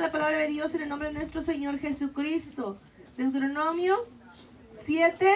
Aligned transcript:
La 0.00 0.12
palabra 0.12 0.36
de 0.36 0.48
Dios 0.48 0.74
en 0.74 0.82
el 0.82 0.88
nombre 0.90 1.08
de 1.08 1.14
nuestro 1.14 1.42
Señor 1.42 1.78
Jesucristo. 1.78 2.78
Deuteronomio 3.16 4.06
7, 4.78 5.26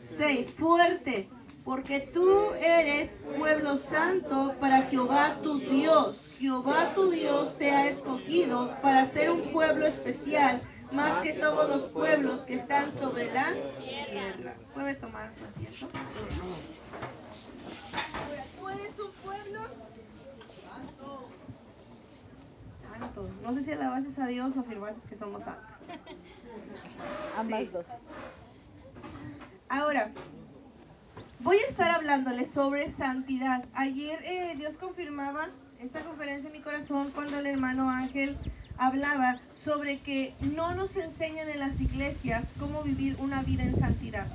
6. 0.00 0.54
Fuerte. 0.54 1.28
Porque 1.64 2.00
tú 2.00 2.52
eres 2.60 3.26
pueblo 3.36 3.76
santo 3.76 4.54
para 4.60 4.82
Jehová 4.82 5.38
tu 5.42 5.58
Dios. 5.58 6.32
Jehová 6.38 6.92
tu 6.94 7.10
Dios 7.10 7.58
te 7.58 7.72
ha 7.72 7.88
escogido 7.88 8.72
para 8.82 9.04
ser 9.04 9.32
un 9.32 9.50
pueblo 9.50 9.84
especial, 9.84 10.62
más 10.92 11.20
que 11.22 11.32
todos 11.32 11.68
los 11.68 11.90
pueblos 11.90 12.42
que 12.42 12.54
están 12.54 12.92
sobre 12.96 13.32
la 13.32 13.52
tierra. 13.82 14.54
¿Puede 14.74 14.94
tomar 14.94 15.32
su 15.34 15.44
asiento? 15.44 15.88
Tú 18.58 18.68
eres 18.68 18.98
un 19.00 19.12
pueblo 19.24 19.87
santo. 22.98 23.28
No 23.42 23.54
sé 23.54 23.64
si 23.64 23.72
alabases 23.72 24.18
a 24.18 24.26
Dios 24.26 24.56
o 24.56 24.60
afirmases 24.60 25.02
que 25.08 25.16
somos 25.16 25.44
santos. 25.44 25.76
Ambas 27.38 27.72
dos. 27.72 27.86
Ahora, 29.68 30.10
voy 31.40 31.56
a 31.58 31.68
estar 31.68 31.90
hablándoles 31.90 32.50
sobre 32.50 32.90
santidad. 32.90 33.64
Ayer 33.74 34.18
eh, 34.24 34.54
Dios 34.56 34.74
confirmaba 34.80 35.48
esta 35.80 36.00
conferencia 36.00 36.48
en 36.48 36.52
mi 36.52 36.62
corazón 36.62 37.10
cuando 37.14 37.38
el 37.38 37.46
hermano 37.46 37.90
Ángel 37.90 38.36
hablaba 38.78 39.38
sobre 39.62 40.00
que 40.00 40.34
no 40.40 40.74
nos 40.74 40.96
enseñan 40.96 41.48
en 41.48 41.60
las 41.60 41.80
iglesias 41.80 42.44
cómo 42.58 42.82
vivir 42.82 43.16
una 43.20 43.42
vida 43.42 43.64
en 43.64 43.78
santidad. 43.78 44.26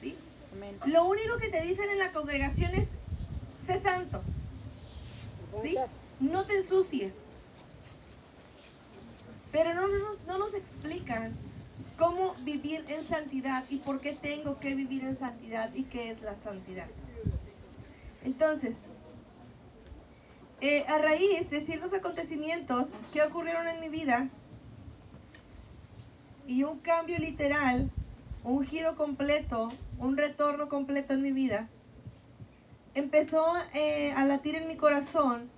¿Sí? 0.00 0.16
Amén. 0.54 0.76
Lo 0.86 1.04
único 1.04 1.38
que 1.38 1.48
te 1.48 1.60
dicen 1.62 1.90
en 1.90 1.98
la 1.98 2.12
congregación 2.12 2.74
es, 2.74 2.88
sé 3.66 3.80
santo. 3.80 4.22
¿Sí? 5.62 5.76
No 6.20 6.44
te 6.44 6.56
ensucies. 6.58 7.14
Pero 9.54 9.72
no 9.72 9.86
nos, 9.86 10.24
no 10.26 10.36
nos 10.36 10.52
explican 10.52 11.32
cómo 11.96 12.34
vivir 12.40 12.84
en 12.88 13.06
santidad 13.06 13.62
y 13.70 13.76
por 13.76 14.00
qué 14.00 14.12
tengo 14.12 14.58
que 14.58 14.74
vivir 14.74 15.04
en 15.04 15.16
santidad 15.16 15.72
y 15.76 15.84
qué 15.84 16.10
es 16.10 16.20
la 16.22 16.34
santidad. 16.34 16.88
Entonces, 18.24 18.74
eh, 20.60 20.84
a 20.88 20.98
raíz 20.98 21.48
de 21.50 21.60
ciertos 21.60 21.92
acontecimientos 21.92 22.88
que 23.12 23.22
ocurrieron 23.22 23.68
en 23.68 23.78
mi 23.78 23.88
vida 23.88 24.28
y 26.48 26.64
un 26.64 26.80
cambio 26.80 27.16
literal, 27.18 27.88
un 28.42 28.66
giro 28.66 28.96
completo, 28.96 29.70
un 29.98 30.16
retorno 30.16 30.68
completo 30.68 31.12
en 31.12 31.22
mi 31.22 31.30
vida, 31.30 31.68
empezó 32.96 33.54
eh, 33.72 34.10
a 34.16 34.26
latir 34.26 34.56
en 34.56 34.66
mi 34.66 34.76
corazón 34.76 35.48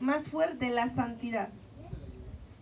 más 0.00 0.26
fuerte 0.26 0.70
la 0.70 0.90
santidad. 0.90 1.50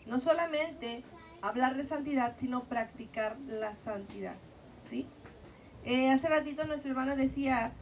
No 0.06 0.20
solamente 0.20 1.02
hablar 1.42 1.76
de 1.76 1.86
santidad, 1.86 2.36
sino 2.38 2.62
practicar 2.64 3.36
la 3.48 3.74
santidad. 3.76 4.34
¿sí? 4.88 5.06
Eh, 5.84 6.10
hace 6.10 6.28
ratito 6.28 6.66
nuestra 6.66 6.90
hermana 6.90 7.16
decía, 7.16 7.72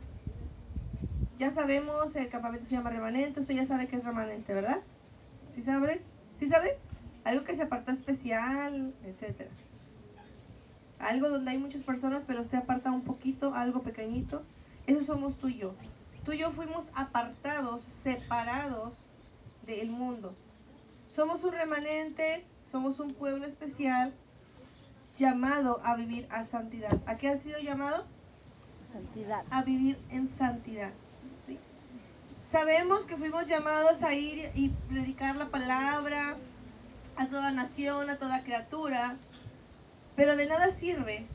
ya 1.39 1.51
sabemos, 1.51 2.15
el 2.17 2.29
campamento 2.29 2.67
se 2.69 2.77
llama 2.77 2.91
remanente, 2.91 3.41
usted 3.41 3.55
ya 3.55 3.67
sabe 3.67 3.89
que 3.89 3.97
es 3.97 4.05
remanente, 4.05 4.53
¿verdad? 4.53 4.79
¿Sí 5.55 5.63
sabe? 5.63 6.01
¿Sí 6.39 6.49
sabe? 6.49 6.77
Algo 7.25 7.45
que 7.45 7.57
se 7.57 7.63
aparta 7.63 7.93
especial, 7.93 8.93
etcétera. 9.05 9.51
Algo 10.99 11.29
donde 11.29 11.51
hay 11.51 11.59
muchas 11.59 11.83
personas, 11.83 12.25
pero 12.27 12.43
usted 12.43 12.59
aparta 12.59 12.91
un 12.91 13.03
poquito, 13.03 13.55
algo 13.55 13.83
pequeñito. 13.83 14.43
Eso 14.87 15.05
somos 15.05 15.39
tú 15.39 15.49
y 15.49 15.59
yo. 15.59 15.75
Tú 16.25 16.33
y 16.33 16.39
yo 16.39 16.51
fuimos 16.51 16.87
apartados, 16.95 17.85
separados 17.85 18.95
del 19.67 19.91
mundo. 19.91 20.35
Somos 21.15 21.45
un 21.45 21.53
remanente, 21.53 22.45
somos 22.73 22.99
un 22.99 23.15
pueblo 23.15 23.47
especial 23.47 24.13
llamado 25.17 25.81
a 25.85 25.95
vivir 25.95 26.27
a 26.29 26.45
santidad. 26.45 26.99
¿A 27.07 27.17
qué 27.19 27.29
ha 27.29 27.37
sido 27.37 27.61
llamado? 27.61 28.05
Santidad. 28.93 29.45
A 29.51 29.63
vivir 29.63 29.97
en 30.11 30.29
santidad. 30.29 30.91
¿sí? 31.47 31.57
Sabemos 32.51 33.03
que 33.03 33.17
fuimos 33.17 33.47
llamados 33.47 34.03
a 34.03 34.13
ir 34.13 34.51
y 34.57 34.71
predicar 34.89 35.37
la 35.37 35.51
palabra 35.51 36.37
a 37.17 37.27
toda 37.29 37.53
nación, 37.53 38.11
a 38.11 38.19
toda 38.19 38.43
criatura, 38.43 39.15
pero 40.17 40.35
de 40.35 40.47
nada 40.47 40.73
sirve 40.73 41.27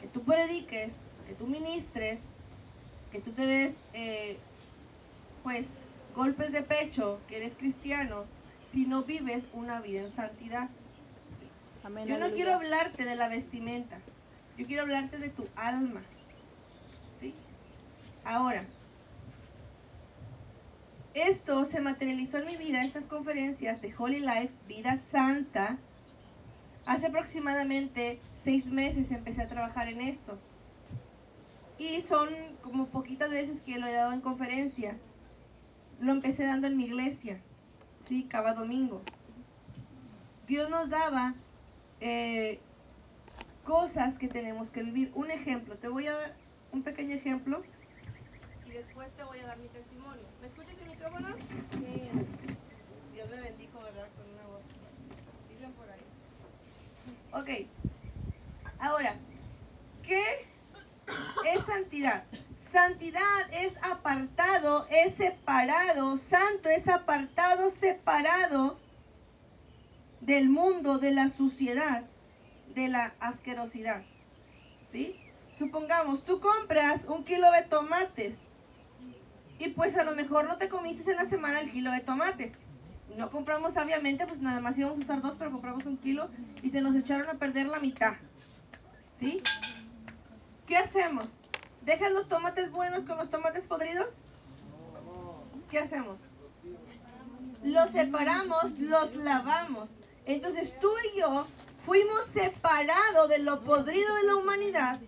que 0.00 0.06
tú 0.06 0.22
prediques, 0.22 0.92
que 1.26 1.34
tú 1.34 1.48
ministres, 1.48 2.20
que 3.10 3.20
tú 3.20 3.32
te 3.32 3.46
des, 3.46 3.74
eh, 3.94 4.38
pues, 5.42 5.66
golpes 6.14 6.52
de 6.52 6.62
pecho, 6.62 7.20
que 7.28 7.38
eres 7.38 7.54
cristiano, 7.54 8.26
si 8.72 8.86
no 8.86 9.02
vives 9.02 9.44
una 9.52 9.80
vida 9.80 10.02
en 10.02 10.12
santidad. 10.12 10.68
Amén. 11.84 12.06
Yo 12.06 12.18
no 12.18 12.24
aleluya. 12.24 12.34
quiero 12.34 12.54
hablarte 12.54 13.04
de 13.04 13.16
la 13.16 13.28
vestimenta, 13.28 13.98
yo 14.56 14.66
quiero 14.66 14.82
hablarte 14.82 15.18
de 15.18 15.28
tu 15.28 15.46
alma. 15.56 16.02
¿Sí? 17.20 17.34
Ahora, 18.24 18.64
esto 21.14 21.66
se 21.66 21.80
materializó 21.80 22.38
en 22.38 22.46
mi 22.46 22.56
vida, 22.56 22.84
estas 22.84 23.04
conferencias 23.04 23.82
de 23.82 23.94
Holy 23.96 24.20
Life, 24.20 24.52
Vida 24.66 24.96
Santa. 24.98 25.76
Hace 26.86 27.06
aproximadamente 27.08 28.18
seis 28.42 28.66
meses 28.66 29.10
empecé 29.10 29.42
a 29.42 29.48
trabajar 29.48 29.88
en 29.88 30.00
esto. 30.00 30.38
Y 31.78 32.00
son 32.02 32.28
como 32.62 32.86
poquitas 32.86 33.30
veces 33.30 33.60
que 33.60 33.78
lo 33.78 33.86
he 33.86 33.92
dado 33.92 34.12
en 34.12 34.20
conferencia. 34.20 34.96
Lo 36.00 36.12
empecé 36.12 36.44
dando 36.44 36.66
en 36.66 36.76
mi 36.76 36.86
iglesia, 36.86 37.38
sí, 38.12 38.24
cada 38.28 38.52
domingo. 38.52 39.00
Dios 40.46 40.68
nos 40.68 40.90
daba 40.90 41.32
eh, 42.00 42.60
cosas 43.64 44.18
que 44.18 44.28
tenemos 44.28 44.70
que 44.70 44.82
vivir. 44.82 45.10
Un 45.14 45.30
ejemplo, 45.30 45.76
te 45.76 45.88
voy 45.88 46.08
a 46.08 46.12
dar 46.12 46.34
un 46.72 46.82
pequeño 46.82 47.14
ejemplo 47.14 47.62
y 48.66 48.70
después 48.70 49.10
te 49.16 49.24
voy 49.24 49.38
a 49.38 49.46
dar 49.46 49.56
mi 49.56 49.68
testimonio. 49.68 50.24
¿Me 50.42 50.46
escuchas 50.46 50.74
el 50.82 50.90
micrófono? 50.90 51.28
Dios 53.14 53.30
me 53.30 53.40
bendijo, 53.40 53.80
¿verdad? 53.80 54.08
Con 54.14 54.26
una 54.34 54.46
voz. 54.46 54.62
Dicen 55.48 55.72
por 55.72 55.88
ahí. 55.90 56.04
Ok. 57.32 57.66
Ahora, 58.78 59.16
¿qué 60.02 60.22
es 61.46 61.64
santidad? 61.64 62.24
Santidad 62.72 63.20
es 63.52 63.74
apartado, 63.82 64.86
es 64.88 65.16
separado. 65.16 66.16
Santo 66.16 66.70
es 66.70 66.88
apartado, 66.88 67.70
separado 67.70 68.78
del 70.22 70.48
mundo, 70.48 70.98
de 70.98 71.12
la 71.12 71.28
suciedad, 71.28 72.02
de 72.74 72.88
la 72.88 73.12
asquerosidad. 73.20 74.02
¿Sí? 74.90 75.14
Supongamos, 75.58 76.24
tú 76.24 76.40
compras 76.40 77.02
un 77.08 77.24
kilo 77.24 77.52
de 77.52 77.62
tomates 77.64 78.36
y 79.58 79.68
pues 79.68 79.98
a 79.98 80.04
lo 80.04 80.16
mejor 80.16 80.48
no 80.48 80.56
te 80.56 80.70
comiste 80.70 81.10
en 81.10 81.18
la 81.18 81.26
semana 81.26 81.60
el 81.60 81.70
kilo 81.70 81.90
de 81.90 82.00
tomates. 82.00 82.52
No 83.18 83.30
compramos 83.30 83.74
sabiamente, 83.74 84.26
pues 84.26 84.40
nada 84.40 84.62
más 84.62 84.78
íbamos 84.78 84.98
a 84.98 85.02
usar 85.02 85.20
dos, 85.20 85.34
pero 85.38 85.52
compramos 85.52 85.84
un 85.84 85.98
kilo 85.98 86.30
y 86.62 86.70
se 86.70 86.80
nos 86.80 86.96
echaron 86.96 87.28
a 87.28 87.34
perder 87.38 87.66
la 87.66 87.80
mitad. 87.80 88.14
¿Sí? 89.20 89.42
¿Qué 90.66 90.78
hacemos? 90.78 91.26
¿Dejas 91.84 92.12
los 92.12 92.28
tomates 92.28 92.70
buenos 92.70 93.04
con 93.04 93.18
los 93.18 93.30
tomates 93.30 93.64
podridos? 93.64 94.08
¿Qué 95.70 95.78
hacemos? 95.78 96.18
Los 97.64 97.90
separamos, 97.90 98.78
los 98.78 99.14
lavamos. 99.16 99.88
Entonces 100.26 100.78
tú 100.80 100.92
y 101.12 101.18
yo 101.18 101.46
fuimos 101.84 102.24
separados 102.32 103.28
de 103.28 103.40
lo 103.40 103.60
podrido 103.62 104.14
de 104.16 104.22
la 104.24 104.36
humanidad 104.36 105.00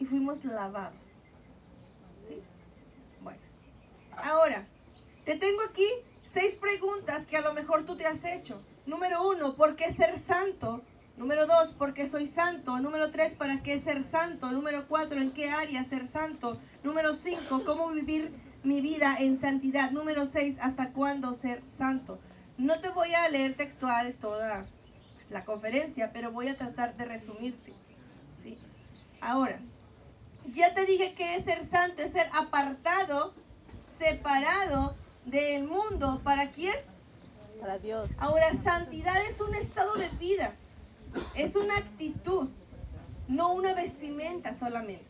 y 0.00 0.06
fuimos 0.06 0.44
lavados. 0.44 0.98
¿Sí? 2.26 2.42
Bueno. 3.20 3.40
Ahora, 4.16 4.66
te 5.24 5.36
tengo 5.36 5.62
aquí 5.62 5.86
seis 6.26 6.56
preguntas 6.56 7.26
que 7.26 7.36
a 7.36 7.42
lo 7.42 7.54
mejor 7.54 7.86
tú 7.86 7.96
te 7.96 8.06
has 8.06 8.24
hecho. 8.24 8.60
Número 8.86 9.28
uno, 9.28 9.54
¿por 9.54 9.76
qué 9.76 9.92
ser 9.92 10.18
santo? 10.18 10.82
Número 11.20 11.46
dos, 11.46 11.74
¿por 11.74 11.92
qué 11.92 12.08
soy 12.08 12.26
santo? 12.28 12.78
Número 12.80 13.10
tres, 13.10 13.34
¿para 13.34 13.62
qué 13.62 13.78
ser 13.78 14.04
santo? 14.04 14.50
Número 14.52 14.86
cuatro, 14.88 15.20
¿en 15.20 15.32
qué 15.32 15.50
área 15.50 15.84
ser 15.84 16.08
santo? 16.08 16.58
Número 16.82 17.14
cinco, 17.14 17.62
¿cómo 17.66 17.90
vivir 17.90 18.32
mi 18.64 18.80
vida 18.80 19.18
en 19.18 19.38
santidad? 19.38 19.90
Número 19.90 20.26
seis, 20.32 20.56
¿hasta 20.62 20.94
cuándo 20.94 21.36
ser 21.36 21.62
santo? 21.70 22.18
No 22.56 22.80
te 22.80 22.88
voy 22.88 23.12
a 23.12 23.28
leer 23.28 23.54
textual 23.54 24.14
toda 24.14 24.64
la 25.28 25.44
conferencia, 25.44 26.10
pero 26.10 26.32
voy 26.32 26.48
a 26.48 26.56
tratar 26.56 26.96
de 26.96 27.04
resumirte. 27.04 27.74
¿sí? 28.42 28.56
Ahora, 29.20 29.58
ya 30.54 30.72
te 30.72 30.86
dije 30.86 31.12
que 31.12 31.36
es 31.36 31.44
ser 31.44 31.66
santo, 31.66 32.00
es 32.00 32.12
ser 32.12 32.30
apartado, 32.32 33.34
separado 33.98 34.96
del 35.26 35.64
mundo. 35.64 36.22
¿Para 36.24 36.50
quién? 36.50 36.76
Para 37.60 37.78
Dios. 37.78 38.08
Ahora, 38.16 38.46
santidad 38.64 39.22
es 39.28 39.38
un 39.42 39.54
estado 39.54 39.92
de 39.96 40.08
vida, 40.18 40.54
es 41.34 41.56
una 41.56 41.76
actitud, 41.76 42.48
no 43.28 43.52
una 43.52 43.74
vestimenta 43.74 44.54
solamente. 44.54 45.04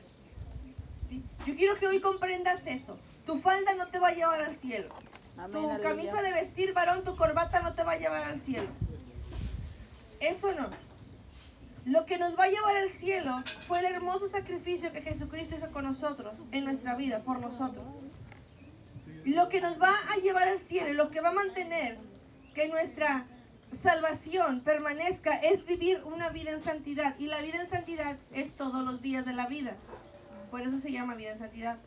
¿sí? 1.09 1.23
Yo 1.47 1.55
quiero 1.57 1.79
que 1.79 1.87
hoy 1.87 2.01
comprendas 2.01 2.67
eso. 2.67 2.99
Tu 3.27 3.39
falda 3.39 3.75
no 3.75 3.87
te 3.89 3.99
va 3.99 4.09
a 4.09 4.15
llevar 4.15 4.43
al 4.43 4.57
cielo. 4.57 4.95
Amén, 5.37 5.53
Tu 5.53 5.71
aleluya. 5.71 5.89
camisa 5.89 6.23
de 6.23 6.33
vestir, 6.33 6.73
varón, 6.73 7.05
tu 7.05 7.17
corbata 7.17 7.61
no 7.61 7.75
te 7.75 7.83
va 7.83 7.93
a 7.93 7.99
llevar 7.99 8.25
al 8.25 8.41
cielo. 8.41 8.69
Eso 10.21 10.53
no. 10.55 10.69
Lo 11.87 12.05
que 12.05 12.19
nos 12.19 12.39
va 12.39 12.45
a 12.45 12.49
llevar 12.51 12.77
al 12.77 12.91
cielo 12.91 13.43
fue 13.67 13.79
el 13.81 13.87
hermoso 13.87 14.29
sacrificio 14.29 14.93
que 14.93 15.01
Jesucristo 15.01 15.57
hizo 15.57 15.71
con 15.71 15.85
nosotros, 15.85 16.35
en 16.53 16.65
nuestra 16.65 16.95
vida, 16.95 17.21
por 17.21 17.41
nosotros. 17.41 17.85
Lo 19.25 19.49
que 19.49 19.61
nos 19.61 19.81
va 19.81 19.95
a 20.13 20.17
llevar 20.17 20.49
al 20.49 20.61
cielo 20.61 20.91
y 20.91 20.95
lo 20.95 21.11
que 21.11 21.21
va 21.21 21.31
a 21.31 21.35
mantener 21.35 21.99
que 22.55 22.69
nuestra 22.69 23.27
salvación 23.77 24.61
permanezca 24.61 25.37
es 25.37 25.65
vivir 25.67 26.03
una 26.05 26.29
vida 26.31 26.51
en 26.51 26.63
santidad. 26.63 27.15
Y 27.19 27.27
la 27.27 27.41
vida 27.41 27.61
en 27.61 27.69
santidad 27.69 28.17
es 28.33 28.55
todos 28.55 28.85
los 28.85 29.03
días 29.03 29.25
de 29.25 29.33
la 29.33 29.47
vida. 29.47 29.75
Por 30.51 30.61
eso 30.63 30.79
se 30.79 30.93
llama 30.93 31.15
vida 31.15 31.33
en 31.33 31.39
santidad. 31.39 31.79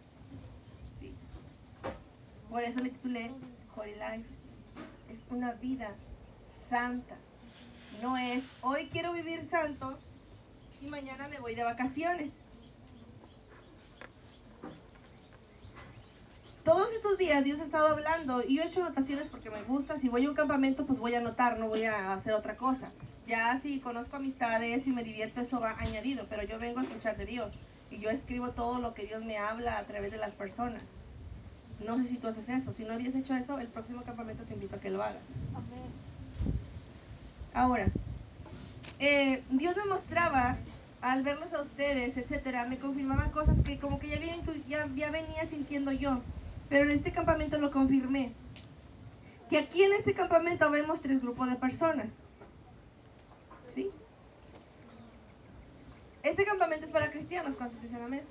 Por 2.49 2.63
eso 2.63 2.79
le 2.81 2.89
titulé 2.89 3.31
Holy 3.75 3.95
Life. 3.95 4.29
Es 5.11 5.23
una 5.29 5.53
vida 5.53 5.91
santa. 6.47 7.15
No 8.01 8.17
es 8.17 8.43
hoy 8.61 8.87
quiero 8.91 9.13
vivir 9.13 9.45
santo 9.45 9.97
y 10.81 10.87
mañana 10.87 11.27
me 11.27 11.39
voy 11.39 11.55
de 11.55 11.63
vacaciones. 11.63 12.31
Todos 16.63 16.87
estos 16.95 17.17
días 17.17 17.43
Dios 17.43 17.59
ha 17.59 17.65
estado 17.65 17.87
hablando 17.87 18.41
y 18.41 18.55
yo 18.55 18.63
he 18.63 18.67
hecho 18.67 18.81
anotaciones 18.81 19.27
porque 19.27 19.49
me 19.49 19.61
gusta. 19.63 19.99
Si 19.99 20.07
voy 20.07 20.25
a 20.25 20.29
un 20.29 20.35
campamento, 20.35 20.85
pues 20.85 20.97
voy 20.97 21.13
a 21.13 21.19
anotar, 21.19 21.59
no 21.59 21.67
voy 21.67 21.83
a 21.83 22.13
hacer 22.13 22.33
otra 22.33 22.55
cosa. 22.55 22.89
Ya 23.27 23.59
si 23.59 23.79
conozco 23.79 24.15
amistades 24.15 24.87
y 24.87 24.91
me 24.91 25.03
divierto, 25.03 25.41
eso 25.41 25.59
va 25.59 25.75
añadido, 25.79 26.25
pero 26.29 26.43
yo 26.43 26.59
vengo 26.59 26.79
a 26.79 26.83
escuchar 26.83 27.17
de 27.17 27.25
Dios 27.25 27.53
y 27.91 27.99
yo 27.99 28.09
escribo 28.09 28.49
todo 28.51 28.79
lo 28.79 28.93
que 28.93 29.05
Dios 29.05 29.25
me 29.25 29.37
habla 29.37 29.77
a 29.77 29.83
través 29.83 30.11
de 30.11 30.17
las 30.17 30.35
personas. 30.35 30.81
No 31.85 31.97
sé 31.97 32.07
si 32.07 32.15
tú 32.15 32.29
haces 32.29 32.47
eso. 32.47 32.73
Si 32.73 32.85
no 32.85 32.93
habías 32.93 33.15
hecho 33.15 33.35
eso, 33.35 33.59
el 33.59 33.67
próximo 33.67 34.03
campamento 34.03 34.43
te 34.43 34.53
invito 34.53 34.77
a 34.77 34.79
que 34.79 34.89
lo 34.89 35.03
hagas. 35.03 35.23
Ahora, 37.53 37.87
eh, 38.99 39.43
Dios 39.49 39.75
me 39.75 39.85
mostraba 39.85 40.55
al 41.01 41.23
verlos 41.23 41.51
a 41.51 41.61
ustedes, 41.61 42.15
etcétera, 42.15 42.65
me 42.67 42.77
confirmaba 42.77 43.31
cosas 43.31 43.61
que 43.61 43.77
como 43.77 43.99
que 43.99 44.07
ya, 44.07 44.17
ya, 44.65 44.87
ya 44.95 45.11
venía 45.11 45.45
sintiendo 45.45 45.91
yo. 45.91 46.21
Pero 46.69 46.89
en 46.89 46.97
este 46.97 47.11
campamento 47.11 47.57
lo 47.59 47.71
confirmé. 47.71 48.31
Que 49.49 49.57
aquí 49.59 49.83
en 49.83 49.93
este 49.93 50.13
campamento 50.13 50.69
vemos 50.71 51.01
tres 51.01 51.21
grupos 51.21 51.49
de 51.49 51.55
personas. 51.57 52.07
¿Sí? 53.75 53.89
Este 56.23 56.45
campamento 56.45 56.85
es 56.85 56.91
para 56.91 57.11
cristianos, 57.11 57.55
¿cuántos 57.57 57.81
dicen 57.81 58.01
amén? 58.01 58.21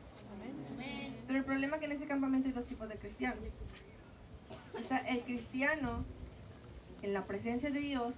Pero 1.26 1.38
el 1.38 1.44
problema 1.44 1.76
es 1.76 1.81
que 1.81 1.87
en 1.87 1.93
este 1.93 2.06
campamento 2.06 2.49
hay 2.49 2.55
dos 2.55 2.67
tipos 2.67 2.88
de 2.88 2.96
cristianos. 2.96 3.38
Está 4.78 4.99
el 4.99 5.20
cristiano 5.20 6.05
en 7.02 7.12
la 7.12 7.25
presencia 7.25 7.70
de 7.70 7.81
Dios, 7.81 8.14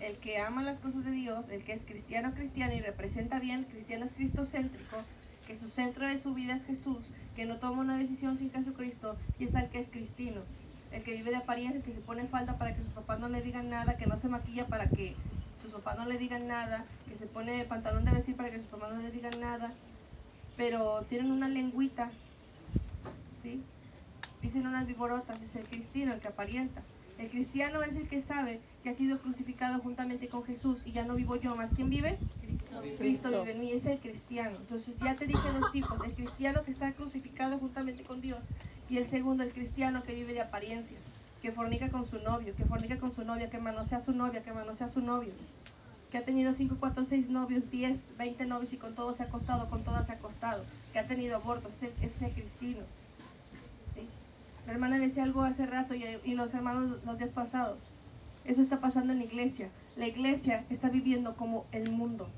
el 0.00 0.16
que 0.16 0.38
ama 0.38 0.62
las 0.62 0.80
cosas 0.80 1.04
de 1.04 1.10
Dios, 1.10 1.44
el 1.50 1.62
que 1.62 1.72
es 1.72 1.84
cristiano 1.84 2.32
cristiano 2.34 2.74
y 2.74 2.80
representa 2.80 3.38
bien, 3.38 3.64
cristiano 3.64 4.06
es 4.06 4.12
cristocéntrico, 4.12 4.96
que 5.46 5.58
su 5.58 5.68
centro 5.68 6.06
de 6.06 6.18
su 6.18 6.32
vida 6.32 6.56
es 6.56 6.64
Jesús, 6.64 7.04
que 7.34 7.46
no 7.46 7.56
toma 7.56 7.82
una 7.82 7.98
decisión 7.98 8.38
sin 8.38 8.50
Jesucristo, 8.50 9.16
y 9.38 9.44
está 9.44 9.60
el 9.60 9.70
que 9.70 9.80
es 9.80 9.90
cristino, 9.90 10.40
el 10.92 11.02
que 11.02 11.12
vive 11.12 11.30
de 11.30 11.36
apariencias, 11.36 11.84
que 11.84 11.92
se 11.92 12.00
pone 12.00 12.26
falda 12.26 12.58
para 12.58 12.74
que 12.74 12.82
sus 12.82 12.92
papás 12.92 13.18
no 13.20 13.28
le 13.28 13.42
digan 13.42 13.70
nada, 13.70 13.96
que 13.96 14.06
no 14.06 14.18
se 14.18 14.28
maquilla 14.28 14.66
para 14.66 14.88
que 14.88 15.14
sus 15.62 15.72
papás 15.72 15.98
no 15.98 16.06
le 16.06 16.18
digan 16.18 16.46
nada, 16.46 16.84
que 17.08 17.16
se 17.16 17.26
pone 17.26 17.64
pantalón 17.64 18.04
de 18.04 18.12
vestir 18.12 18.36
para 18.36 18.50
que 18.50 18.58
sus 18.58 18.66
papás 18.66 18.94
no 18.94 19.02
le 19.02 19.10
digan 19.10 19.40
nada, 19.40 19.72
pero 20.56 21.02
tienen 21.08 21.32
una 21.32 21.48
lengüita, 21.48 22.10
¿sí? 23.42 23.60
Dicen 24.42 24.66
unas 24.66 24.86
viborotas, 24.86 25.40
es 25.40 25.56
el 25.56 25.64
cristiano 25.64 26.12
el 26.12 26.20
que 26.20 26.28
aparenta. 26.28 26.82
El 27.18 27.30
cristiano 27.30 27.82
es 27.82 27.96
el 27.96 28.08
que 28.08 28.20
sabe 28.20 28.60
que 28.82 28.90
ha 28.90 28.94
sido 28.94 29.18
crucificado 29.18 29.78
juntamente 29.78 30.28
con 30.28 30.44
Jesús 30.44 30.86
y 30.86 30.92
ya 30.92 31.04
no 31.04 31.14
vivo 31.14 31.36
yo 31.36 31.54
más. 31.56 31.72
¿Quién 31.74 31.88
vive? 31.88 32.18
Cristo 32.42 32.63
vive 32.80 33.52
en 33.52 33.60
mí, 33.60 33.72
es 33.72 33.86
el 33.86 33.98
cristiano. 33.98 34.56
Entonces 34.56 34.94
ya 35.02 35.14
te 35.14 35.26
dije 35.26 35.52
dos 35.58 35.72
tipos, 35.72 35.98
el 36.04 36.12
cristiano 36.12 36.62
que 36.64 36.70
está 36.70 36.92
crucificado 36.92 37.58
juntamente 37.58 38.02
con 38.02 38.20
Dios 38.20 38.38
y 38.88 38.98
el 38.98 39.08
segundo, 39.08 39.42
el 39.42 39.52
cristiano 39.52 40.02
que 40.02 40.14
vive 40.14 40.34
de 40.34 40.40
apariencias, 40.40 41.02
que 41.42 41.52
fornica 41.52 41.90
con 41.90 42.08
su 42.08 42.18
novio, 42.20 42.54
que 42.56 42.64
fornica 42.64 42.98
con 42.98 43.14
su 43.14 43.24
novia, 43.24 43.50
que 43.50 43.58
manosea 43.58 43.98
a 43.98 44.00
su 44.00 44.12
novia, 44.12 44.42
que 44.42 44.52
manosea 44.52 44.86
a 44.86 44.90
su 44.90 45.00
novio, 45.00 45.32
que 46.10 46.18
ha 46.18 46.24
tenido 46.24 46.52
5, 46.52 46.76
4, 46.78 47.06
6 47.08 47.30
novios, 47.30 47.70
10, 47.70 48.16
20 48.16 48.46
novios 48.46 48.72
y 48.72 48.76
con 48.76 48.94
todos 48.94 49.16
se 49.16 49.24
ha 49.24 49.26
acostado, 49.26 49.68
con 49.68 49.82
todas 49.84 50.06
se 50.06 50.12
ha 50.12 50.16
acostado, 50.16 50.64
que 50.92 50.98
ha 50.98 51.06
tenido 51.06 51.36
abortos, 51.36 51.72
ese 51.82 51.92
es 52.02 52.22
el 52.22 52.32
cristino. 52.32 52.82
¿sí? 53.92 54.08
La 54.66 54.72
hermana 54.72 54.98
decía 54.98 55.24
algo 55.24 55.42
hace 55.42 55.66
rato 55.66 55.94
y, 55.94 56.04
y 56.24 56.34
los 56.34 56.54
hermanos 56.54 56.98
los 57.04 57.18
días 57.18 57.32
pasados. 57.32 57.78
Eso 58.44 58.60
está 58.60 58.80
pasando 58.80 59.12
en 59.12 59.20
la 59.20 59.24
iglesia. 59.24 59.70
La 59.96 60.06
iglesia 60.06 60.64
está 60.68 60.88
viviendo 60.88 61.34
como 61.34 61.66
el 61.72 61.90
mundo. 61.90 62.28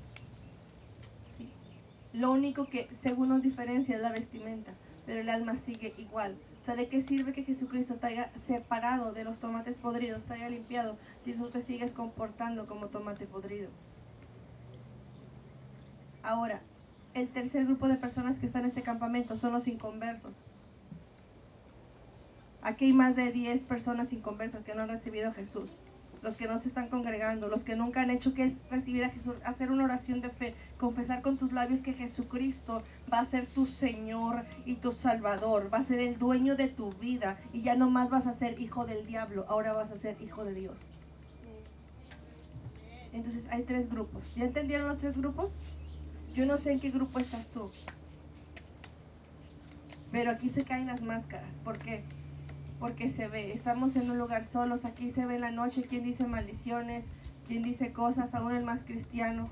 Lo 2.17 2.31
único 2.31 2.65
que 2.65 2.87
según 2.91 3.29
nos 3.29 3.43
diferencia 3.43 3.95
es 3.95 4.01
la 4.01 4.11
vestimenta, 4.11 4.71
pero 5.05 5.21
el 5.21 5.29
alma 5.29 5.55
sigue 5.55 5.93
igual. 5.99 6.35
O 6.59 6.65
sea, 6.65 6.75
¿de 6.75 6.87
qué 6.87 6.99
sirve 6.99 7.31
que 7.31 7.43
Jesucristo 7.43 7.93
te 7.93 8.07
haya 8.07 8.31
separado 8.39 9.13
de 9.13 9.23
los 9.23 9.37
tomates 9.37 9.77
podridos, 9.77 10.25
te 10.25 10.33
haya 10.33 10.49
limpiado 10.49 10.97
y 11.27 11.33
tú 11.33 11.49
te 11.51 11.61
sigues 11.61 11.91
comportando 11.91 12.65
como 12.65 12.87
tomate 12.87 13.27
podrido? 13.27 13.69
Ahora, 16.23 16.59
el 17.13 17.27
tercer 17.27 17.65
grupo 17.65 17.87
de 17.87 17.97
personas 17.97 18.39
que 18.39 18.47
están 18.47 18.63
en 18.63 18.69
este 18.69 18.81
campamento 18.81 19.37
son 19.37 19.53
los 19.53 19.67
inconversos. 19.67 20.33
Aquí 22.63 22.85
hay 22.85 22.93
más 22.93 23.15
de 23.15 23.31
10 23.31 23.61
personas 23.65 24.11
inconversas 24.11 24.63
que 24.63 24.73
no 24.73 24.81
han 24.81 24.89
recibido 24.89 25.29
a 25.29 25.33
Jesús. 25.33 25.69
Los 26.21 26.35
que 26.35 26.47
no 26.47 26.59
se 26.59 26.69
están 26.69 26.89
congregando, 26.89 27.47
los 27.47 27.63
que 27.63 27.75
nunca 27.75 28.01
han 28.01 28.09
hecho 28.09 28.33
que 28.33 28.45
es 28.45 28.55
recibir 28.69 29.03
a 29.03 29.09
Jesús, 29.09 29.35
hacer 29.45 29.71
una 29.71 29.85
oración 29.85 30.21
de 30.21 30.29
fe, 30.29 30.55
confesar 30.77 31.21
con 31.21 31.37
tus 31.37 31.51
labios 31.51 31.81
que 31.81 31.93
Jesucristo 31.93 32.81
va 33.11 33.19
a 33.19 33.25
ser 33.25 33.45
tu 33.45 33.65
Señor 33.65 34.43
y 34.65 34.75
tu 34.75 34.91
Salvador, 34.91 35.69
va 35.73 35.79
a 35.79 35.83
ser 35.83 35.99
el 35.99 36.17
dueño 36.17 36.55
de 36.55 36.67
tu 36.67 36.93
vida 36.93 37.37
y 37.53 37.61
ya 37.61 37.75
no 37.75 37.89
más 37.89 38.09
vas 38.09 38.27
a 38.27 38.33
ser 38.33 38.59
hijo 38.59 38.85
del 38.85 39.05
diablo, 39.05 39.45
ahora 39.47 39.73
vas 39.73 39.91
a 39.91 39.97
ser 39.97 40.17
hijo 40.21 40.43
de 40.43 40.53
Dios. 40.53 40.77
Entonces 43.13 43.47
hay 43.51 43.63
tres 43.63 43.89
grupos. 43.89 44.23
¿Ya 44.35 44.45
entendieron 44.45 44.87
los 44.87 44.99
tres 44.99 45.17
grupos? 45.17 45.51
Yo 46.35 46.45
no 46.45 46.57
sé 46.57 46.71
en 46.71 46.79
qué 46.79 46.91
grupo 46.91 47.19
estás 47.19 47.47
tú. 47.47 47.71
Pero 50.11 50.31
aquí 50.31 50.49
se 50.49 50.63
caen 50.63 50.87
las 50.87 51.01
máscaras. 51.01 51.55
¿Por 51.63 51.77
qué? 51.79 52.03
Porque 52.79 53.11
se 53.11 53.27
ve. 53.27 53.53
Estamos 53.53 53.95
en 53.95 54.11
un 54.11 54.17
lugar 54.17 54.45
solos. 54.45 54.85
Aquí 54.85 55.11
se 55.11 55.25
ve 55.25 55.35
en 55.35 55.41
la 55.41 55.51
noche 55.51 55.87
quién 55.89 56.03
dice 56.03 56.27
maldiciones, 56.27 57.05
quién 57.47 57.63
dice 57.63 57.91
cosas, 57.91 58.33
aún 58.33 58.55
el 58.55 58.63
más 58.63 58.83
cristiano. 58.83 59.49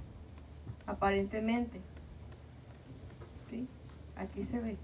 Aparentemente. 0.86 1.82
¿Sí? 3.48 3.68
Aquí 4.16 4.46
se 4.46 4.60
ve. 4.60 4.78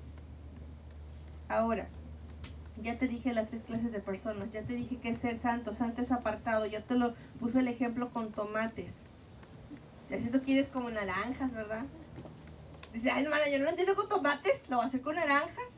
Ahora, 1.50 1.88
ya 2.81 2.98
te 2.98 3.07
dije 3.07 3.33
las 3.33 3.50
tres 3.50 3.63
clases 3.63 3.91
de 3.91 4.00
personas. 4.00 4.51
Ya 4.51 4.63
te 4.63 4.74
dije 4.74 4.98
que 4.98 5.10
es 5.10 5.19
ser 5.19 5.38
santo. 5.38 5.74
Santo 5.74 6.01
es 6.01 6.12
apartado. 6.12 6.65
Ya 6.65 6.81
te 6.81 6.95
lo 6.95 7.13
puse 7.39 7.60
el 7.60 7.67
ejemplo 7.67 8.10
con 8.10 8.31
tomates. 8.31 8.93
Y 10.10 10.15
así 10.15 10.29
tú 10.29 10.41
quieres 10.41 10.67
como 10.67 10.89
naranjas, 10.89 11.53
¿verdad? 11.53 11.86
Dice, 12.93 13.10
ay, 13.12 13.24
hermana, 13.24 13.48
yo 13.50 13.60
no 13.60 13.65
lo 13.65 13.69
entiendo 13.69 13.95
con 13.95 14.10
tomates, 14.10 14.69
lo 14.69 14.77
voy 14.77 14.86
a 14.86 14.88
hacer 14.89 15.01
con 15.01 15.15
naranjas. 15.15 15.69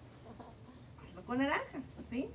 Hazlo 1.08 1.24
con 1.25 1.38
naranjas, 1.38 1.84
¿sí? 2.10 2.27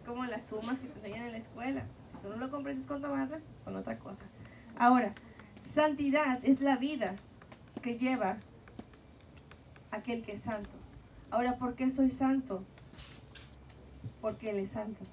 Es 0.00 0.06
como 0.06 0.24
las 0.24 0.46
sumas 0.46 0.78
que 0.78 0.88
te 0.88 0.98
enseñan 0.98 1.26
en 1.26 1.32
la 1.32 1.38
escuela. 1.38 1.84
Si 2.10 2.16
tú 2.18 2.28
no 2.30 2.36
lo 2.36 2.50
comprendes 2.50 2.86
con 2.86 3.00
tomates, 3.02 3.42
con 3.64 3.76
otra 3.76 3.98
cosa. 3.98 4.24
Ahora, 4.78 5.12
santidad 5.62 6.40
es 6.42 6.60
la 6.60 6.76
vida 6.76 7.16
que 7.82 7.98
lleva 7.98 8.38
aquel 9.90 10.24
que 10.24 10.32
es 10.32 10.42
santo. 10.42 10.70
Ahora, 11.30 11.56
¿por 11.56 11.74
qué 11.74 11.90
soy 11.90 12.10
santo? 12.10 12.64
Porque 14.20 14.50
Él 14.50 14.58
es 14.58 14.70
santo, 14.70 15.04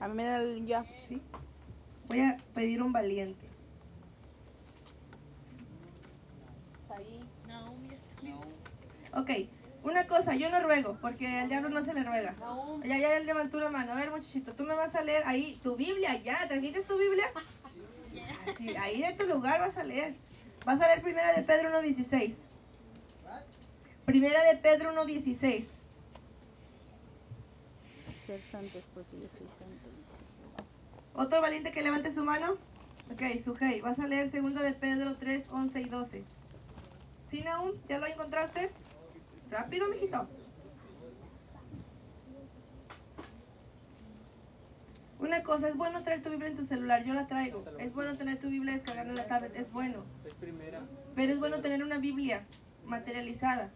Amén, 0.00 0.28
aleluya. 0.28 0.84
¿sí? 1.06 1.20
Voy 2.08 2.20
a 2.20 2.38
pedir 2.54 2.82
un 2.82 2.92
valiente. 2.92 3.50
Ok, 9.12 9.30
una 9.82 10.06
cosa, 10.06 10.34
yo 10.34 10.50
no 10.50 10.60
ruego, 10.60 10.98
porque 11.00 11.26
al 11.26 11.48
diablo 11.48 11.70
no 11.70 11.84
se 11.84 11.94
le 11.94 12.04
ruega. 12.04 12.34
Ya, 12.84 12.98
ya 12.98 13.16
él 13.16 13.26
levantó 13.26 13.58
la 13.58 13.70
mano. 13.70 13.92
A 13.92 13.96
ver, 13.96 14.10
muchachito, 14.10 14.52
tú 14.52 14.64
me 14.64 14.74
vas 14.74 14.94
a 14.94 15.02
leer 15.02 15.22
ahí 15.26 15.58
tu 15.62 15.76
Biblia, 15.76 16.16
ya, 16.22 16.38
¿trajiste 16.46 16.82
tu 16.82 16.98
Biblia? 16.98 17.26
Sí, 18.58 18.76
ahí 18.76 19.02
de 19.02 19.12
tu 19.12 19.26
lugar 19.26 19.60
vas 19.60 19.76
a 19.76 19.84
leer. 19.84 20.14
Vas 20.64 20.80
a 20.80 20.86
leer 20.88 21.02
primera 21.02 21.32
de 21.32 21.42
Pedro 21.42 21.70
1.16. 21.80 22.34
Primera 24.04 24.42
de 24.44 24.56
Pedro 24.56 24.92
1.16. 24.92 25.64
Ser 28.26 28.40
santos 28.50 28.82
porque 28.94 29.16
yo 29.16 29.28
soy 29.28 29.46
santo. 29.58 29.90
Otro 31.14 31.40
valiente 31.40 31.70
que 31.70 31.82
levante 31.82 32.12
su 32.12 32.24
mano. 32.24 32.56
Ok, 33.12 33.22
Sujei, 33.42 33.80
vas 33.80 33.98
a 33.98 34.06
leer 34.06 34.30
segunda 34.30 34.62
de 34.62 34.72
Pedro 34.72 35.16
3, 35.16 35.46
11 35.50 35.80
y 35.80 35.88
12. 35.88 36.22
¿Sí, 37.30 37.42
Naum? 37.42 37.72
¿Ya 37.88 37.98
lo 37.98 38.06
encontraste? 38.06 38.70
Rápido, 39.50 39.88
mijito. 39.88 40.28
Una 45.18 45.42
cosa, 45.42 45.68
es 45.68 45.76
bueno 45.76 46.02
traer 46.02 46.22
tu 46.22 46.30
Biblia 46.30 46.48
en 46.48 46.56
tu 46.56 46.64
celular, 46.64 47.04
yo 47.04 47.12
la 47.14 47.26
traigo. 47.26 47.62
Es 47.78 47.92
bueno 47.92 48.16
tener 48.16 48.40
tu 48.40 48.48
Biblia 48.48 48.74
descargada 48.74 49.10
en 49.10 49.16
la 49.16 49.26
tablet, 49.26 49.54
es 49.54 49.70
bueno. 49.70 50.04
Es 50.24 50.34
primera. 50.34 50.80
Pero 51.14 51.32
es 51.32 51.38
bueno 51.38 51.58
tener 51.58 51.82
una 51.84 51.98
Biblia 51.98 52.46
materializada, 52.86 53.70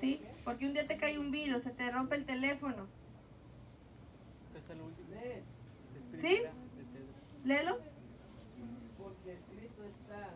¿sí? 0.00 0.20
Porque 0.44 0.66
un 0.66 0.74
día 0.74 0.86
te 0.86 0.98
cae 0.98 1.18
un 1.18 1.30
virus, 1.30 1.62
se 1.62 1.70
te 1.70 1.90
rompe 1.90 2.16
el 2.16 2.26
teléfono. 2.26 2.86
¿Sí? 6.20 6.40
Léelo. 7.44 7.78
Porque 8.98 9.32
escrito 9.32 9.84
está, 9.84 10.30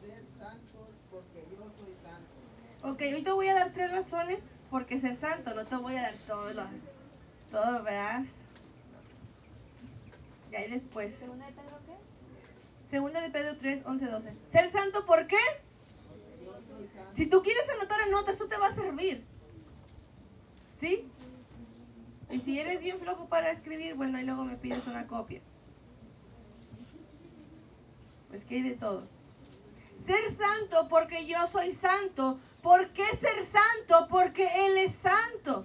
ser 0.00 0.22
santos 0.38 0.88
porque 1.10 1.44
yo 1.50 1.64
soy 1.64 1.94
santo. 2.02 2.34
Ok, 2.82 3.00
hoy 3.00 3.22
te 3.22 3.32
voy 3.32 3.48
a 3.48 3.54
dar 3.54 3.72
tres 3.72 3.90
razones 3.90 4.38
porque 4.70 5.00
ser 5.00 5.16
santo, 5.18 5.54
no 5.54 5.64
te 5.64 5.76
voy 5.76 5.96
a 5.96 6.02
dar 6.02 6.14
todos 6.26 6.54
los... 6.54 6.66
Todo, 7.50 7.82
¿verdad? 7.82 8.24
Y 10.50 10.54
ahí 10.54 10.70
después. 10.70 11.14
¿Segunda 11.14 11.46
de 11.46 11.52
Pedro 11.52 11.78
qué? 11.86 12.88
Segunda 12.88 13.20
de 13.20 13.30
Pedro 13.30 13.56
3, 13.58 13.82
11, 13.86 14.06
12. 14.06 14.32
Ser 14.52 14.72
santo, 14.72 15.06
¿por 15.06 15.26
qué? 15.26 15.36
Si 17.14 17.26
tú 17.26 17.42
quieres 17.42 17.68
anotar, 17.70 18.00
anota, 18.02 18.32
eso 18.32 18.46
te 18.46 18.56
va 18.56 18.68
a 18.68 18.74
servir. 18.74 19.24
¿Sí? 20.78 21.10
Y 22.30 22.40
si 22.40 22.60
eres 22.60 22.80
bien 22.80 23.00
flojo 23.00 23.28
para 23.28 23.50
escribir, 23.50 23.94
bueno, 23.94 24.20
y 24.20 24.24
luego 24.24 24.44
me 24.44 24.56
pides 24.56 24.86
una 24.86 25.06
copia. 25.06 25.40
Pues 28.28 28.44
que 28.44 28.56
hay 28.56 28.62
de 28.62 28.74
todo. 28.74 29.06
Ser 30.06 30.36
santo 30.36 30.88
porque 30.88 31.26
yo 31.26 31.46
soy 31.48 31.74
santo. 31.74 32.38
¿Por 32.62 32.88
qué 32.90 33.06
ser 33.16 33.44
santo? 33.46 34.08
Porque 34.10 34.48
Él 34.66 34.78
es 34.78 34.94
santo. 34.94 35.64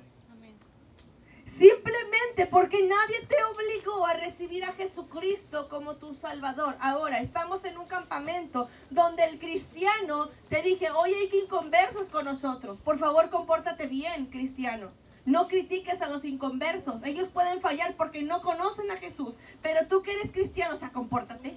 Simplemente 1.58 2.48
porque 2.50 2.84
nadie 2.88 3.28
te 3.28 3.36
obligó 3.44 4.08
a 4.08 4.14
recibir 4.14 4.66
a 4.66 4.74
Jesucristo 4.74 5.70
como 5.70 5.96
tu 5.96 6.16
Salvador. 6.16 6.76
Ahora, 6.80 7.22
estamos 7.22 7.64
en 7.66 7.78
un 7.78 7.86
campamento 7.86 8.68
donde 8.90 9.24
el 9.26 9.40
cristiano 9.40 10.30
te 10.50 10.64
dije, 10.64 10.90
hoy 10.90 11.14
hay 11.14 11.30
que 11.30 11.42
inconversos 11.42 12.08
con 12.08 12.26
nosotros. 12.26 12.80
Por 12.80 12.98
favor, 12.98 13.30
compórtate 13.30 13.86
bien, 13.86 14.26
cristiano. 14.26 14.90
No 15.26 15.48
critiques 15.48 16.02
a 16.02 16.10
los 16.10 16.26
inconversos. 16.26 17.04
Ellos 17.04 17.30
pueden 17.30 17.62
fallar 17.62 17.94
porque 17.98 18.24
no 18.24 18.42
conocen 18.42 18.90
a 18.90 18.98
Jesús. 18.98 19.36
Pero 19.62 19.88
tú 19.88 20.02
que 20.02 20.12
eres 20.12 20.32
cristiano, 20.32 20.76
o 20.76 20.80
sea, 20.80 20.92
compórtate. 20.92 21.56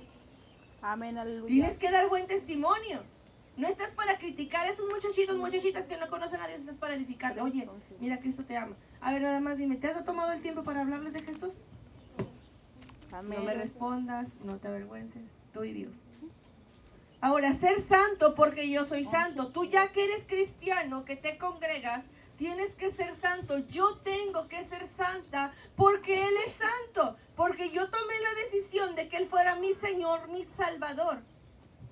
Amén, 0.83 1.17
aleluya. 1.17 1.49
Tienes 1.49 1.79
que 1.79 1.91
dar 1.91 2.09
buen 2.09 2.27
testimonio. 2.27 3.03
No 3.57 3.67
estás 3.69 3.93
para 3.93 4.19
criticar 4.19 4.67
a 4.67 4.71
esos 4.71 4.87
muchachitos, 4.89 5.37
muchachitas 5.37 5.87
que 5.87 5.97
no 5.97 6.09
conocen 6.11 6.41
a 6.41 6.47
Dios, 6.49 6.61
estás 6.61 6.77
para 6.77 6.95
edificarle. 6.95 7.41
Oye, 7.41 7.69
mira, 8.01 8.19
Cristo 8.21 8.45
te 8.45 8.57
ama. 8.57 8.77
A 9.01 9.13
ver, 9.13 9.23
nada 9.23 9.41
más 9.41 9.57
dime, 9.57 9.77
¿te 9.77 9.89
has 9.89 10.05
tomado 10.05 10.33
el 10.33 10.43
tiempo 10.43 10.63
para 10.63 10.83
hablarles 10.83 11.15
de 11.15 11.23
Jesús? 11.23 11.63
Amén. 13.13 13.39
No 13.39 13.45
me 13.47 13.55
respondas, 13.55 14.29
no 14.45 14.59
te 14.59 14.69
avergüences, 14.69 15.23
tú 15.55 15.65
y 15.65 15.73
Dios. 15.73 15.93
Ahora, 17.23 17.55
ser 17.55 17.81
santo 17.83 18.35
porque 18.35 18.69
yo 18.69 18.85
soy 18.85 19.07
santo. 19.07 19.49
Tú 19.49 19.65
ya 19.65 19.89
que 19.89 20.05
eres 20.05 20.25
cristiano, 20.27 21.05
que 21.05 21.17
te 21.17 21.39
congregas, 21.39 22.05
tienes 22.37 22.75
que 22.75 22.91
ser 22.91 23.17
santo. 23.17 23.59
Yo 23.69 23.97
tengo 23.99 24.49
que 24.49 24.63
ser 24.65 24.87
santa 24.87 25.53
porque 25.77 26.29
Él 26.29 26.35
es 26.47 26.55
santo. 26.55 27.17
Porque 27.35 27.71
yo 27.71 27.89
tomé 27.89 28.15
la 28.21 28.43
decisión 28.45 28.95
de 28.95 29.09
que 29.09 29.17
Él 29.17 29.29
fuera 29.29 29.57
mi 29.57 29.73
Señor, 29.73 30.29
mi 30.29 30.45
Salvador, 30.45 31.19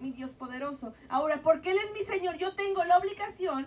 mi 0.00 0.12
Dios 0.12 0.30
poderoso. 0.32 0.94
Ahora, 1.08 1.40
porque 1.42 1.70
Él 1.70 1.78
es 1.78 1.92
mi 1.92 2.04
Señor, 2.04 2.36
yo 2.36 2.54
tengo 2.54 2.84
la 2.84 2.98
obligación, 2.98 3.66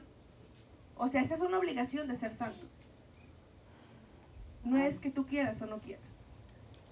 o 0.97 1.07
sea, 1.09 1.21
esa 1.21 1.35
es 1.35 1.41
una 1.41 1.59
obligación 1.59 2.07
de 2.07 2.17
ser 2.17 2.35
santo. 2.35 2.65
No 4.63 4.77
es 4.77 4.99
que 4.99 5.11
tú 5.11 5.25
quieras 5.25 5.61
o 5.61 5.65
no 5.67 5.77
quieras. 5.77 6.03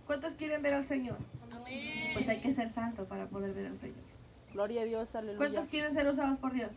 ¿Cuántos 0.06 0.36
quieren 0.36 0.62
ver 0.62 0.76
al 0.76 0.86
Señor? 0.86 1.18
Pues 2.14 2.30
hay 2.30 2.40
que 2.40 2.54
ser 2.54 2.72
santo 2.72 3.06
para 3.06 3.26
poder 3.26 3.54
ver 3.54 3.68
al 3.68 3.78
Señor. 3.78 4.04
Gloria 4.54 4.84
a 4.84 4.86
Dios, 4.86 5.16
aleluya. 5.16 5.38
¿Cuántos 5.38 5.68
quieren 5.68 5.94
ser 5.94 6.08
usados 6.08 6.38
por 6.40 6.54
Dios? 6.54 6.72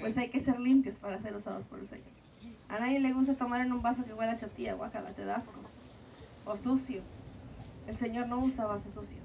Pues 0.00 0.16
hay 0.16 0.30
que 0.30 0.40
ser 0.40 0.58
limpios 0.58 0.96
para 0.96 1.20
ser 1.20 1.36
usados 1.36 1.64
por 1.66 1.78
el 1.78 1.86
Señor. 1.86 2.08
A 2.68 2.78
nadie 2.78 2.98
le 2.98 3.12
gusta 3.12 3.34
tomar 3.34 3.60
en 3.60 3.72
un 3.72 3.82
vaso 3.82 4.04
que 4.04 4.14
huele 4.14 4.32
a 4.32 4.38
chatilla, 4.38 4.74
guacala, 4.74 5.10
te 5.10 5.24
da 5.24 5.36
asco. 5.36 5.60
O 6.46 6.56
sucio. 6.56 7.02
El 7.86 7.96
Señor 7.96 8.26
no 8.28 8.38
usa 8.38 8.66
vasos 8.66 8.94
sucios. 8.94 9.22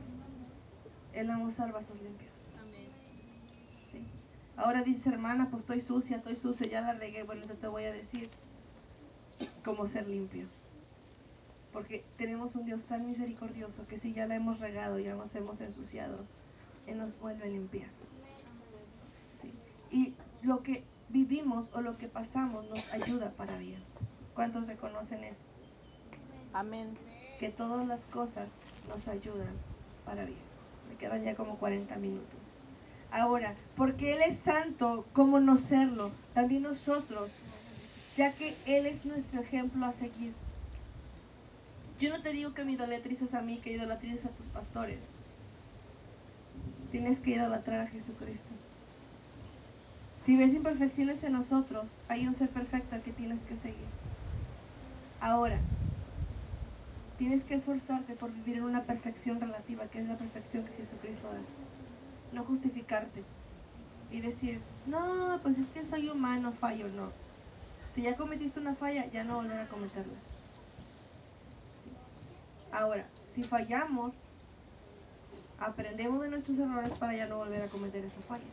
Él 1.14 1.28
no 1.28 1.44
usa 1.44 1.72
vasos 1.72 2.02
limpios. 2.02 2.32
Sí. 3.92 4.04
Ahora 4.58 4.84
dices, 4.84 5.08
hermana, 5.08 5.48
pues 5.50 5.62
estoy 5.62 5.82
sucia, 5.82 6.18
estoy 6.18 6.36
sucio, 6.36 6.68
ya 6.68 6.82
la 6.82 6.94
regué. 6.94 7.24
Bueno, 7.24 7.46
yo 7.48 7.56
te 7.56 7.68
voy 7.68 7.86
a 7.86 7.92
decir 7.92 8.30
cómo 9.64 9.88
ser 9.88 10.08
limpio. 10.08 10.48
Porque 11.74 12.04
tenemos 12.18 12.56
un 12.56 12.66
Dios 12.66 12.86
tan 12.86 13.08
misericordioso 13.08 13.88
que 13.88 14.00
si 14.00 14.14
ya 14.14 14.26
la 14.26 14.36
hemos 14.36 14.60
regado, 14.60 15.00
ya 15.00 15.16
nos 15.16 15.36
hemos 15.36 15.62
ensuciado, 15.62 16.26
Él 16.88 16.98
nos 16.98 17.20
vuelve 17.20 17.44
a 17.44 17.48
limpiar. 17.48 17.90
Sí. 19.40 19.54
Y 19.92 20.16
lo 20.42 20.64
que 20.64 20.84
vivimos 21.10 21.74
o 21.74 21.82
lo 21.82 21.98
que 21.98 22.08
pasamos 22.08 22.68
nos 22.70 22.92
ayuda 22.92 23.32
para 23.32 23.58
bien. 23.58 23.82
¿Cuántos 24.34 24.68
reconocen 24.68 25.24
eso? 25.24 25.46
Amén. 26.54 26.98
Que 27.40 27.50
todas 27.50 27.88
las 27.88 28.04
cosas 28.06 28.48
nos 28.88 29.08
ayudan 29.08 29.54
para 30.06 30.26
bien. 30.26 30.50
Me 30.90 30.96
quedan 30.96 31.24
ya 31.24 31.36
como 31.36 31.58
40 31.58 31.96
minutos. 31.98 32.40
Ahora, 33.12 33.56
porque 33.76 34.14
Él 34.14 34.22
es 34.28 34.40
santo, 34.40 35.06
¿cómo 35.14 35.40
no 35.40 35.58
serlo? 35.58 36.12
También 36.34 36.64
nosotros, 36.64 37.32
ya 38.16 38.34
que 38.34 38.56
Él 38.66 38.86
es 38.86 39.06
nuestro 39.06 39.42
ejemplo 39.42 39.86
a 39.86 39.94
seguir. 39.94 40.34
Yo 42.00 42.10
no 42.10 42.22
te 42.22 42.32
digo 42.32 42.54
que 42.54 42.64
me 42.64 42.74
idolatrices 42.74 43.34
a 43.34 43.42
mí, 43.42 43.58
que 43.58 43.74
idolatrices 43.74 44.26
a 44.26 44.30
tus 44.30 44.46
pastores. 44.48 45.10
Tienes 46.92 47.20
que 47.20 47.32
idolatrar 47.32 47.82
a 47.82 47.88
Jesucristo. 47.88 48.50
Si 50.24 50.38
ves 50.38 50.54
imperfecciones 50.54 51.24
en 51.24 51.34
nosotros, 51.34 51.98
hay 52.08 52.28
un 52.28 52.36
ser 52.36 52.50
perfecto 52.50 52.96
al 52.96 53.02
que 53.02 53.12
tienes 53.12 53.42
que 53.42 53.58
seguir. 53.58 53.88
Ahora, 55.20 55.60
tienes 57.20 57.44
que 57.44 57.56
esforzarte 57.56 58.16
por 58.16 58.32
vivir 58.32 58.58
en 58.58 58.64
una 58.64 58.84
perfección 58.84 59.42
relativa, 59.42 59.86
que 59.88 60.00
es 60.00 60.08
la 60.08 60.16
perfección 60.16 60.64
que 60.64 60.72
Jesucristo 60.72 61.28
da. 61.28 61.42
No 62.32 62.46
justificarte 62.46 63.24
y 64.10 64.22
decir, 64.22 64.62
no, 64.88 65.38
pues 65.44 65.60
es 65.60 65.68
que 65.70 65.86
soy 65.86 66.08
humano, 66.08 66.54
fallo, 66.54 66.88
no. 66.88 67.12
Si 67.94 68.04
ya 68.04 68.16
cometiste 68.16 68.62
una 68.62 68.74
falla, 68.74 69.06
ya 69.08 69.26
no 69.26 69.36
volver 69.36 69.60
a 69.60 69.68
cometerla. 69.68 70.14
Ahora, 72.72 73.06
si 73.36 73.44
fallamos, 73.44 74.16
aprendemos 75.60 76.22
de 76.22 76.30
nuestros 76.30 76.58
errores 76.58 76.94
para 76.94 77.16
ya 77.16 77.28
no 77.28 77.38
volver 77.38 77.64
a 77.64 77.68
cometer 77.68 78.06
esa 78.06 78.22
falla. 78.22 78.44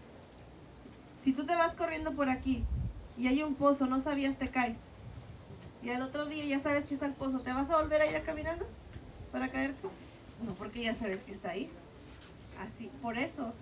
Si 1.23 1.33
tú 1.33 1.47
te 1.47 1.55
vas 1.55 1.75
corriendo 1.75 2.17
por 2.17 2.29
aquí 2.29 2.65
y 3.17 3.29
hay 3.29 3.45
un 3.45 3.55
pozo, 3.55 3.87
no 3.87 4.03
sabías, 4.03 4.37
te 4.37 4.49
caes. 4.49 4.77
Y 5.83 5.91
al 5.91 6.03
otro 6.03 6.27
día 6.27 6.45
ya 6.45 6.61
sabes 6.61 6.87
que 6.87 6.95
está 6.95 7.07
el 7.07 7.13
pozo, 7.13 7.41
¿te 7.41 7.53
vas 7.53 7.71
a 7.71 7.81
volver 7.81 8.03
a 8.03 8.07
ir 8.07 8.17
a 8.17 8.23
caminando 8.23 8.67
para 9.31 9.49
caerte? 9.49 9.89
No, 10.45 10.53
porque 10.55 10.83
ya 10.83 10.95
sabes 10.95 11.23
que 11.23 11.33
está 11.33 11.51
ahí. 11.51 11.71
Así, 12.61 12.91
por 13.03 13.19
eso 13.19 13.53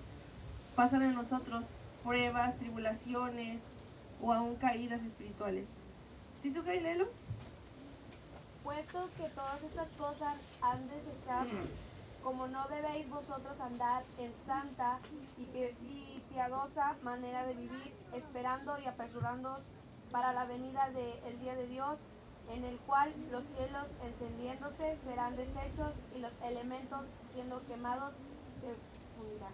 pasan 0.77 1.03
en 1.03 1.15
nosotros 1.15 1.65
pruebas, 2.03 2.57
tribulaciones 2.59 3.61
o 4.21 4.33
aún 4.33 4.57
caídas 4.57 5.03
espirituales. 5.03 5.69
¿Sí, 6.41 6.53
su 6.53 6.63
Lelo? 6.63 7.09
Puesto 8.63 9.11
que 9.17 9.29
todas 9.31 9.63
estas 9.63 9.89
cosas 9.99 10.37
han 10.63 10.89
de 10.89 10.95
cesar, 10.95 11.47
como 12.23 12.47
no 12.47 12.67
debéis 12.69 13.09
vosotros 13.11 13.61
andar 13.61 14.03
en 14.19 14.33
santa 14.47 14.99
y, 15.39 15.43
y 15.43 16.23
piadosa 16.33 16.97
manera 17.03 17.47
de 17.47 17.55
vivir, 17.55 17.93
esperando 18.15 18.79
y 18.79 18.87
apresurándoos 18.87 19.61
para 20.15 20.33
la 20.33 20.45
venida 20.45 20.89
del 20.91 21.41
día 21.41 21.57
de 21.57 21.67
Dios, 21.67 21.99
en 22.55 22.63
el 22.63 22.77
cual 22.87 23.13
los 23.33 23.43
cielos 23.57 23.85
encendiéndose 24.07 24.97
serán 25.05 25.35
deshechos 25.35 25.93
y 26.17 26.21
los 26.21 26.31
elementos 26.45 27.01
siendo 27.35 27.61
quemados 27.67 28.13
se 28.61 29.19
fundirán. 29.19 29.53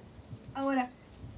Ahora, 0.53 0.91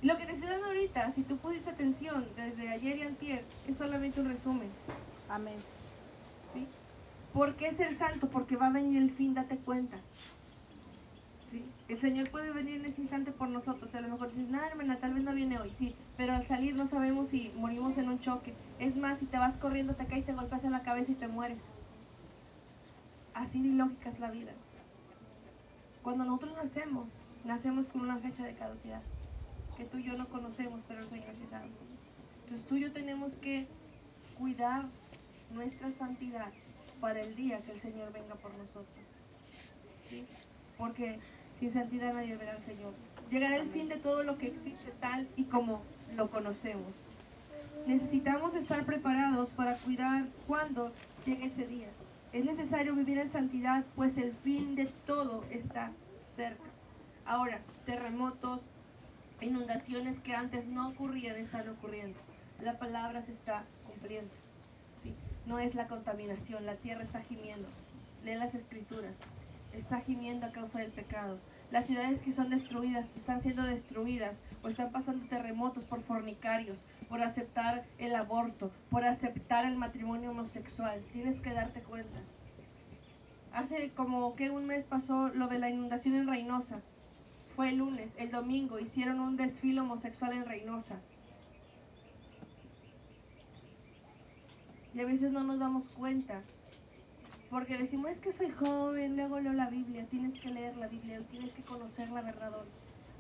lo 0.02 0.19
que 0.19 0.26
te 0.26 0.33
estoy 0.33 0.49
dando 0.49 0.67
ahorita, 0.67 1.12
si 1.12 1.23
tú 1.23 1.37
pusiste 1.37 1.71
atención 1.71 2.26
desde 2.35 2.69
ayer 2.69 2.99
y 2.99 3.02
antier, 3.02 3.45
es 3.69 3.76
solamente 3.76 4.21
un 4.21 4.29
resumen. 4.29 4.69
Amén. 5.29 5.59
¿sí? 6.52 6.67
¿Por 7.33 7.55
qué 7.55 7.71
ser 7.75 7.97
santo? 7.97 8.29
Porque 8.29 8.57
va 8.57 8.67
a 8.67 8.73
venir 8.73 9.00
el 9.00 9.12
fin, 9.12 9.35
date 9.35 9.57
cuenta. 9.59 9.99
El 11.88 12.00
Señor 12.00 12.30
puede 12.30 12.52
venir 12.52 12.76
en 12.76 12.87
ese 12.87 13.02
instante 13.02 13.32
por 13.32 13.49
nosotros. 13.49 13.94
A 13.94 14.00
lo 14.00 14.09
mejor 14.09 14.30
dices, 14.30 14.49
no, 14.49 14.62
hermana, 14.62 14.99
tal 14.99 15.14
vez 15.14 15.25
no 15.25 15.35
viene 15.35 15.59
hoy, 15.59 15.73
sí, 15.76 15.94
pero 16.16 16.32
al 16.32 16.47
salir 16.47 16.75
no 16.75 16.88
sabemos 16.88 17.28
si 17.28 17.52
morimos 17.56 17.99
en 17.99 18.09
un 18.09 18.21
choque. 18.21 18.54
Es 18.78 18.97
más, 18.97 19.18
si 19.18 19.26
te 19.26 19.38
vas 19.38 19.56
corriendo, 19.56 19.94
te 19.94 20.06
caes, 20.06 20.26
te 20.26 20.32
golpeas 20.32 20.64
en 20.64 20.73
la 20.73 20.82
cabeza 20.82 21.12
y 21.12 21.16
te 21.16 21.28
mueres. 21.28 21.59
Así 23.35 23.62
de 23.62 23.68
ilógica 23.68 24.11
es 24.11 24.21
la 24.21 24.30
vida. 24.30 24.52
Cuando 26.02 26.25
nosotros 26.25 26.56
nacemos, 26.62 27.09
nacemos 27.44 27.87
con 27.87 28.02
una 28.02 28.18
fecha 28.18 28.44
de 28.44 28.54
caducidad 28.54 29.02
que 29.76 29.85
tú 29.85 29.99
y 29.99 30.04
yo 30.04 30.16
no 30.16 30.28
conocemos, 30.28 30.80
pero 30.87 31.00
el 31.00 31.09
Señor 31.09 31.35
sí 31.38 31.47
sabe. 31.50 31.66
Entonces 32.44 32.66
tú 32.66 32.76
y 32.76 32.80
yo 32.80 32.92
tenemos 32.92 33.32
que 33.35 33.66
cuidar 34.38 34.85
nuestra 35.52 35.90
santidad 35.99 36.52
para 37.00 37.21
el 37.21 37.35
día 37.35 37.59
que 37.59 37.73
el 37.73 37.80
Señor 37.80 38.12
venga 38.12 38.35
por 38.37 38.52
nosotros. 38.54 38.87
Porque 40.76 41.18
sin 41.62 41.73
santidad 41.73 42.12
nadie 42.12 42.37
verá 42.37 42.54
al 42.54 42.64
Señor. 42.64 42.92
Llegará 43.31 43.57
el 43.57 43.71
fin 43.71 43.88
de 43.88 43.95
todo 43.95 44.25
lo 44.25 44.37
que 44.37 44.49
existe 44.49 44.90
tal 45.00 45.28
y 45.37 45.45
como 45.45 45.81
lo 46.16 46.28
conocemos. 46.28 46.92
Necesitamos 47.87 48.57
estar 48.57 48.85
preparados 48.85 49.50
para 49.50 49.76
cuidar 49.76 50.25
cuando 50.49 50.90
llegue 51.25 51.47
ese 51.47 51.69
día. 51.69 51.87
Es 52.33 52.45
necesario 52.45 52.97
vivir 52.97 53.19
en 53.19 53.28
santidad, 53.28 53.85
pues 53.95 54.19
el 54.19 54.33
fin 54.33 54.75
de 54.75 54.87
todo 55.07 55.45
está 55.52 55.92
cerca. 56.19 56.64
Ahora, 57.26 57.61
terremotos, 57.87 58.62
inundaciones 59.40 60.19
que 60.19 60.35
antes 60.35 60.66
no 60.66 60.88
ocurrían 60.88 61.37
están 61.37 61.69
ocurriendo. 61.69 62.19
La 62.61 62.76
palabra 62.76 63.23
se 63.23 63.35
está 63.35 63.64
cumpliendo. 63.87 64.33
No 65.47 65.61
es 65.61 65.76
la 65.76 65.87
contaminación, 65.87 66.66
la 66.66 66.75
tierra 66.75 67.04
está 67.04 67.23
gimiendo. 67.23 67.69
Lee 68.25 68.35
las 68.35 68.52
escrituras. 68.57 69.14
Está 69.73 70.00
gimiendo 70.00 70.47
a 70.47 70.50
causa 70.50 70.81
del 70.81 70.90
pecado. 70.90 71.38
Las 71.73 71.87
ciudades 71.87 72.21
que 72.21 72.35
son 72.35 72.50
destruidas 72.50 73.17
están 73.17 73.41
siendo 73.41 73.62
destruidas 73.62 74.43
o 74.62 74.69
están 74.69 74.93
pasando 74.93 75.25
terremotos 75.25 75.85
por 75.85 76.02
fornicarios, 76.02 76.76
por 77.09 77.23
aceptar 77.23 77.83
el 77.97 78.14
aborto, 78.14 78.71
por 78.91 79.07
aceptar 79.07 79.64
el 79.64 79.76
matrimonio 79.76 80.33
homosexual. 80.33 81.02
Tienes 81.14 81.41
que 81.41 81.55
darte 81.55 81.81
cuenta. 81.81 82.19
Hace 83.55 83.91
como 83.93 84.37
que 84.37 84.50
un 84.50 84.67
mes 84.67 84.85
pasó 84.85 85.29
lo 85.29 85.49
de 85.49 85.59
la 85.59 85.71
inundación 85.71 86.17
en 86.17 86.29
Reynosa. 86.29 86.79
Fue 87.57 87.71
el 87.71 87.79
lunes, 87.79 88.11
el 88.19 88.31
domingo 88.31 88.79
hicieron 88.79 89.19
un 89.21 89.38
desfile 89.38 89.81
homosexual 89.81 90.35
en 90.35 90.45
Reynosa. 90.45 91.00
Y 94.93 95.00
a 95.00 95.07
veces 95.07 95.33
no 95.33 95.43
nos 95.43 95.59
damos 95.59 95.88
cuenta. 95.88 96.43
Porque 97.52 97.76
decimos, 97.76 98.11
es 98.11 98.21
que 98.21 98.32
soy 98.32 98.50
joven, 98.50 99.14
luego 99.14 99.38
leo 99.38 99.52
la 99.52 99.68
Biblia. 99.68 100.06
Tienes 100.06 100.40
que 100.40 100.49
leer 100.49 100.75
la 100.78 100.88
Biblia, 100.88 101.21
tienes 101.30 101.52
que 101.52 101.62
conocer 101.62 102.09
la 102.09 102.23
verdad. 102.23 102.50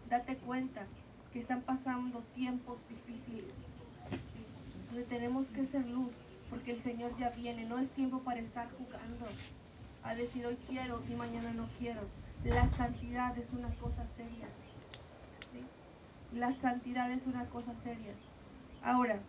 Date 0.08 0.36
cuenta 0.38 0.86
que 1.34 1.38
están 1.38 1.60
pasando 1.60 2.20
tiempos 2.34 2.88
difíciles. 2.88 3.52
Donde 4.88 5.04
tenemos 5.04 5.48
que 5.48 5.66
ser 5.66 5.86
luz, 5.86 6.12
porque 6.48 6.72
el 6.72 6.80
Señor 6.80 7.14
ya 7.18 7.28
viene. 7.28 7.66
No 7.66 7.78
es 7.78 7.90
tiempo 7.90 8.20
para 8.20 8.40
estar 8.40 8.70
jugando 8.72 9.26
a 10.02 10.14
decir 10.14 10.46
hoy 10.46 10.56
quiero 10.66 11.02
y 11.10 11.14
mañana 11.14 11.52
no 11.52 11.68
quiero. 11.78 12.00
La 12.42 12.66
santidad 12.70 13.36
es 13.36 13.52
una 13.52 13.68
cosa 13.74 14.08
seria. 14.16 14.48
La 16.32 16.54
santidad 16.54 17.12
es 17.12 17.26
una 17.26 17.44
cosa 17.50 17.74
seria. 17.84 18.14
Ahora, 18.82 19.20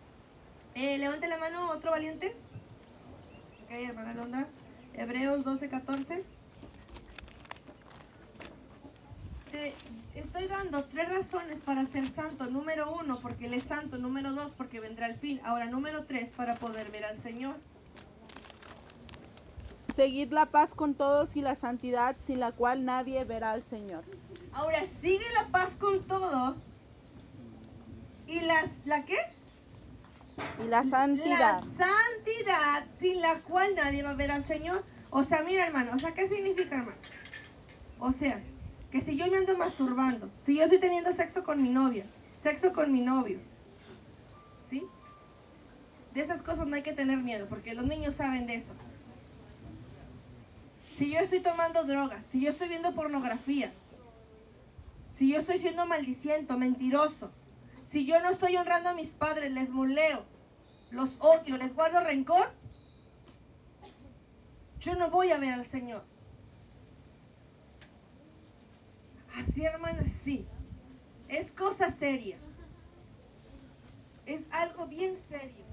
eh, 0.74 0.96
levante 0.96 1.28
la 1.28 1.36
mano 1.36 1.72
otro 1.72 1.90
valiente. 1.90 2.34
Ok, 3.64 3.70
hermana 3.70 4.14
Londra. 4.14 4.48
Hebreos 4.96 5.44
12, 5.44 5.68
14. 5.68 6.24
Te 9.50 9.74
estoy 10.14 10.46
dando 10.46 10.84
tres 10.84 11.08
razones 11.08 11.60
para 11.64 11.86
ser 11.86 12.06
santo. 12.06 12.46
Número 12.46 12.92
uno, 12.92 13.18
porque 13.20 13.46
Él 13.46 13.54
es 13.54 13.64
santo. 13.64 13.98
Número 13.98 14.32
dos, 14.32 14.52
porque 14.56 14.80
vendrá 14.80 15.06
el 15.06 15.16
fin. 15.16 15.40
Ahora, 15.44 15.66
número 15.66 16.04
tres, 16.04 16.30
para 16.36 16.54
poder 16.56 16.90
ver 16.90 17.04
al 17.04 17.18
Señor. 17.18 17.54
Seguid 19.94 20.32
la 20.32 20.46
paz 20.46 20.74
con 20.74 20.94
todos 20.94 21.36
y 21.36 21.40
la 21.40 21.54
santidad 21.54 22.16
sin 22.18 22.40
la 22.40 22.52
cual 22.52 22.84
nadie 22.84 23.22
verá 23.24 23.52
al 23.52 23.62
Señor. 23.62 24.04
Ahora, 24.52 24.84
sigue 24.86 25.24
la 25.34 25.48
paz 25.48 25.70
con 25.78 26.02
todos. 26.04 26.56
¿Y 28.26 28.40
las, 28.40 28.86
la 28.86 29.04
qué? 29.04 29.18
Y 30.64 30.68
la 30.68 30.84
santidad. 30.84 31.62
La 31.62 31.86
santidad 31.86 32.84
sin 32.98 33.20
la 33.20 33.34
cual 33.40 33.74
nadie 33.74 34.02
va 34.02 34.10
a 34.10 34.14
ver 34.14 34.30
al 34.30 34.44
Señor. 34.44 34.84
O 35.10 35.24
sea, 35.24 35.42
mira 35.42 35.66
hermano, 35.66 35.92
o 35.94 35.98
sea, 35.98 36.12
¿qué 36.12 36.28
significa 36.28 36.76
hermano? 36.76 36.96
O 38.00 38.12
sea, 38.12 38.40
que 38.90 39.00
si 39.00 39.16
yo 39.16 39.26
me 39.28 39.38
ando 39.38 39.56
masturbando, 39.56 40.28
si 40.44 40.56
yo 40.56 40.64
estoy 40.64 40.78
teniendo 40.78 41.12
sexo 41.14 41.44
con 41.44 41.62
mi 41.62 41.68
novia, 41.68 42.04
sexo 42.42 42.72
con 42.72 42.92
mi 42.92 43.00
novio, 43.00 43.38
¿sí? 44.70 44.82
De 46.12 46.20
esas 46.20 46.42
cosas 46.42 46.66
no 46.66 46.76
hay 46.76 46.82
que 46.82 46.92
tener 46.92 47.18
miedo, 47.18 47.46
porque 47.48 47.74
los 47.74 47.86
niños 47.86 48.14
saben 48.16 48.46
de 48.46 48.56
eso. 48.56 48.72
Si 50.96 51.10
yo 51.10 51.18
estoy 51.18 51.40
tomando 51.40 51.84
drogas, 51.84 52.24
si 52.30 52.40
yo 52.40 52.50
estoy 52.50 52.68
viendo 52.68 52.94
pornografía, 52.94 53.72
si 55.16 55.32
yo 55.32 55.40
estoy 55.40 55.58
siendo 55.58 55.86
maldiciento, 55.86 56.58
mentiroso, 56.58 57.32
si 57.90 58.06
yo 58.06 58.20
no 58.20 58.30
estoy 58.30 58.56
honrando 58.56 58.90
a 58.90 58.94
mis 58.94 59.10
padres, 59.10 59.52
les 59.52 59.70
moleo, 59.70 60.24
los 60.94 61.20
odio, 61.20 61.56
les 61.56 61.74
guardo 61.74 62.00
rencor, 62.00 62.50
yo 64.80 64.94
no 64.96 65.10
voy 65.10 65.30
a 65.30 65.38
ver 65.38 65.54
al 65.54 65.66
Señor. 65.66 66.04
Así, 69.36 69.64
hermano, 69.64 70.02
sí. 70.22 70.46
Es 71.28 71.50
cosa 71.50 71.90
seria. 71.90 72.38
Es 74.26 74.42
algo 74.52 74.86
bien 74.86 75.16
serio. 75.18 75.64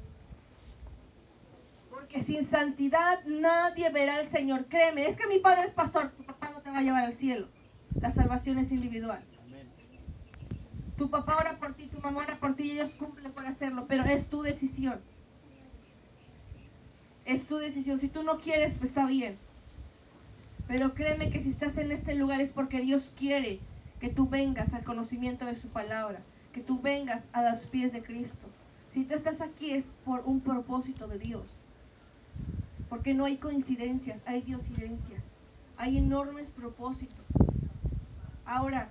Porque 1.90 2.24
sin 2.24 2.46
santidad 2.46 3.24
nadie 3.26 3.90
verá 3.92 4.16
al 4.16 4.30
Señor. 4.30 4.66
Créeme, 4.66 5.08
es 5.08 5.18
que 5.18 5.28
mi 5.28 5.40
padre 5.40 5.68
es 5.68 5.74
pastor, 5.74 6.10
tu 6.12 6.24
papá 6.24 6.50
no 6.50 6.62
te 6.62 6.72
va 6.72 6.80
a 6.80 6.84
llevar 6.84 7.06
al 7.06 7.14
cielo. 7.14 7.48
La 8.00 8.12
salvación 8.12 8.58
es 8.58 8.72
individual. 8.72 9.22
Tu 10.98 11.10
papá 11.10 11.38
ora 11.38 11.58
por 11.58 11.74
ti, 11.74 11.88
tu 11.88 12.00
mamá 12.00 12.22
ora 12.22 12.36
por 12.36 12.56
ti 12.56 12.64
y 12.64 12.72
ellos 12.72 12.92
cumplen 12.92 13.32
por 13.34 13.46
hacerlo, 13.46 13.86
pero 13.88 14.04
es 14.06 14.30
tu 14.30 14.42
decisión. 14.42 15.02
Es 17.32 17.48
tu 17.48 17.56
decisión. 17.56 17.98
Si 17.98 18.10
tú 18.10 18.24
no 18.24 18.40
quieres, 18.40 18.74
pues 18.78 18.90
está 18.90 19.06
bien. 19.08 19.38
Pero 20.68 20.94
créeme 20.94 21.30
que 21.30 21.42
si 21.42 21.52
estás 21.52 21.78
en 21.78 21.90
este 21.94 22.14
lugar 22.16 22.42
es 22.42 22.52
porque 22.52 22.82
Dios 22.82 23.14
quiere 23.18 23.58
que 24.02 24.10
tú 24.10 24.28
vengas 24.28 24.74
al 24.74 24.84
conocimiento 24.84 25.46
de 25.46 25.58
su 25.58 25.70
palabra, 25.70 26.20
que 26.54 26.60
tú 26.60 26.82
vengas 26.82 27.24
a 27.32 27.50
los 27.50 27.62
pies 27.62 27.94
de 27.94 28.02
Cristo. 28.02 28.50
Si 28.94 29.06
tú 29.06 29.16
estás 29.16 29.40
aquí 29.40 29.72
es 29.72 29.94
por 30.04 30.24
un 30.26 30.42
propósito 30.42 31.08
de 31.08 31.20
Dios. 31.20 31.44
Porque 32.90 33.14
no 33.14 33.24
hay 33.24 33.38
coincidencias, 33.38 34.24
hay 34.26 34.42
diosidencias. 34.42 35.22
Hay 35.78 36.00
enormes 36.00 36.50
propósitos. 36.50 37.26
Ahora, 38.44 38.90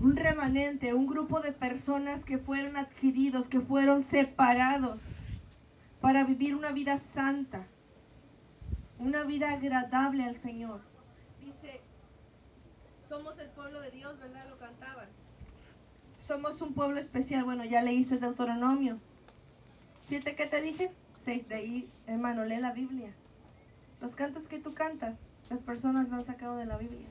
un 0.00 0.14
remanente, 0.14 0.94
un 0.94 1.08
grupo 1.08 1.40
de 1.40 1.50
personas 1.50 2.22
que 2.22 2.38
fueron 2.38 2.76
adquiridos, 2.76 3.46
que 3.46 3.58
fueron 3.58 4.04
separados 4.04 5.00
para 6.00 6.24
vivir 6.24 6.54
una 6.54 6.72
vida 6.72 6.98
santa, 6.98 7.66
una 8.98 9.24
vida 9.24 9.52
agradable 9.52 10.24
al 10.24 10.36
Señor. 10.36 10.80
Dice, 11.40 11.80
somos 13.06 13.38
el 13.38 13.48
pueblo 13.50 13.80
de 13.80 13.90
Dios, 13.90 14.18
¿verdad? 14.18 14.48
Lo 14.48 14.58
cantaban. 14.58 15.08
Somos 16.20 16.60
un 16.62 16.74
pueblo 16.74 17.00
especial. 17.00 17.44
Bueno, 17.44 17.64
ya 17.64 17.82
leíste 17.82 18.18
Deuteronomio. 18.18 18.98
¿Siete 20.06 20.36
qué 20.36 20.46
te 20.46 20.62
dije? 20.62 20.90
Seis. 21.24 21.48
De 21.48 21.54
ahí, 21.54 21.90
hermano, 22.06 22.44
lee 22.44 22.58
la 22.58 22.72
Biblia. 22.72 23.10
Los 24.00 24.14
cantos 24.14 24.48
que 24.48 24.58
tú 24.58 24.74
cantas, 24.74 25.18
las 25.50 25.62
personas 25.62 26.08
lo 26.08 26.16
han 26.16 26.24
sacado 26.24 26.56
de 26.56 26.66
la 26.66 26.78
Biblia. 26.78 27.08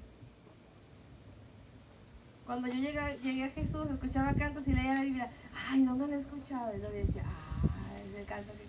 Cuando 2.46 2.68
yo 2.68 2.74
llegué, 2.74 3.20
llegué 3.22 3.44
a 3.44 3.50
Jesús, 3.50 3.88
escuchaba 3.92 4.34
cantos 4.34 4.68
y 4.68 4.74
leía 4.74 4.96
la 4.96 5.04
Biblia. 5.04 5.30
Ay, 5.70 5.84
¿dónde 5.84 6.08
lo 6.08 6.14
he 6.14 6.20
escuchado? 6.20 6.76
Y 6.76 6.80
lo 6.80 6.90
decía, 6.90 7.24
ay, 7.24 8.10
es 8.10 8.16
el 8.16 8.26
canto 8.26 8.52
que 8.54 8.64
canto. 8.64 8.69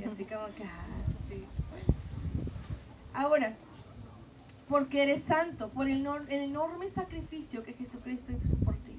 Y 0.00 0.04
así 0.04 0.24
como 0.24 0.46
que, 0.54 0.64
ah. 0.64 0.86
Ahora, 3.14 3.54
porque 4.68 5.02
eres 5.02 5.22
santo, 5.22 5.70
por 5.70 5.88
el, 5.88 6.06
el, 6.06 6.42
enorme 6.42 6.90
sacrificio 6.90 7.62
que 7.62 7.72
Jesucristo 7.72 8.32
hizo 8.32 8.64
por 8.64 8.74
ti 8.76 8.98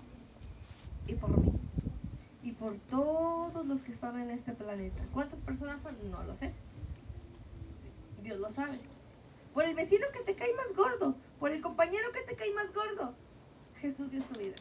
y 1.08 1.14
por 1.14 1.38
mí 1.38 1.52
y 2.48 2.52
por 2.54 2.76
todos 2.90 3.66
los 3.66 3.82
que 3.82 3.92
están 3.92 4.18
en 4.20 4.32
este 4.32 4.54
planeta. 4.54 5.04
¿Cuántas 5.14 5.40
personas 5.42 5.82
son? 5.82 5.96
No 6.10 6.24
lo 6.24 6.36
sé. 6.38 6.54
Dios 8.24 8.40
lo 8.40 8.52
sabe. 8.54 8.80
Por 9.54 9.66
el 9.66 9.76
vecino 9.76 10.08
que 10.14 10.22
te 10.22 10.34
cae 10.34 10.54
más 10.56 10.76
gordo, 10.76 11.16
por 11.40 11.52
el 11.52 11.62
compañero 11.62 12.12
que 12.14 12.22
te 12.22 12.38
cae 12.38 12.54
más 12.54 12.74
gordo. 12.74 13.14
Jesús 13.82 14.10
dio 14.12 14.24
su 14.24 14.40
vida. 14.40 14.56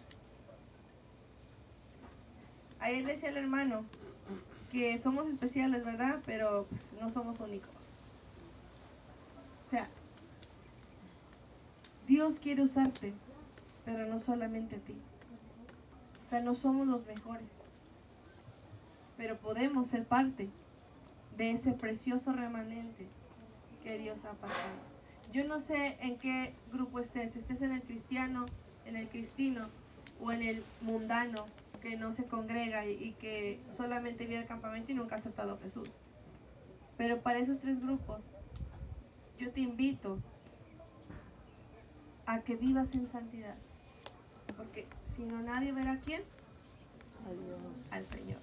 Ahí 2.80 3.02
decía 3.02 3.28
el 3.28 3.36
hermano 3.36 3.84
que 4.70 4.98
somos 4.98 5.26
especiales, 5.28 5.84
¿verdad? 5.84 6.20
Pero 6.26 6.66
pues, 6.68 7.00
no 7.00 7.10
somos 7.12 7.38
únicos. 7.40 7.70
O 9.66 9.70
sea, 9.70 9.88
Dios 12.06 12.36
quiere 12.38 12.62
usarte, 12.62 13.12
pero 13.84 14.06
no 14.06 14.20
solamente 14.20 14.76
a 14.76 14.78
ti. 14.78 14.94
O 16.24 16.28
sea, 16.28 16.40
no 16.40 16.54
somos 16.54 16.86
los 16.86 17.06
mejores, 17.06 17.48
pero 19.16 19.36
podemos 19.36 19.88
ser 19.88 20.04
parte 20.04 20.48
de 21.36 21.52
ese 21.52 21.72
precioso 21.72 22.32
remanente 22.32 23.06
que 23.82 23.98
Dios 23.98 24.18
ha 24.24 24.32
pasado. 24.32 24.96
Yo 25.32 25.44
no 25.44 25.60
sé 25.60 25.96
en 26.00 26.18
qué 26.18 26.54
grupo 26.72 26.98
estés, 26.98 27.32
si 27.32 27.40
estés 27.40 27.62
en 27.62 27.72
el 27.72 27.82
cristiano, 27.82 28.46
en 28.86 28.96
el 28.96 29.08
cristino 29.08 29.66
o 30.20 30.32
en 30.32 30.42
el 30.42 30.64
mundano 30.80 31.46
que 31.86 31.96
no 31.96 32.12
se 32.14 32.24
congrega 32.24 32.84
y, 32.84 33.12
que 33.20 33.60
solamente 33.76 34.26
viene 34.26 34.42
al 34.42 34.48
campamento 34.48 34.90
y 34.90 34.96
nunca 34.96 35.14
ha 35.14 35.18
aceptado 35.18 35.54
a 35.54 35.58
Jesús. 35.58 35.88
Pero 36.96 37.20
para 37.20 37.38
esos 37.38 37.60
tres 37.60 37.80
grupos, 37.80 38.22
yo 39.38 39.52
te 39.52 39.60
invito 39.60 40.18
a 42.26 42.40
que 42.40 42.56
vivas 42.56 42.92
en 42.94 43.08
santidad. 43.08 43.54
Porque 44.56 44.84
si 45.06 45.26
no 45.26 45.40
nadie 45.42 45.72
verá 45.72 45.92
a 45.92 46.00
quién, 46.00 46.22
al 47.92 48.04
Señor. 48.04 48.40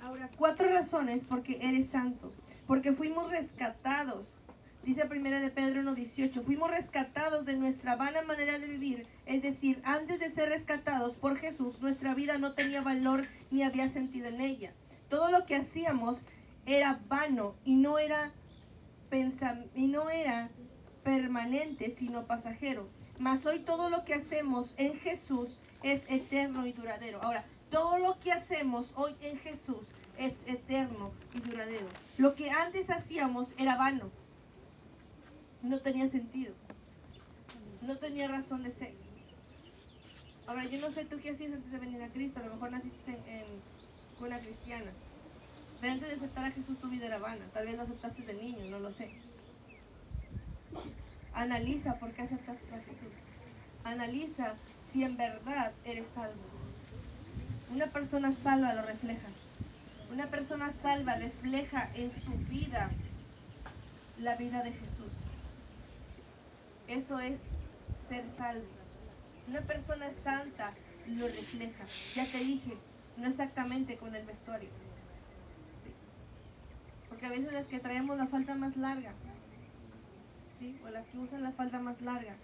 Ahora, 0.00 0.30
cuatro 0.38 0.68
razones 0.68 1.24
porque 1.28 1.58
eres 1.62 1.88
santo. 1.88 2.32
Porque 2.68 2.92
fuimos 2.92 3.28
rescatados. 3.28 4.38
Dice 4.84 5.06
primera 5.06 5.40
de 5.40 5.48
Pedro 5.48 5.80
1.18, 5.80 6.44
fuimos 6.44 6.70
rescatados 6.70 7.46
de 7.46 7.56
nuestra 7.56 7.96
vana 7.96 8.20
manera 8.20 8.58
de 8.58 8.66
vivir. 8.66 9.06
Es 9.24 9.40
decir, 9.40 9.80
antes 9.82 10.20
de 10.20 10.28
ser 10.28 10.50
rescatados 10.50 11.14
por 11.14 11.38
Jesús, 11.38 11.80
nuestra 11.80 12.12
vida 12.12 12.36
no 12.36 12.52
tenía 12.52 12.82
valor 12.82 13.26
ni 13.50 13.62
había 13.62 13.88
sentido 13.88 14.28
en 14.28 14.42
ella. 14.42 14.74
Todo 15.08 15.30
lo 15.30 15.46
que 15.46 15.56
hacíamos 15.56 16.18
era 16.66 17.00
vano 17.08 17.54
y 17.64 17.76
no 17.76 17.98
era, 17.98 18.30
y 19.74 19.86
no 19.86 20.10
era 20.10 20.50
permanente, 21.02 21.90
sino 21.90 22.24
pasajero. 22.24 22.86
Mas 23.18 23.46
hoy 23.46 23.60
todo 23.60 23.88
lo 23.88 24.04
que 24.04 24.12
hacemos 24.12 24.74
en 24.76 24.98
Jesús 25.00 25.60
es 25.82 26.02
eterno 26.10 26.66
y 26.66 26.72
duradero. 26.72 27.22
Ahora, 27.22 27.42
todo 27.70 27.98
lo 27.98 28.20
que 28.20 28.32
hacemos 28.32 28.92
hoy 28.96 29.14
en 29.22 29.38
Jesús 29.38 29.88
es 30.18 30.34
eterno 30.46 31.10
y 31.32 31.40
duradero. 31.40 31.86
Lo 32.18 32.34
que 32.34 32.50
antes 32.50 32.90
hacíamos 32.90 33.48
era 33.56 33.76
vano. 33.76 34.10
No 35.64 35.80
tenía 35.80 36.06
sentido. 36.08 36.52
No 37.80 37.96
tenía 37.96 38.28
razón 38.28 38.62
de 38.64 38.70
ser. 38.70 38.92
Ahora, 40.46 40.66
yo 40.66 40.78
no 40.78 40.90
sé 40.90 41.06
tú 41.06 41.18
qué 41.22 41.30
hacías 41.30 41.54
antes 41.54 41.72
de 41.72 41.78
venir 41.78 42.02
a 42.02 42.08
Cristo. 42.08 42.40
A 42.40 42.42
lo 42.42 42.54
mejor 42.54 42.70
naciste 42.70 43.12
en, 43.12 43.46
una 44.20 44.38
cristiana. 44.40 44.90
Pero 45.80 45.94
antes 45.94 46.08
de 46.10 46.16
aceptar 46.16 46.44
a 46.44 46.50
Jesús 46.50 46.78
tu 46.80 46.90
vida 46.90 47.06
era 47.06 47.18
vana. 47.18 47.46
Tal 47.54 47.66
vez 47.66 47.76
lo 47.76 47.82
aceptaste 47.82 48.22
de 48.22 48.34
niño, 48.34 48.70
no 48.70 48.78
lo 48.78 48.92
sé. 48.92 49.10
Analiza 51.32 51.98
por 51.98 52.12
qué 52.12 52.22
aceptaste 52.22 52.74
a 52.74 52.80
Jesús. 52.80 53.12
Analiza 53.84 54.54
si 54.92 55.02
en 55.02 55.16
verdad 55.16 55.72
eres 55.86 56.08
salvo. 56.14 56.42
Una 57.72 57.86
persona 57.86 58.32
salva 58.32 58.74
lo 58.74 58.82
refleja. 58.82 59.28
Una 60.12 60.26
persona 60.26 60.74
salva 60.74 61.14
refleja 61.14 61.90
en 61.94 62.12
su 62.12 62.32
vida 62.50 62.90
la 64.18 64.36
vida 64.36 64.62
de 64.62 64.72
Jesús. 64.72 65.23
Eso 66.88 67.18
es 67.18 67.40
ser 68.08 68.28
salvo. 68.28 68.66
Una 69.48 69.60
persona 69.62 70.10
santa 70.22 70.74
lo 71.06 71.28
refleja. 71.28 71.84
Ya 72.14 72.26
te 72.26 72.38
dije, 72.38 72.76
no 73.16 73.28
exactamente 73.28 73.96
con 73.96 74.14
el 74.14 74.26
vestuario. 74.26 74.68
Porque 77.08 77.26
a 77.26 77.30
veces 77.30 77.52
las 77.52 77.66
que 77.66 77.78
traemos 77.78 78.18
la 78.18 78.26
falta 78.26 78.54
más 78.54 78.76
larga, 78.76 79.12
¿sí? 80.58 80.78
o 80.84 80.90
las 80.90 81.06
que 81.06 81.18
usan 81.18 81.42
la 81.42 81.52
falda 81.52 81.78
más 81.78 82.00
larga, 82.00 82.34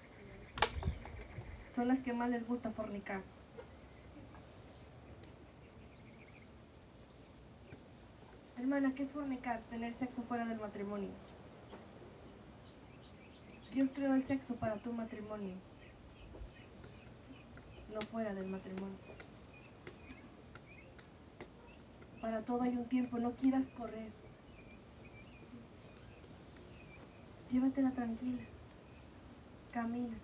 son 1.75 1.89
las 1.89 2.01
que 2.01 2.13
más 2.13 2.31
les 2.31 2.47
gusta 2.47 2.71
fornicar. 2.71 3.23
Hermana, 8.59 8.93
¿qué 8.95 9.05
es 9.05 9.11
fornicar? 9.11 9.61
Tener 9.71 9.95
sexo 9.95 10.23
fuera 10.23 10.45
del 10.45 10.61
matrimonio. 10.61 11.30
Dios 13.73 13.91
creó 13.95 14.15
el 14.15 14.25
sexo 14.25 14.57
para 14.57 14.77
tu 14.77 14.93
matrimonio, 14.93 15.55
no 17.95 18.01
fuera 18.01 18.35
del 18.35 18.49
matrimonio. 18.49 18.99
Para 22.21 22.43
todo 22.43 22.63
hay 22.63 22.77
un 22.77 22.89
tiempo, 22.89 23.19
no 23.19 23.33
quieras 23.33 23.65
correr. 23.77 24.11
Llévatela 27.51 27.93
tranquila. 27.93 28.43
Camina. 29.73 30.17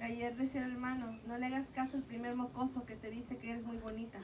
Ayer 0.00 0.34
decía 0.36 0.64
el 0.64 0.72
hermano, 0.72 1.18
no 1.26 1.38
le 1.38 1.46
hagas 1.46 1.68
caso 1.68 1.98
al 1.98 2.02
primer 2.02 2.34
mocoso 2.34 2.84
que 2.84 2.96
te 2.96 3.10
dice 3.10 3.36
que 3.36 3.50
eres 3.50 3.64
muy 3.64 3.76
bonita. 3.76 4.20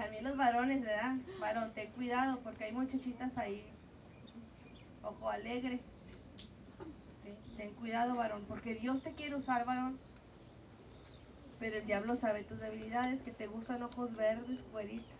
También 0.00 0.24
los 0.24 0.34
varones, 0.34 0.80
¿verdad? 0.80 1.16
Varón, 1.38 1.72
ten 1.74 1.90
cuidado 1.90 2.40
porque 2.42 2.64
hay 2.64 2.72
muchachitas 2.72 3.36
ahí. 3.36 3.62
Ojo 5.02 5.28
alegre. 5.28 5.78
Ten 7.58 7.74
cuidado, 7.74 8.14
varón, 8.14 8.42
porque 8.48 8.76
Dios 8.76 9.02
te 9.02 9.12
quiere 9.12 9.36
usar, 9.36 9.66
varón. 9.66 9.98
Pero 11.58 11.76
el 11.76 11.84
diablo 11.84 12.16
sabe 12.16 12.44
tus 12.44 12.60
debilidades, 12.60 13.20
que 13.20 13.30
te 13.30 13.46
gustan 13.46 13.82
ojos 13.82 14.16
verdes, 14.16 14.58
güeritas. 14.72 15.18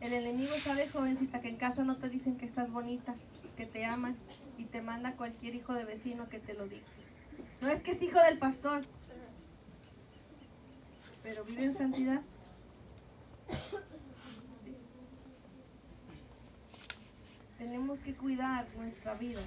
El 0.00 0.12
enemigo 0.14 0.54
sabe, 0.64 0.88
jovencita, 0.88 1.42
que 1.42 1.50
en 1.50 1.56
casa 1.56 1.84
no 1.84 1.96
te 1.96 2.08
dicen 2.08 2.38
que 2.38 2.46
estás 2.46 2.72
bonita, 2.72 3.14
que 3.58 3.66
te 3.66 3.84
aman 3.84 4.16
y 4.56 4.64
te 4.64 4.80
manda 4.80 5.16
cualquier 5.16 5.54
hijo 5.54 5.74
de 5.74 5.84
vecino 5.84 6.30
que 6.30 6.38
te 6.38 6.54
lo 6.54 6.66
diga. 6.66 6.86
No 7.60 7.68
es 7.68 7.82
que 7.82 7.90
es 7.92 8.02
hijo 8.02 8.20
del 8.20 8.38
pastor, 8.38 8.84
pero 11.22 11.44
vive 11.44 11.64
en 11.64 11.76
santidad. 11.76 12.22
Tenemos 17.58 17.98
que 18.00 18.14
cuidar 18.14 18.66
nuestra 18.76 19.14
vida. 19.14 19.42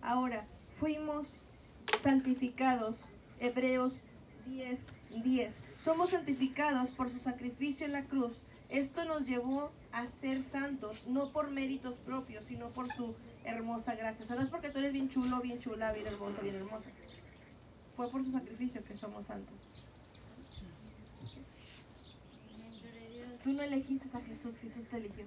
Ahora, 0.00 0.46
fuimos 0.78 1.42
santificados. 2.02 2.96
Hebreos 3.38 4.02
10, 4.46 4.86
10. 5.22 5.62
Somos 5.82 6.10
santificados 6.10 6.90
por 6.90 7.10
su 7.10 7.18
sacrificio 7.18 7.86
en 7.86 7.92
la 7.92 8.04
cruz 8.04 8.42
esto 8.70 9.04
nos 9.04 9.26
llevó 9.26 9.72
a 9.90 10.06
ser 10.06 10.44
santos, 10.44 11.08
no 11.08 11.32
por 11.32 11.50
méritos 11.50 11.96
propios, 11.96 12.44
sino 12.44 12.68
por 12.68 12.86
su 12.94 13.16
hermosa 13.50 13.94
gracia. 13.94 14.26
O 14.28 14.34
no 14.34 14.42
es 14.42 14.48
porque 14.48 14.70
tú 14.70 14.78
eres 14.78 14.92
bien 14.92 15.08
chulo, 15.08 15.40
bien 15.40 15.58
chula, 15.60 15.92
bien 15.92 16.06
hermoso, 16.06 16.40
bien 16.42 16.56
hermosa. 16.56 16.88
Fue 17.96 18.10
por 18.10 18.24
su 18.24 18.32
sacrificio 18.32 18.84
que 18.84 18.94
somos 18.94 19.26
santos. 19.26 19.68
Tú 23.44 23.52
no 23.52 23.62
elegiste 23.62 24.06
a 24.16 24.20
Jesús, 24.20 24.58
Jesús 24.58 24.86
te 24.88 24.98
eligió. 24.98 25.24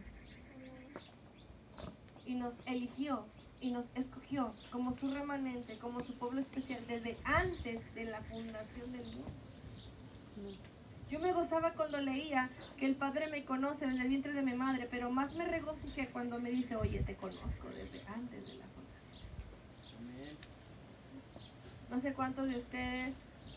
Y 2.25 2.35
nos 2.35 2.53
eligió 2.65 3.25
y 3.59 3.71
nos 3.71 3.87
escogió 3.95 4.51
como 4.71 4.93
su 4.93 5.13
remanente, 5.13 5.77
como 5.79 6.01
su 6.01 6.13
pueblo 6.15 6.41
especial, 6.41 6.81
desde 6.87 7.17
antes 7.23 7.95
de 7.95 8.05
la 8.05 8.21
fundación 8.21 8.91
del 8.91 9.05
mundo. 9.05 10.72
Yo 11.13 11.19
me 11.19 11.31
gozaba 11.31 11.69
cuando 11.73 12.01
leía 12.01 12.49
que 12.79 12.87
el 12.87 12.95
Padre 12.95 13.27
me 13.27 13.45
conoce 13.45 13.85
desde 13.85 14.01
el 14.01 14.09
vientre 14.09 14.33
de 14.33 14.41
mi 14.41 14.55
madre, 14.55 14.87
pero 14.89 15.11
más 15.11 15.35
me 15.35 15.45
regocijé 15.45 16.07
cuando 16.07 16.39
me 16.39 16.49
dice, 16.49 16.75
oye, 16.75 17.03
te 17.03 17.13
conozco 17.13 17.67
desde 17.69 18.01
antes 18.07 18.47
de 18.47 18.55
la 18.55 18.65
fundación. 18.65 19.19
No 21.91 22.01
sé 22.01 22.13
cuántos 22.15 22.49
de 22.49 22.57
ustedes 22.57 23.13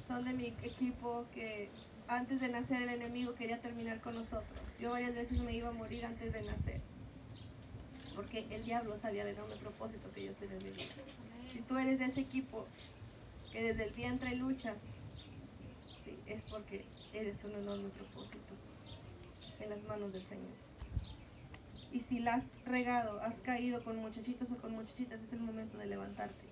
son 0.06 0.26
de 0.26 0.34
mi 0.34 0.48
equipo 0.48 1.24
que 1.32 1.70
antes 2.08 2.42
de 2.42 2.50
nacer 2.50 2.82
el 2.82 2.90
enemigo 2.90 3.34
quería 3.34 3.58
terminar 3.58 4.02
con 4.02 4.16
nosotros. 4.16 4.60
Yo 4.78 4.90
varias 4.90 5.14
veces 5.14 5.38
me 5.38 5.56
iba 5.56 5.70
a 5.70 5.72
morir 5.72 6.04
antes 6.04 6.34
de 6.34 6.42
nacer. 6.42 6.82
Porque 8.14 8.46
el 8.50 8.66
diablo 8.66 8.98
sabía 8.98 9.22
el 9.22 9.28
enorme 9.28 9.56
propósito 9.56 10.10
que 10.10 10.26
yo 10.26 10.32
tenía 10.34 10.58
en 10.58 10.62
mi. 10.62 10.82
Si 11.54 11.60
tú 11.60 11.78
eres 11.78 11.98
de 12.00 12.04
ese 12.04 12.20
equipo 12.20 12.66
que 13.50 13.62
desde 13.62 13.84
el 13.84 13.94
vientre 13.94 14.34
lucha, 14.34 14.74
sí, 14.74 15.05
es 16.26 16.42
porque 16.44 16.84
eres 17.12 17.44
un 17.44 17.52
enorme 17.52 17.88
propósito 17.90 18.54
en 19.60 19.70
las 19.70 19.82
manos 19.84 20.12
del 20.12 20.24
Señor. 20.24 20.52
Y 21.92 22.00
si 22.00 22.18
la 22.18 22.34
has 22.34 22.44
regado, 22.66 23.20
has 23.22 23.36
caído 23.40 23.82
con 23.82 23.96
muchachitos 23.96 24.50
o 24.50 24.56
con 24.56 24.72
muchachitas, 24.72 25.20
es 25.20 25.32
el 25.32 25.40
momento 25.40 25.78
de 25.78 25.86
levantarte. 25.86 26.44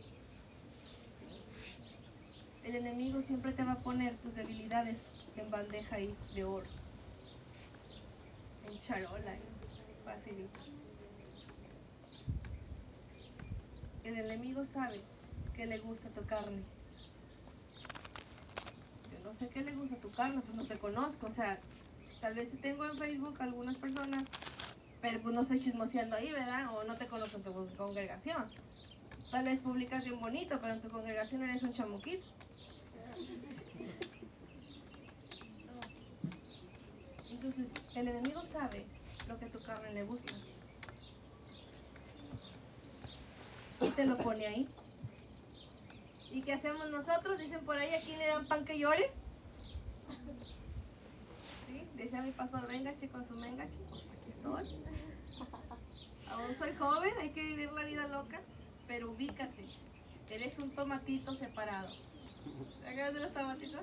El 2.64 2.76
enemigo 2.76 3.20
siempre 3.22 3.52
te 3.52 3.62
va 3.62 3.72
a 3.72 3.78
poner 3.78 4.16
tus 4.16 4.34
debilidades 4.34 4.96
en 5.36 5.50
bandeja 5.50 6.00
y 6.00 6.14
de 6.34 6.44
oro, 6.44 6.66
en 8.66 8.80
charola, 8.80 9.36
facilito. 10.04 10.60
El 14.04 14.18
enemigo 14.18 14.64
sabe 14.64 15.00
que 15.56 15.66
le 15.66 15.78
gusta 15.78 16.08
tu 16.10 16.26
carne 16.26 16.62
no 19.24 19.32
sé 19.32 19.48
qué 19.48 19.62
le 19.62 19.74
gusta 19.74 19.96
a 19.96 20.00
tu 20.00 20.10
carne, 20.10 20.42
pues 20.42 20.56
no 20.56 20.64
te 20.64 20.76
conozco, 20.76 21.26
o 21.26 21.32
sea, 21.32 21.58
tal 22.20 22.34
vez 22.34 22.48
tengo 22.60 22.84
en 22.84 22.98
Facebook 22.98 23.36
algunas 23.40 23.76
personas, 23.76 24.24
pero 25.00 25.18
pues 25.20 25.34
no 25.34 25.40
estoy 25.40 25.60
chismoseando 25.60 26.16
ahí, 26.16 26.30
¿verdad? 26.30 26.74
O 26.76 26.84
no 26.84 26.96
te 26.96 27.06
conozco 27.06 27.38
en 27.38 27.42
tu 27.42 27.76
congregación. 27.76 28.44
Tal 29.30 29.46
vez 29.46 29.60
publicas 29.60 30.04
bien 30.04 30.20
bonito, 30.20 30.58
pero 30.60 30.74
en 30.74 30.80
tu 30.80 30.88
congregación 30.90 31.42
eres 31.42 31.62
un 31.62 31.72
chamuquito. 31.72 32.24
Entonces, 37.30 37.66
el 37.94 38.08
enemigo 38.08 38.42
sabe 38.44 38.84
lo 39.26 39.38
que 39.38 39.46
tu 39.46 39.60
carne 39.62 39.92
le 39.92 40.04
gusta. 40.04 40.34
Y 43.80 43.88
te 43.88 44.06
lo 44.06 44.16
pone 44.18 44.46
ahí. 44.46 44.68
¿Y 46.34 46.42
qué 46.42 46.54
hacemos 46.54 46.90
nosotros? 46.90 47.38
Dicen 47.38 47.64
por 47.64 47.76
ahí, 47.76 47.94
¿a 47.94 48.00
quién 48.00 48.18
le 48.18 48.26
dan 48.26 48.44
pan 48.48 48.64
que 48.64 48.76
llore? 48.76 49.08
¿Sí? 51.68 52.16
mi 52.22 52.32
pastor, 52.32 52.66
venga 52.66 52.92
chicos, 52.98 53.22
su 53.28 53.38
venga 53.38 53.64
chicos, 53.70 54.04
aquí 54.10 54.30
estoy. 54.30 54.66
Aún 56.28 56.54
soy 56.56 56.74
joven, 56.74 57.14
hay 57.20 57.30
que 57.30 57.40
vivir 57.40 57.70
la 57.70 57.84
vida 57.84 58.08
loca, 58.08 58.40
pero 58.88 59.12
ubícate. 59.12 59.64
Eres 60.28 60.58
un 60.58 60.70
tomatito 60.72 61.36
separado. 61.36 61.94
¿Te 62.82 63.12
de 63.12 63.20
los 63.20 63.32
tomatitos? 63.32 63.82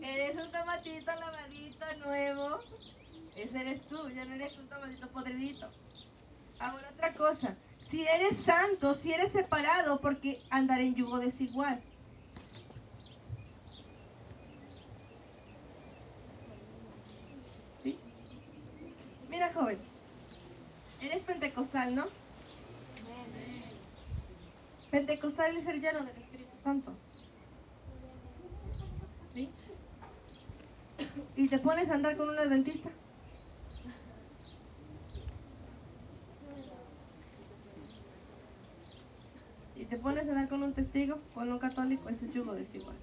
Eres 0.00 0.36
un 0.36 0.52
tomatito 0.52 1.12
lavadito, 1.18 1.86
nuevo. 2.04 2.60
Ese 3.34 3.60
eres 3.60 3.88
tú, 3.88 4.08
ya 4.10 4.24
no 4.24 4.34
eres 4.34 4.56
un 4.56 4.68
tomatito 4.68 5.08
podridito. 5.08 5.68
Ahora 6.60 6.90
otra 6.92 7.12
cosa, 7.14 7.56
si 7.90 8.06
eres 8.06 8.38
santo, 8.38 8.94
si 8.94 9.12
eres 9.12 9.32
separado, 9.32 10.00
porque 10.00 10.40
andar 10.48 10.80
en 10.80 10.94
yugo 10.94 11.18
desigual. 11.18 11.80
¿Sí? 17.82 17.98
Mira, 19.28 19.52
joven, 19.52 19.78
eres 21.00 21.22
pentecostal, 21.24 21.94
¿no? 21.96 22.06
Pentecostal 24.90 25.56
es 25.56 25.66
el 25.66 25.80
lleno 25.80 26.00
del 26.00 26.16
Espíritu 26.16 26.56
Santo. 26.62 26.92
¿Sí? 29.32 29.48
Y 31.36 31.48
te 31.48 31.58
pones 31.58 31.90
a 31.90 31.94
andar 31.94 32.16
con 32.16 32.28
un 32.28 32.38
adventista. 32.38 32.90
Pones 40.00 40.26
a 40.26 40.30
andar 40.30 40.48
con 40.48 40.62
un 40.62 40.72
testigo, 40.72 41.20
con 41.34 41.50
un 41.50 41.58
católico, 41.58 42.08
ese 42.08 42.26
es 42.26 42.34
yugo 42.34 42.54
desigual. 42.54 42.96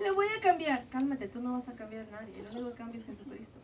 Le 0.00 0.10
voy 0.10 0.26
a 0.38 0.40
cambiar. 0.42 0.84
Cálmate, 0.88 1.28
tú 1.28 1.40
no 1.40 1.52
vas 1.52 1.68
a 1.68 1.74
cambiar 1.74 2.06
a 2.08 2.10
nadie. 2.10 2.40
El 2.40 2.48
único 2.48 2.70
que 2.70 2.76
cambia 2.76 3.00
es 3.00 3.06
Jesucristo. 3.06 3.58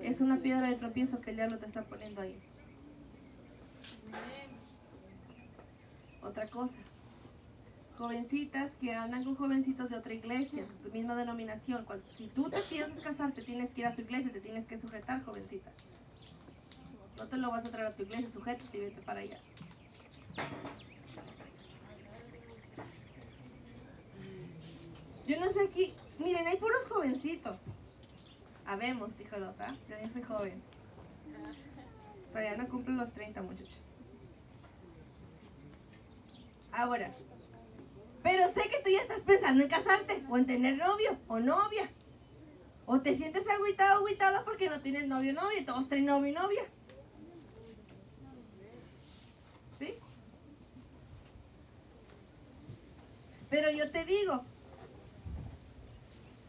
Es 0.00 0.20
una 0.20 0.38
piedra 0.38 0.68
de 0.68 0.76
tropiezo 0.76 1.20
que 1.20 1.30
el 1.30 1.36
diablo 1.36 1.58
te 1.58 1.66
está 1.66 1.82
poniendo 1.82 2.20
ahí. 2.20 2.38
Otra 6.22 6.46
cosa. 6.48 6.76
Jovencitas 7.96 8.72
que 8.80 8.94
andan 8.94 9.24
con 9.24 9.36
jovencitos 9.36 9.90
de 9.90 9.96
otra 9.96 10.14
iglesia, 10.14 10.64
tu 10.82 10.90
misma 10.90 11.14
denominación. 11.14 11.84
Cuando, 11.84 12.04
si 12.16 12.26
tú 12.28 12.48
te 12.48 12.60
piensas 12.62 13.00
casar, 13.00 13.32
te 13.32 13.42
tienes 13.42 13.70
que 13.70 13.82
ir 13.82 13.86
a 13.86 13.94
su 13.94 14.00
iglesia, 14.00 14.32
te 14.32 14.40
tienes 14.40 14.66
que 14.66 14.78
sujetar, 14.78 15.24
jovencita. 15.24 15.70
No 17.18 17.26
te 17.26 17.36
lo 17.36 17.50
vas 17.50 17.64
a 17.64 17.70
traer 17.70 17.86
a 17.86 17.92
tu 17.92 18.02
iglesia, 18.02 18.30
sujétate 18.30 18.76
y 18.76 18.80
vete 18.80 19.00
para 19.02 19.20
allá. 19.20 19.38
Yo 25.26 25.40
no 25.40 25.52
sé 25.52 25.62
aquí, 25.62 25.94
miren, 26.18 26.46
hay 26.46 26.56
puros 26.56 26.86
jovencitos. 26.88 27.56
Habemos, 28.66 29.16
dijo 29.18 29.36
Lota, 29.38 29.74
yo 29.88 30.12
soy 30.12 30.22
joven. 30.22 30.62
Todavía 32.28 32.56
no 32.56 32.68
cumplo 32.68 32.94
los 32.94 33.12
30, 33.12 33.42
muchachos. 33.42 33.76
Ahora, 36.72 37.10
pero 38.22 38.48
sé 38.48 38.62
que 38.62 38.82
tú 38.82 38.90
ya 38.90 39.02
estás 39.02 39.20
pensando 39.20 39.62
en 39.62 39.68
casarte, 39.68 40.24
o 40.28 40.38
en 40.38 40.46
tener 40.46 40.78
novio, 40.78 41.18
o 41.28 41.40
novia. 41.40 41.88
O 42.86 43.00
te 43.00 43.16
sientes 43.16 43.48
agüitado, 43.48 43.98
agüitada 43.98 44.44
porque 44.44 44.70
no 44.70 44.80
tienes 44.80 45.06
novio, 45.06 45.34
novia, 45.34 45.60
y 45.60 45.64
todos 45.64 45.88
traen 45.88 46.06
novio 46.06 46.30
y 46.30 46.34
novia. 46.34 46.64
Pero 53.52 53.70
yo 53.70 53.90
te 53.90 54.02
digo, 54.06 54.42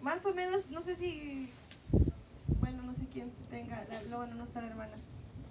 más 0.02 0.26
o 0.26 0.34
menos, 0.34 0.70
no 0.70 0.82
sé 0.82 0.96
si, 0.96 1.50
bueno, 2.62 2.82
no 2.84 2.94
sé 2.94 3.06
quién 3.12 3.30
tenga, 3.50 3.84
la, 3.90 4.16
bueno, 4.16 4.36
no 4.36 4.46
está 4.46 4.62
la 4.62 4.68
hermana, 4.68 4.94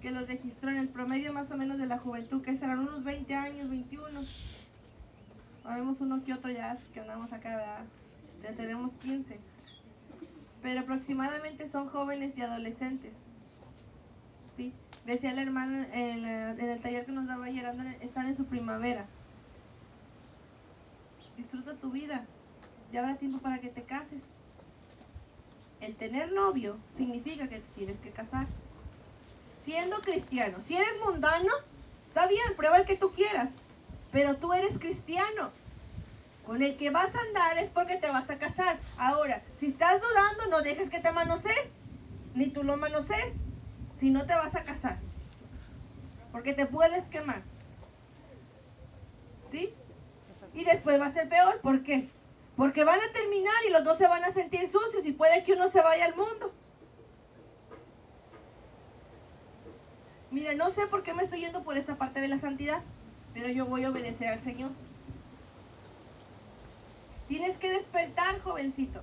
que 0.01 0.09
lo 0.09 0.25
registró 0.25 0.71
en 0.71 0.77
el 0.77 0.89
promedio 0.89 1.31
más 1.31 1.51
o 1.51 1.57
menos 1.57 1.77
de 1.77 1.85
la 1.85 1.99
juventud, 1.99 2.41
que 2.41 2.57
serán 2.57 2.79
unos 2.79 3.03
20 3.03 3.35
años, 3.35 3.69
21. 3.69 4.21
Habemos 5.65 6.01
uno 6.01 6.23
que 6.25 6.33
otro 6.33 6.49
ya 6.49 6.75
que 6.91 6.99
andamos 7.01 7.31
acá, 7.31 7.55
¿verdad? 7.55 7.85
Ya 8.41 8.53
tenemos 8.53 8.93
15. 8.93 9.37
Pero 10.63 10.79
aproximadamente 10.81 11.69
son 11.69 11.87
jóvenes 11.87 12.35
y 12.35 12.41
adolescentes. 12.41 13.13
¿Sí? 14.57 14.73
Decía 15.05 15.33
el 15.33 15.37
hermano 15.37 15.85
en, 15.93 16.25
el 16.25 16.81
taller 16.81 17.05
que 17.05 17.11
nos 17.11 17.27
daba 17.27 17.45
andan, 17.45 17.95
están 18.01 18.25
en 18.25 18.35
su 18.35 18.45
primavera. 18.45 19.05
Disfruta 21.37 21.75
tu 21.75 21.91
vida. 21.91 22.25
Ya 22.91 23.01
habrá 23.01 23.15
tiempo 23.17 23.39
para 23.39 23.59
que 23.59 23.69
te 23.69 23.83
cases. 23.83 24.21
El 25.81 25.95
tener 25.95 26.31
novio 26.31 26.77
significa 26.95 27.47
que 27.47 27.59
te 27.59 27.73
tienes 27.75 27.97
que 27.99 28.11
casar. 28.11 28.47
Siendo 29.65 29.97
cristiano, 29.97 30.57
si 30.67 30.75
eres 30.75 30.93
mundano, 31.05 31.51
está 32.05 32.27
bien, 32.27 32.55
prueba 32.55 32.77
el 32.77 32.85
que 32.85 32.97
tú 32.97 33.11
quieras 33.11 33.49
pero 34.13 34.35
tú 34.35 34.53
eres 34.53 34.77
cristiano. 34.77 35.51
Con 36.45 36.61
el 36.61 36.77
que 36.77 36.91
vas 36.91 37.13
a 37.13 37.19
andar 37.19 37.57
es 37.57 37.69
porque 37.71 37.97
te 37.97 38.09
vas 38.09 38.29
a 38.29 38.37
casar. 38.37 38.77
Ahora, 38.97 39.41
si 39.59 39.67
estás 39.67 39.99
dudando, 39.99 40.51
no 40.51 40.61
dejes 40.61 40.89
que 40.89 40.99
te 40.99 41.11
manosees, 41.11 41.69
ni 42.35 42.51
tú 42.51 42.63
lo 42.63 42.77
manosees, 42.77 43.33
si 43.99 44.11
no 44.11 44.25
te 44.25 44.35
vas 44.35 44.55
a 44.55 44.63
casar. 44.63 44.99
Porque 46.31 46.53
te 46.53 46.67
puedes 46.67 47.05
quemar. 47.05 47.41
¿Sí? 49.51 49.73
Y 50.53 50.63
después 50.63 50.99
va 50.99 51.07
a 51.07 51.13
ser 51.13 51.29
peor. 51.29 51.59
¿Por 51.61 51.83
qué? 51.83 52.09
Porque 52.55 52.83
van 52.83 52.99
a 52.99 53.13
terminar 53.13 53.55
y 53.67 53.71
los 53.71 53.83
dos 53.83 53.97
se 53.97 54.07
van 54.07 54.23
a 54.23 54.31
sentir 54.31 54.69
sucios 54.69 55.05
y 55.05 55.11
puede 55.11 55.43
que 55.43 55.53
uno 55.53 55.69
se 55.69 55.81
vaya 55.81 56.05
al 56.05 56.15
mundo. 56.15 56.53
Mire, 60.31 60.55
no 60.55 60.71
sé 60.71 60.87
por 60.87 61.03
qué 61.03 61.13
me 61.13 61.23
estoy 61.23 61.41
yendo 61.41 61.63
por 61.63 61.77
esta 61.77 61.95
parte 61.95 62.21
de 62.21 62.27
la 62.27 62.39
santidad 62.39 62.81
pero 63.33 63.49
yo 63.49 63.65
voy 63.65 63.83
a 63.83 63.89
obedecer 63.89 64.27
al 64.27 64.41
Señor. 64.41 64.71
Tienes 67.27 67.57
que 67.57 67.71
despertar, 67.71 68.39
jovencito. 68.41 69.01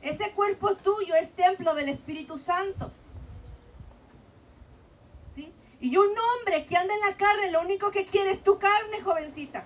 Ese 0.00 0.32
cuerpo 0.32 0.74
tuyo 0.76 1.14
es 1.14 1.32
templo 1.32 1.74
del 1.74 1.88
Espíritu 1.88 2.38
Santo. 2.38 2.90
¿Sí? 5.34 5.52
Y 5.80 5.96
un 5.96 6.08
hombre 6.08 6.66
que 6.66 6.76
anda 6.76 6.92
en 6.92 7.00
la 7.00 7.16
carne, 7.16 7.52
lo 7.52 7.60
único 7.60 7.92
que 7.92 8.06
quiere 8.06 8.32
es 8.32 8.42
tu 8.42 8.58
carne, 8.58 9.00
jovencita. 9.02 9.64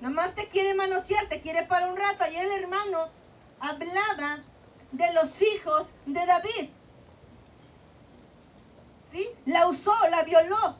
Nada 0.00 0.14
más 0.14 0.34
te 0.34 0.48
quiere 0.48 0.74
manosear, 0.74 1.26
te 1.26 1.40
quiere 1.40 1.64
para 1.64 1.88
un 1.88 1.96
rato. 1.96 2.24
Ayer 2.24 2.44
el 2.44 2.62
hermano 2.62 3.08
hablaba 3.60 4.38
de 4.92 5.12
los 5.12 5.42
hijos 5.42 5.88
de 6.06 6.24
David. 6.24 6.70
¿Sí? 9.10 9.28
La 9.44 9.68
usó, 9.68 9.92
la 10.08 10.22
violó. 10.22 10.76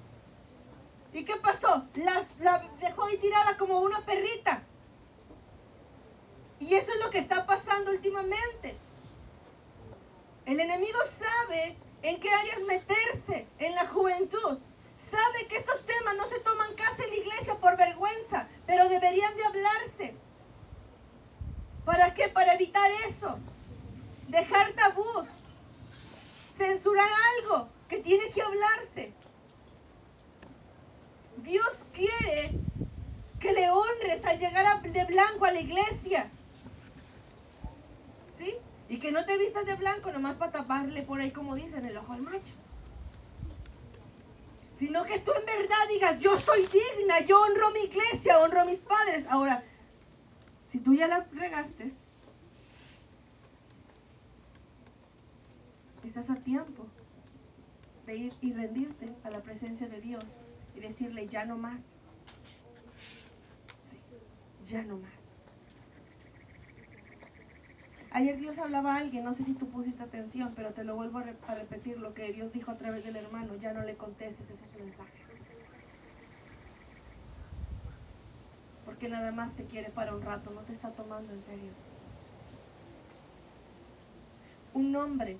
¿Y 1.12 1.24
qué 1.24 1.36
pasó? 1.36 1.86
la 1.96 2.68
dejó 2.80 3.04
ahí 3.04 3.18
tirada 3.18 3.58
como 3.58 3.80
una 3.80 4.00
perrita. 4.06 4.62
Y 6.60 6.74
eso 6.74 6.92
es 6.92 7.04
lo 7.04 7.10
que 7.10 7.18
está 7.18 7.44
pasando 7.46 7.90
últimamente. 7.90 8.76
El 10.46 10.60
enemigo 10.60 10.98
sabe 11.18 11.76
en 12.02 12.20
qué 12.20 12.30
áreas 12.30 12.60
meterse 12.66 13.46
en 13.58 13.74
la 13.74 13.86
juventud. 13.86 14.58
Sabe 15.08 15.46
que 15.48 15.56
estos 15.56 15.86
temas 15.86 16.16
no 16.16 16.28
se 16.28 16.40
toman 16.40 16.74
casi 16.74 17.02
en 17.04 17.10
la 17.10 17.16
iglesia 17.16 17.54
por 17.54 17.76
vergüenza, 17.76 18.48
pero 18.66 18.88
deberían 18.88 19.34
de 19.36 19.44
hablarse. 19.44 20.14
¿Para 21.84 22.12
qué? 22.14 22.28
Para 22.28 22.54
evitar 22.54 22.90
eso. 23.08 23.38
Dejar 24.28 24.72
tabús. 24.72 25.26
Censurar 26.56 27.08
algo 27.38 27.68
que 27.88 27.98
tiene 27.98 28.30
que 28.30 28.42
hablarse. 28.42 29.12
Dios 31.38 31.72
quiere 31.94 32.54
que 33.40 33.52
le 33.52 33.70
honres 33.70 34.24
al 34.24 34.38
llegar 34.38 34.82
de 34.82 35.04
blanco 35.06 35.46
a 35.46 35.52
la 35.52 35.60
iglesia. 35.60 36.30
¿Sí? 38.38 38.54
Y 38.88 38.98
que 38.98 39.10
no 39.10 39.24
te 39.24 39.38
vistas 39.38 39.64
de 39.64 39.74
blanco 39.76 40.12
nomás 40.12 40.36
para 40.36 40.52
taparle 40.52 41.02
por 41.02 41.20
ahí, 41.20 41.30
como 41.30 41.54
dicen, 41.54 41.86
el 41.86 41.96
ojo 41.96 42.12
al 42.12 42.20
macho. 42.20 42.54
Sino 44.80 45.04
que 45.04 45.18
tú 45.18 45.30
en 45.32 45.44
verdad 45.44 45.88
digas, 45.90 46.18
yo 46.20 46.40
soy 46.40 46.62
digna, 46.62 47.20
yo 47.26 47.38
honro 47.38 47.70
mi 47.70 47.80
iglesia, 47.80 48.38
honro 48.38 48.62
a 48.62 48.64
mis 48.64 48.78
padres. 48.78 49.26
Ahora, 49.28 49.62
si 50.64 50.80
tú 50.80 50.94
ya 50.94 51.06
la 51.06 51.28
regaste, 51.32 51.92
estás 56.02 56.30
a 56.30 56.36
tiempo 56.36 56.86
de 58.06 58.16
ir 58.16 58.32
y 58.40 58.54
rendirte 58.54 59.14
a 59.22 59.28
la 59.28 59.40
presencia 59.40 59.86
de 59.86 60.00
Dios 60.00 60.24
y 60.74 60.80
decirle, 60.80 61.28
ya 61.28 61.44
no 61.44 61.58
más. 61.58 61.82
ya 64.66 64.82
no 64.82 64.96
más. 64.96 65.19
Ayer 68.12 68.38
Dios 68.38 68.58
hablaba 68.58 68.94
a 68.94 68.98
alguien, 68.98 69.22
no 69.22 69.34
sé 69.34 69.44
si 69.44 69.54
tú 69.54 69.68
pusiste 69.68 70.02
atención, 70.02 70.52
pero 70.56 70.70
te 70.70 70.82
lo 70.82 70.96
vuelvo 70.96 71.18
a, 71.18 71.54
repetir 71.54 71.98
lo 71.98 72.12
que 72.12 72.32
Dios 72.32 72.52
dijo 72.52 72.72
a 72.72 72.76
través 72.76 73.04
del 73.04 73.14
hermano, 73.14 73.54
ya 73.56 73.72
no 73.72 73.82
le 73.82 73.96
contestes 73.96 74.50
esos 74.50 74.74
mensajes. 74.76 75.20
Porque 78.84 79.08
nada 79.08 79.30
más 79.30 79.54
te 79.54 79.64
quiere 79.64 79.90
para 79.90 80.12
un 80.12 80.22
rato, 80.22 80.50
no 80.50 80.62
te 80.62 80.72
está 80.72 80.90
tomando 80.90 81.32
en 81.32 81.42
serio. 81.42 81.70
Un 84.74 84.96
hombre 84.96 85.38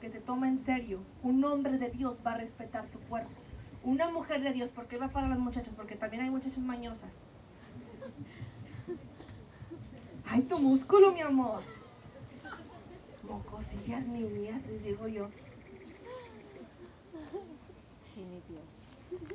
que 0.00 0.08
te 0.08 0.20
toma 0.20 0.48
en 0.48 0.64
serio, 0.64 1.02
un 1.22 1.44
hombre 1.44 1.76
de 1.76 1.90
Dios 1.90 2.22
va 2.26 2.32
a 2.32 2.38
respetar 2.38 2.86
tu 2.86 3.00
cuerpo. 3.00 3.30
Una 3.84 4.10
mujer 4.10 4.40
de 4.40 4.54
Dios, 4.54 4.70
porque 4.74 4.96
va 4.96 5.08
para 5.08 5.28
las 5.28 5.38
muchachas, 5.38 5.74
porque 5.76 5.94
también 5.94 6.22
hay 6.22 6.30
muchachas 6.30 6.58
mañosas. 6.58 7.10
Ay, 10.26 10.42
tu 10.42 10.58
músculo, 10.58 11.12
mi 11.12 11.20
amor. 11.20 11.62
Mocosillas 13.28 14.06
mías, 14.06 14.62
les 14.66 14.82
digo 14.82 15.08
yo. 15.08 15.28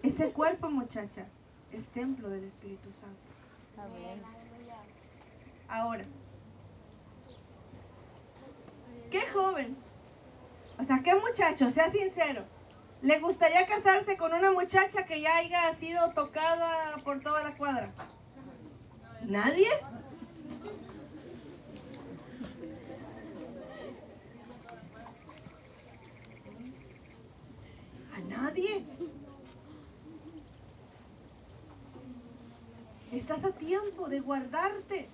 Ese 0.03 0.29
cuerpo, 0.31 0.69
muchacha, 0.69 1.25
es 1.71 1.85
templo 1.87 2.29
del 2.29 2.43
Espíritu 2.43 2.91
Santo. 2.91 3.17
Ahora, 5.69 6.05
¿qué 9.09 9.21
joven? 9.33 9.77
O 10.79 10.83
sea, 10.83 11.01
¿qué 11.03 11.15
muchacho? 11.15 11.71
Sea 11.71 11.89
sincero. 11.89 12.43
¿Le 13.01 13.19
gustaría 13.19 13.67
casarse 13.67 14.17
con 14.17 14.33
una 14.33 14.51
muchacha 14.51 15.05
que 15.05 15.21
ya 15.21 15.37
haya 15.37 15.75
sido 15.75 16.11
tocada 16.13 16.97
por 17.03 17.21
toda 17.21 17.43
la 17.43 17.55
cuadra? 17.57 17.91
¿Nadie? 19.23 19.67
Nadie? 28.33 28.83
Estás 33.11 33.43
a 33.45 33.51
tiempo 33.51 34.09
de 34.09 34.19
guardarte, 34.19 35.07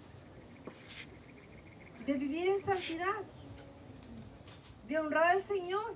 de 2.05 2.13
vivir 2.13 2.47
en 2.47 2.62
santidad, 2.63 3.21
de 4.88 4.99
honrar 4.99 5.27
al 5.36 5.43
Señor, 5.43 5.95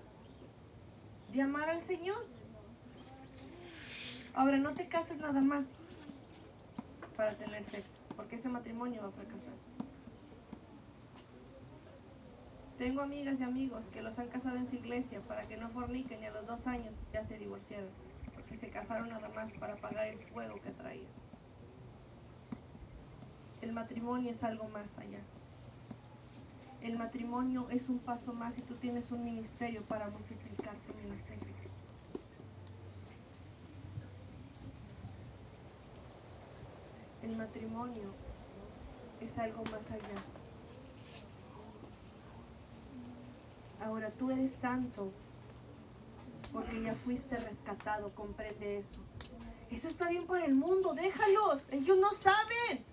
de 1.31 1.41
amar 1.41 1.69
al 1.69 1.81
Señor. 1.81 2.25
Ahora, 4.35 4.57
no 4.57 4.73
te 4.73 4.87
cases 4.87 5.17
nada 5.17 5.41
más 5.41 5.65
para 7.15 7.33
tener 7.35 7.63
sexo, 7.65 7.95
porque 8.15 8.35
ese 8.35 8.49
matrimonio 8.49 9.01
va 9.01 9.07
a 9.07 9.11
fracasar. 9.11 9.62
Tengo 12.83 13.01
amigas 13.01 13.39
y 13.39 13.43
amigos 13.43 13.85
que 13.93 14.01
los 14.01 14.19
han 14.19 14.27
casado 14.27 14.57
en 14.57 14.69
su 14.69 14.75
iglesia 14.75 15.21
para 15.21 15.47
que 15.47 15.55
no 15.55 15.69
forniquen 15.69 16.21
y 16.21 16.25
a 16.25 16.31
los 16.31 16.45
dos 16.45 16.67
años 16.67 16.93
ya 17.13 17.25
se 17.25 17.39
divorciaron, 17.39 17.87
porque 18.35 18.57
se 18.57 18.69
casaron 18.71 19.07
nada 19.07 19.29
más 19.29 19.53
para 19.53 19.77
pagar 19.77 20.07
el 20.07 20.17
fuego 20.17 20.55
que 20.55 20.69
traía. 20.71 21.07
El 23.61 23.71
matrimonio 23.71 24.31
es 24.31 24.43
algo 24.43 24.67
más 24.67 24.97
allá. 24.97 25.21
El 26.81 26.97
matrimonio 26.97 27.69
es 27.69 27.87
un 27.87 27.99
paso 27.99 28.33
más 28.33 28.57
y 28.57 28.61
tú 28.63 28.75
tienes 28.75 29.13
un 29.13 29.23
ministerio 29.23 29.81
para 29.83 30.09
multiplicar 30.09 30.75
tu 30.85 30.93
ministerio. 30.95 31.55
El 37.21 37.37
matrimonio 37.37 38.11
es 39.21 39.37
algo 39.39 39.63
más 39.71 39.89
allá. 39.89 40.42
Ahora 43.83 44.09
tú 44.11 44.31
eres 44.31 44.53
santo 44.53 45.11
porque 46.51 46.81
ya 46.81 46.93
fuiste 46.93 47.35
rescatado, 47.37 48.13
comprende 48.13 48.79
eso. 48.79 49.01
Eso 49.71 49.87
está 49.87 50.09
bien 50.09 50.27
para 50.27 50.45
el 50.45 50.53
mundo, 50.53 50.93
déjalos, 50.93 51.63
ellos 51.71 51.97
no 51.97 52.11
saben. 52.13 52.85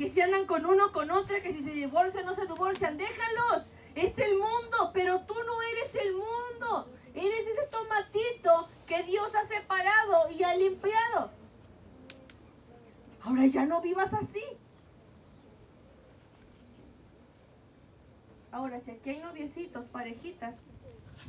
que 0.00 0.08
se 0.08 0.22
andan 0.22 0.46
con 0.46 0.64
uno, 0.64 0.92
con 0.92 1.10
otra, 1.10 1.42
que 1.42 1.52
si 1.52 1.62
se 1.62 1.72
divorcian, 1.72 2.24
no 2.24 2.34
se 2.34 2.46
divorcian, 2.46 2.96
déjalos. 2.96 3.64
Es 3.94 4.16
el 4.16 4.32
mundo, 4.38 4.90
pero 4.94 5.20
tú 5.20 5.34
no 5.34 5.60
eres 5.60 6.06
el 6.06 6.14
mundo. 6.14 6.88
Eres 7.14 7.40
ese 7.40 7.66
tomatito 7.70 8.68
que 8.86 9.02
Dios 9.02 9.30
ha 9.34 9.46
separado 9.46 10.30
y 10.30 10.42
ha 10.42 10.56
limpiado. 10.56 11.30
Ahora 13.22 13.44
ya 13.44 13.66
no 13.66 13.82
vivas 13.82 14.14
así. 14.14 14.42
Ahora, 18.52 18.80
si 18.80 18.90
aquí 18.90 19.10
hay 19.10 19.20
noviecitos, 19.20 19.86
parejitas, 19.86 20.56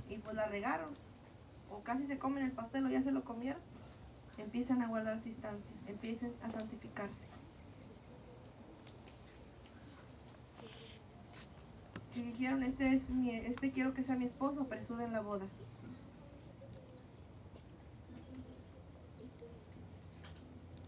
y 0.10 0.18
pues 0.18 0.36
la 0.36 0.48
regaron, 0.48 0.90
o 1.70 1.80
casi 1.84 2.06
se 2.06 2.18
comen 2.18 2.44
el 2.44 2.52
pastel 2.52 2.86
o 2.86 2.90
ya 2.90 3.04
se 3.04 3.12
lo 3.12 3.24
comieron, 3.24 3.62
empiezan 4.38 4.82
a 4.82 4.88
guardar 4.88 5.24
distancia, 5.24 5.70
empiecen 5.88 6.34
a 6.44 6.52
santificarse. 6.52 7.32
Si 12.14 12.22
dijeron, 12.24 12.64
este 12.64 12.94
es 12.94 13.10
mi, 13.10 13.30
este 13.30 13.72
quiero 13.72 13.94
que 13.94 14.04
sea 14.04 14.16
mi 14.16 14.26
esposo, 14.26 14.68
en 15.00 15.14
la 15.14 15.22
boda. 15.22 15.46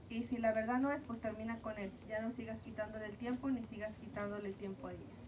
Y 0.10 0.24
si 0.24 0.38
la 0.38 0.52
verdad 0.52 0.80
no 0.80 0.92
es, 0.92 1.04
pues 1.04 1.22
termina 1.22 1.58
con 1.60 1.78
él. 1.80 1.92
Ya 2.08 2.22
no 2.22 2.32
sigas 2.32 2.60
quitándole 2.60 3.06
el 3.06 3.16
tiempo 3.16 3.50
ni 3.50 3.66
sigas 3.66 3.96
quitándole 3.96 4.50
el 4.50 4.54
tiempo 4.56 4.88
a 4.88 4.94
ella. 4.94 5.23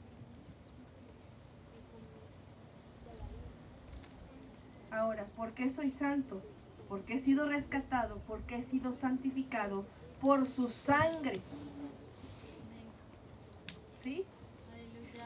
Ahora, 4.96 5.26
¿por 5.36 5.52
qué 5.52 5.70
soy 5.70 5.92
santo? 5.92 6.42
Porque 6.88 7.16
he 7.16 7.20
sido 7.20 7.50
rescatado, 7.50 8.22
porque 8.28 8.56
he 8.56 8.64
sido 8.64 8.94
santificado 8.96 9.86
por 10.22 10.48
su 10.48 10.70
sangre. 10.70 11.42
¿Sí? 14.02 14.24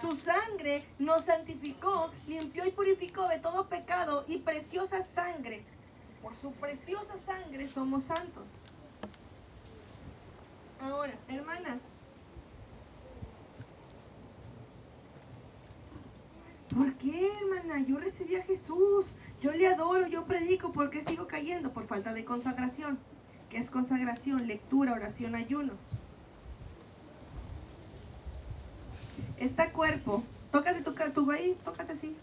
Su 0.02 0.16
sangre 0.16 0.84
nos 0.98 1.26
santificó, 1.26 2.12
limpió 2.28 2.66
y 2.66 2.72
purificó 2.72 3.28
de 3.28 3.40
todo 3.40 3.68
pecado 3.68 4.26
y 4.28 4.40
preciosa 4.40 5.04
sangre. 5.04 5.64
Por 6.24 6.36
su 6.36 6.52
preciosa 6.54 7.18
sangre 7.24 7.68
somos 7.68 8.06
santos. 8.06 8.46
Ahora, 10.82 11.14
hermana, 11.28 11.78
¿por 16.74 16.92
qué, 16.96 17.30
hermana? 17.42 17.86
Yo 17.86 18.00
recibí 18.00 18.36
a 18.36 18.44
Jesús, 18.44 19.06
yo 19.42 19.52
le 19.52 19.68
adoro, 19.68 20.08
yo 20.08 20.26
predico, 20.26 20.72
¿por 20.72 20.90
qué 20.90 21.04
sigo 21.04 21.28
cayendo? 21.28 21.72
Por 21.72 21.88
falta 21.88 22.14
de 22.14 22.26
consagración. 22.26 23.00
¿Qué 23.50 23.58
es 23.58 23.70
consagración? 23.70 24.48
Lectura, 24.48 24.94
oración, 24.94 25.36
ayuno. 25.36 25.74
Este 29.38 29.72
cuerpo, 29.72 30.24
tócate 30.52 30.82
tu, 30.82 30.94
tu 30.94 31.32
ahí, 31.32 31.58
tócate 31.64 31.94
así. 31.94 32.16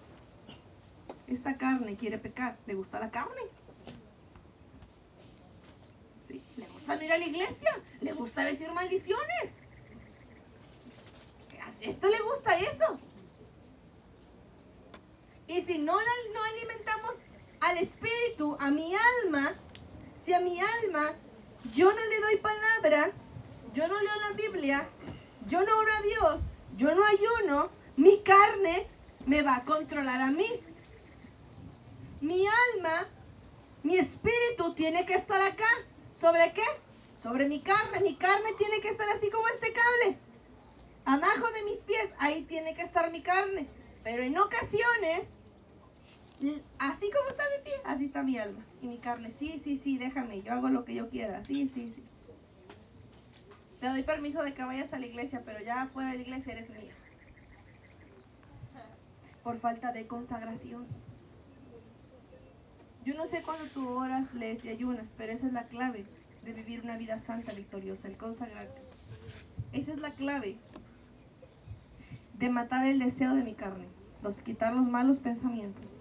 Esta 1.26 1.57
carne 1.57 1.96
quiere 1.96 2.18
pecar. 2.18 2.57
¿Le 2.66 2.74
gusta 2.74 3.00
la 3.00 3.11
carne? 3.11 3.40
Sí. 6.29 6.42
¿Le 6.57 6.66
gusta 6.66 6.96
no 6.96 7.02
ir 7.02 7.12
a 7.12 7.18
la 7.18 7.26
iglesia? 7.26 7.70
¿Le 8.02 8.12
gusta 8.12 8.44
decir 8.44 8.70
maldiciones? 8.72 9.50
¿Esto 11.81 12.09
le 12.09 12.20
gusta 12.20 12.59
eso? 12.59 13.00
Y 15.48 15.62
si 15.62 15.78
no, 15.78 15.92
no 15.94 16.42
alimentamos 16.42 17.14
al 17.61 17.78
espíritu, 17.78 18.56
a 18.61 18.70
mi 18.70 18.94
alma, 19.24 19.54
si 20.24 20.32
a 20.35 20.40
mi 20.40 20.59
alma 20.61 21.12
yo 21.74 21.92
no 21.92 22.04
le 22.04 22.20
doy 22.20 22.37
palabra, 22.37 23.12
yo 23.74 23.87
no 23.88 24.00
leo 24.00 24.14
la 24.28 24.37
Biblia, 24.37 24.88
yo 25.48 25.62
no 25.64 25.78
oro 25.78 25.92
a 25.92 26.02
Dios, 26.02 26.40
yo 26.76 26.94
no 26.94 27.04
ayuno, 27.04 27.70
mi 27.96 28.20
carne 28.22 28.87
me 29.26 29.42
va 29.42 29.56
a 29.56 29.64
controlar 29.64 30.20
a 30.20 30.30
mí. 30.30 30.48
Mi 32.20 32.46
alma, 32.46 33.06
mi 33.82 33.97
espíritu 33.97 34.74
tiene 34.74 35.07
que 35.07 35.14
estar 35.14 35.40
acá. 35.42 35.68
¿Sobre 36.20 36.53
qué? 36.53 36.64
Sobre 37.22 37.49
mi 37.49 37.61
carne. 37.61 38.01
Mi 38.01 38.16
carne 38.16 38.53
tiene 38.59 38.80
que 38.80 38.88
estar 38.88 39.09
así 39.11 39.30
como 39.30 39.47
este 39.49 39.72
cable. 39.72 40.18
Abajo 41.05 41.51
de 41.53 41.62
mis 41.64 41.78
pies, 41.78 42.11
ahí 42.18 42.44
tiene 42.44 42.74
que 42.74 42.82
estar 42.82 43.11
mi 43.11 43.22
carne. 43.22 43.68
Pero 44.03 44.22
en 44.22 44.38
ocasiones, 44.38 45.22
así 46.78 47.11
como 47.11 47.28
está 47.30 47.45
mi 47.57 47.64
pie, 47.64 47.74
así 47.84 48.05
está 48.07 48.22
mi 48.22 48.39
alma. 48.39 48.62
Y 48.82 48.89
mi 48.89 48.99
carne, 48.99 49.32
sí, 49.32 49.61
sí, 49.62 49.78
sí, 49.78 49.99
déjame, 49.99 50.43
yo 50.43 50.53
hago 50.53 50.68
lo 50.68 50.84
que 50.84 50.95
yo 50.95 51.09
quiera. 51.09 51.45
Sí, 51.45 51.68
sí, 51.68 51.93
sí. 51.95 52.03
Te 53.80 53.89
doy 53.89 54.03
permiso 54.03 54.43
de 54.43 54.55
que 54.55 54.64
vayas 54.64 54.93
a 54.93 54.99
la 54.99 55.07
iglesia, 55.07 55.43
pero 55.45 55.61
ya 55.61 55.89
fuera 55.93 56.11
de 56.11 56.16
la 56.16 56.22
iglesia 56.22 56.53
eres 56.53 56.70
mía. 56.70 56.93
Por 59.43 59.59
falta 59.61 59.93
de 59.93 60.07
consagración. 60.07 60.87
Yo 63.05 63.14
no 63.14 63.26
sé 63.26 63.43
cuándo 63.43 63.64
tú 63.66 63.89
oras, 63.89 64.34
lees 64.34 64.64
y 64.64 64.68
ayunas, 64.68 65.07
pero 65.16 65.32
esa 65.32 65.47
es 65.47 65.53
la 65.53 65.68
clave 65.68 66.05
de 66.43 66.53
vivir 66.53 66.82
una 66.82 66.97
vida 66.97 67.20
santa, 67.20 67.53
victoriosa, 67.53 68.09
el 68.09 68.16
consagrarte. 68.16 68.80
Esa 69.72 69.93
es 69.93 69.99
la 69.99 70.11
clave 70.11 70.57
de 72.34 72.49
matar 72.51 72.87
el 72.87 72.99
deseo 72.99 73.34
de 73.34 73.45
mi 73.45 73.55
carne, 73.55 73.87
los 74.22 74.39
quitar 74.39 74.74
los 74.74 74.87
malos 74.87 75.18
pensamientos. 75.20 75.95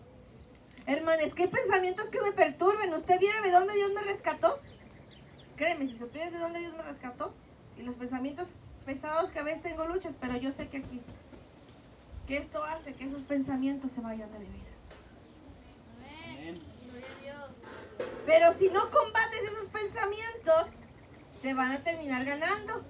Hermanes, 0.87 1.33
¿qué 1.33 1.47
pensamientos 1.47 2.07
que 2.09 2.21
me 2.21 2.31
perturben? 2.31 2.93
¿Usted 2.93 3.19
viene 3.19 3.41
de 3.41 3.51
dónde 3.51 3.73
Dios 3.73 3.93
me 3.93 4.01
rescató? 4.03 4.59
Créeme, 5.55 5.87
si 5.87 5.97
supieras 5.97 6.31
de 6.31 6.39
dónde 6.39 6.59
Dios 6.59 6.75
me 6.75 6.83
rescató, 6.83 7.33
y 7.77 7.81
los 7.81 7.95
pensamientos 7.95 8.49
pesados 8.85 9.31
que 9.31 9.39
a 9.39 9.43
veces 9.43 9.63
tengo 9.63 9.87
luchas, 9.87 10.13
pero 10.19 10.37
yo 10.37 10.51
sé 10.51 10.67
que 10.67 10.77
aquí, 10.77 11.01
que 12.27 12.37
esto 12.37 12.63
hace 12.63 12.93
que 12.93 13.05
esos 13.05 13.23
pensamientos 13.23 13.91
se 13.93 14.01
vayan 14.01 14.31
de 14.31 14.39
mi 14.39 14.45
vida. 14.45 14.75
Pero 18.25 18.53
si 18.53 18.69
no 18.69 18.91
combates 18.91 19.43
esos 19.43 19.67
pensamientos, 19.67 20.67
te 21.41 21.53
van 21.53 21.71
a 21.71 21.79
terminar 21.79 22.25
ganando. 22.25 22.83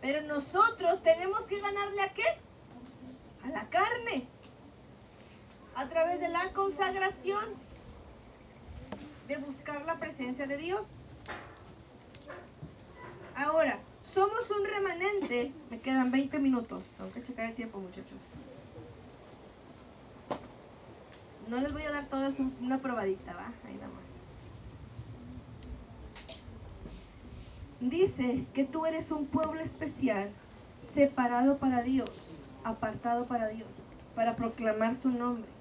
Pero 0.00 0.22
nosotros 0.22 1.02
tenemos 1.02 1.40
que 1.42 1.60
ganarle 1.60 2.02
a 2.02 2.08
qué? 2.12 2.24
A 3.44 3.48
la 3.48 3.68
carne. 3.70 4.28
A 5.76 5.86
través 5.86 6.20
de 6.20 6.28
la 6.28 6.48
consagración. 6.52 7.44
De 9.28 9.36
buscar 9.38 9.84
la 9.84 9.98
presencia 9.98 10.46
de 10.46 10.56
Dios. 10.56 10.86
Ahora, 13.36 13.78
somos 14.04 14.50
un 14.50 14.64
remanente. 14.66 15.52
Me 15.70 15.80
quedan 15.80 16.10
20 16.10 16.38
minutos. 16.38 16.82
Tengo 16.96 17.10
que 17.12 17.24
checar 17.24 17.46
el 17.46 17.54
tiempo, 17.54 17.78
muchachos. 17.80 18.18
No 21.48 21.60
les 21.60 21.72
voy 21.72 21.82
a 21.82 21.90
dar 21.90 22.06
todas 22.06 22.34
una 22.60 22.78
probadita, 22.78 23.34
¿va? 23.34 23.52
Ahí 23.66 23.74
nada 23.74 23.88
más. 23.88 24.04
Dice 27.80 28.46
que 28.54 28.64
tú 28.64 28.86
eres 28.86 29.10
un 29.10 29.26
pueblo 29.26 29.60
especial, 29.60 30.30
separado 30.82 31.58
para 31.58 31.82
Dios, 31.82 32.08
apartado 32.62 33.26
para 33.26 33.48
Dios, 33.48 33.68
para 34.14 34.36
proclamar 34.36 34.96
su 34.96 35.10
nombre. 35.10 35.53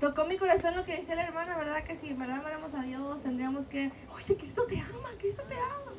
Tocó 0.00 0.24
mi 0.24 0.38
corazón 0.38 0.76
lo 0.76 0.84
que 0.86 0.96
dice 0.96 1.14
la 1.14 1.24
hermana, 1.24 1.58
¿verdad? 1.58 1.84
Que 1.84 1.94
si 1.94 2.08
en 2.08 2.18
verdad 2.18 2.38
amáramos 2.38 2.72
a 2.72 2.82
Dios, 2.82 3.22
tendríamos 3.22 3.66
que, 3.66 3.92
oye, 4.14 4.36
Cristo 4.36 4.64
te 4.66 4.80
ama, 4.80 5.10
Cristo 5.18 5.42
te 5.42 5.54
ama. 5.54 5.92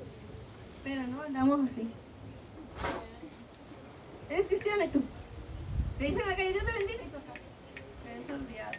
Pero 0.84 1.04
no 1.04 1.22
andamos 1.22 1.70
así. 1.70 1.88
Eres 4.28 4.48
cristiano 4.48 4.84
y 4.84 4.88
tú. 4.88 5.04
Te 6.00 6.06
dicen 6.06 6.28
la 6.28 6.36
calle, 6.36 6.52
Dios 6.52 6.66
te 6.66 6.74
bendiga 6.74 7.04
y 7.04 8.32
olvidado. 8.32 8.72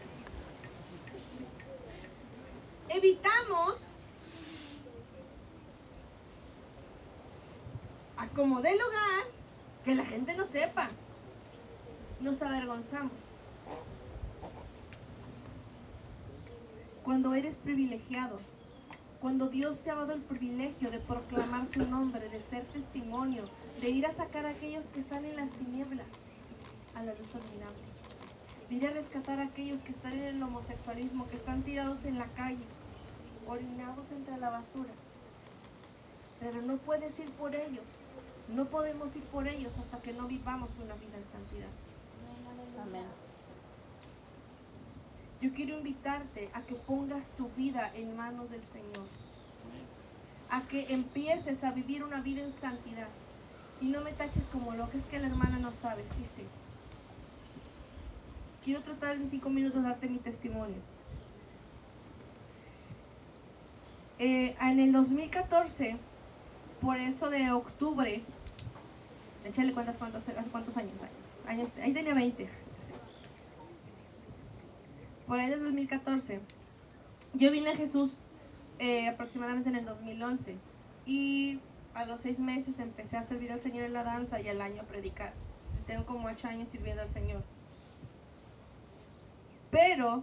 Evitamos 2.88 3.74
acomodar 8.16 8.72
el 8.72 8.78
lugar 8.78 9.24
que 9.84 9.94
la 9.94 10.04
gente 10.04 10.36
no 10.36 10.46
sepa. 10.46 10.90
Nos 12.20 12.42
avergonzamos. 12.42 13.31
Cuando 17.04 17.34
eres 17.34 17.56
privilegiado, 17.56 18.38
cuando 19.20 19.48
Dios 19.48 19.80
te 19.80 19.90
ha 19.90 19.96
dado 19.96 20.12
el 20.12 20.20
privilegio 20.20 20.88
de 20.90 21.00
proclamar 21.00 21.66
su 21.66 21.84
nombre, 21.84 22.28
de 22.28 22.40
ser 22.40 22.62
testimonio, 22.66 23.42
de 23.80 23.90
ir 23.90 24.06
a 24.06 24.12
sacar 24.12 24.46
a 24.46 24.50
aquellos 24.50 24.86
que 24.86 25.00
están 25.00 25.24
en 25.24 25.34
las 25.34 25.50
tinieblas 25.50 26.06
a 26.94 27.02
la 27.02 27.12
luz 27.14 27.34
admirable. 27.34 27.82
De 28.68 28.76
ir 28.76 28.86
a 28.86 28.92
rescatar 28.92 29.40
a 29.40 29.46
aquellos 29.46 29.80
que 29.80 29.90
están 29.90 30.12
en 30.12 30.24
el 30.36 30.42
homosexualismo, 30.42 31.28
que 31.28 31.36
están 31.36 31.62
tirados 31.62 32.04
en 32.04 32.20
la 32.20 32.26
calle, 32.36 32.64
orinados 33.48 34.10
entre 34.12 34.38
la 34.38 34.50
basura. 34.50 34.92
Pero 36.38 36.62
no 36.62 36.76
puedes 36.78 37.18
ir 37.18 37.30
por 37.32 37.54
ellos. 37.54 37.84
No 38.48 38.66
podemos 38.66 39.14
ir 39.16 39.22
por 39.24 39.48
ellos 39.48 39.76
hasta 39.78 39.98
que 40.02 40.12
no 40.12 40.28
vivamos 40.28 40.70
una 40.78 40.94
vida 40.94 41.16
en 41.16 41.26
santidad. 41.26 41.70
Amén. 42.80 43.21
Yo 45.42 45.52
quiero 45.52 45.76
invitarte 45.76 46.50
a 46.54 46.62
que 46.62 46.76
pongas 46.76 47.26
tu 47.36 47.48
vida 47.56 47.90
en 47.96 48.16
manos 48.16 48.48
del 48.48 48.62
Señor. 48.64 49.08
A 50.48 50.62
que 50.68 50.92
empieces 50.94 51.64
a 51.64 51.72
vivir 51.72 52.04
una 52.04 52.20
vida 52.20 52.42
en 52.42 52.52
santidad. 52.52 53.08
Y 53.80 53.86
no 53.86 54.02
me 54.02 54.12
taches 54.12 54.44
como 54.52 54.72
lo 54.74 54.88
que 54.88 54.98
es 54.98 55.04
que 55.06 55.18
la 55.18 55.26
hermana 55.26 55.58
no 55.58 55.72
sabe. 55.72 56.04
Sí, 56.16 56.24
sí. 56.26 56.44
Quiero 58.64 58.82
tratar 58.82 59.16
en 59.16 59.28
cinco 59.28 59.50
minutos 59.50 59.82
darte 59.82 60.08
mi 60.08 60.18
testimonio. 60.18 60.76
Eh, 64.20 64.54
en 64.60 64.78
el 64.78 64.92
2014, 64.92 65.96
por 66.80 66.98
eso 66.98 67.30
de 67.30 67.50
octubre, 67.50 68.22
échale 69.44 69.72
cuántos, 69.72 69.96
cuántos 69.96 70.76
años, 70.76 70.92
años, 71.48 71.68
ahí 71.82 71.92
tenía 71.92 72.14
20 72.14 72.61
por 75.26 75.38
ahí 75.38 75.50
del 75.50 75.62
2014, 75.62 76.40
yo 77.34 77.50
vine 77.50 77.70
a 77.70 77.76
Jesús 77.76 78.12
eh, 78.78 79.08
aproximadamente 79.08 79.68
en 79.68 79.76
el 79.76 79.84
2011 79.84 80.56
y 81.06 81.60
a 81.94 82.04
los 82.04 82.20
seis 82.20 82.38
meses 82.38 82.78
empecé 82.78 83.16
a 83.16 83.24
servir 83.24 83.52
al 83.52 83.60
Señor 83.60 83.84
en 83.84 83.92
la 83.92 84.04
danza 84.04 84.40
y 84.40 84.48
al 84.48 84.60
año 84.60 84.82
a 84.82 84.84
predicar. 84.84 85.32
tengo 85.86 86.04
como 86.06 86.28
ocho 86.28 86.48
años 86.48 86.68
sirviendo 86.70 87.02
al 87.02 87.10
Señor. 87.10 87.42
Pero 89.70 90.22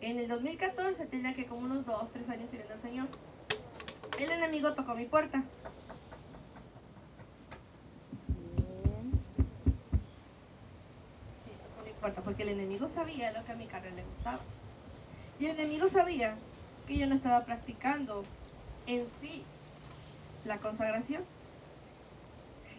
en 0.00 0.18
el 0.18 0.28
2014 0.28 1.06
tenía 1.06 1.34
que 1.34 1.46
como 1.46 1.62
unos 1.62 1.86
dos, 1.86 2.10
tres 2.12 2.28
años 2.28 2.50
sirviendo 2.50 2.74
al 2.74 2.80
Señor. 2.80 3.08
El 4.18 4.30
enemigo 4.30 4.74
tocó 4.74 4.94
mi 4.94 5.06
puerta. 5.06 5.42
Porque 12.12 12.42
el 12.42 12.50
enemigo 12.50 12.88
sabía 12.88 13.32
lo 13.32 13.44
que 13.44 13.52
a 13.52 13.56
mi 13.56 13.66
carrera 13.66 13.96
le 13.96 14.04
gustaba. 14.04 14.40
Y 15.40 15.46
el 15.46 15.58
enemigo 15.58 15.88
sabía 15.88 16.36
que 16.86 16.98
yo 16.98 17.06
no 17.06 17.14
estaba 17.14 17.44
practicando 17.44 18.24
en 18.86 19.06
sí 19.20 19.42
la 20.44 20.58
consagración. 20.58 21.24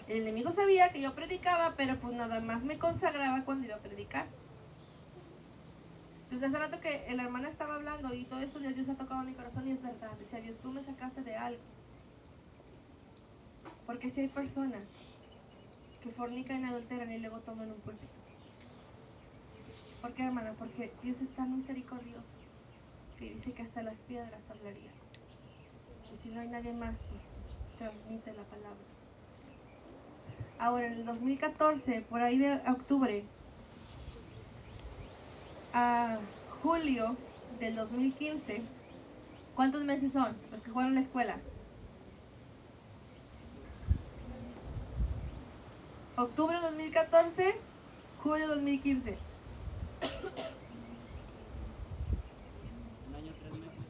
El 0.07 0.21
enemigo 0.21 0.53
sabía 0.53 0.89
que 0.89 1.01
yo 1.01 1.13
predicaba, 1.15 1.73
pero 1.75 1.97
pues 1.97 2.13
nada 2.13 2.39
más 2.39 2.63
me 2.63 2.77
consagraba 2.77 3.43
cuando 3.43 3.65
iba 3.65 3.75
a 3.75 3.79
predicar. 3.79 4.27
Entonces 6.25 6.49
hace 6.49 6.59
rato 6.59 6.81
que 6.81 7.15
la 7.15 7.23
hermana 7.23 7.49
estaba 7.49 7.75
hablando 7.75 8.13
y 8.13 8.25
todo 8.25 8.39
esto 8.41 8.59
Dios 8.59 8.89
ha 8.89 8.95
tocado 8.95 9.23
mi 9.23 9.33
corazón 9.33 9.67
y 9.67 9.71
es 9.71 9.81
verdad. 9.81 10.11
Decía 10.19 10.39
Dios, 10.41 10.55
tú 10.61 10.71
me 10.71 10.83
sacaste 10.83 11.21
de 11.21 11.35
algo. 11.35 11.61
Porque 13.87 14.11
si 14.11 14.21
hay 14.21 14.27
personas 14.27 14.83
que 16.03 16.09
fornican 16.11 16.61
y 16.61 16.65
adulteran 16.65 17.11
y 17.11 17.17
luego 17.17 17.39
toman 17.39 17.71
un 17.71 17.79
púlpito. 17.79 18.24
¿Por 20.05 20.13
qué, 20.13 20.23
hermana? 20.23 20.53
Porque 20.59 20.93
Dios 21.01 21.19
es 21.19 21.31
tan 21.31 21.57
misericordioso 21.57 22.29
que 23.17 23.33
dice 23.33 23.53
que 23.53 23.63
hasta 23.63 23.81
las 23.81 23.95
piedras 24.01 24.39
hablarían. 24.51 24.93
Y 26.13 26.17
si 26.21 26.29
no 26.29 26.41
hay 26.41 26.47
nadie 26.47 26.73
más, 26.73 26.93
pues 27.09 27.23
transmite 27.79 28.31
la 28.33 28.43
palabra. 28.43 28.77
Ahora, 30.59 30.85
en 30.85 30.93
el 30.93 31.05
2014, 31.07 32.01
por 32.01 32.21
ahí 32.21 32.37
de 32.37 32.53
octubre 32.69 33.23
a 35.73 36.19
julio 36.61 37.15
del 37.59 37.75
2015, 37.75 38.61
¿cuántos 39.55 39.85
meses 39.85 40.13
son 40.13 40.37
los 40.51 40.61
que 40.61 40.69
fueron 40.69 40.91
a 40.91 40.95
la 40.95 41.01
escuela? 41.01 41.37
Octubre 46.15 46.57
2014, 46.61 47.55
julio 48.21 48.47
2015. 48.49 49.24
Un 53.07 53.15
año, 53.15 53.31
tres 53.39 53.53
meses. 53.53 53.85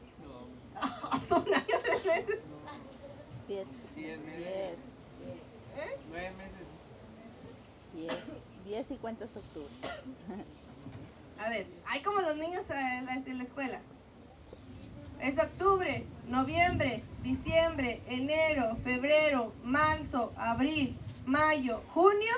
Hasta 1.10 1.36
un 1.36 1.54
año, 1.54 1.76
tres 1.84 2.04
meses. 2.04 2.40
Diez. 3.48 3.66
Diez 3.94 4.18
meses. 4.20 4.78
¿Eh? 5.76 5.96
Nueve 6.08 6.32
meses. 6.36 6.66
Diez. 7.94 8.16
Diez 8.64 8.90
y 8.90 8.96
cuentas 8.96 9.28
octubre. 9.34 9.72
A 11.38 11.50
ver, 11.50 11.66
hay 11.86 12.02
como 12.02 12.20
los 12.20 12.36
niños 12.36 12.64
la, 12.68 13.14
en 13.14 13.38
la 13.38 13.44
escuela. 13.44 13.80
Es 15.20 15.38
octubre, 15.38 16.04
noviembre, 16.28 17.02
diciembre, 17.22 18.02
enero, 18.08 18.76
febrero, 18.84 19.52
marzo, 19.64 20.32
abril, 20.36 20.96
mayo, 21.24 21.82
junio 21.94 22.34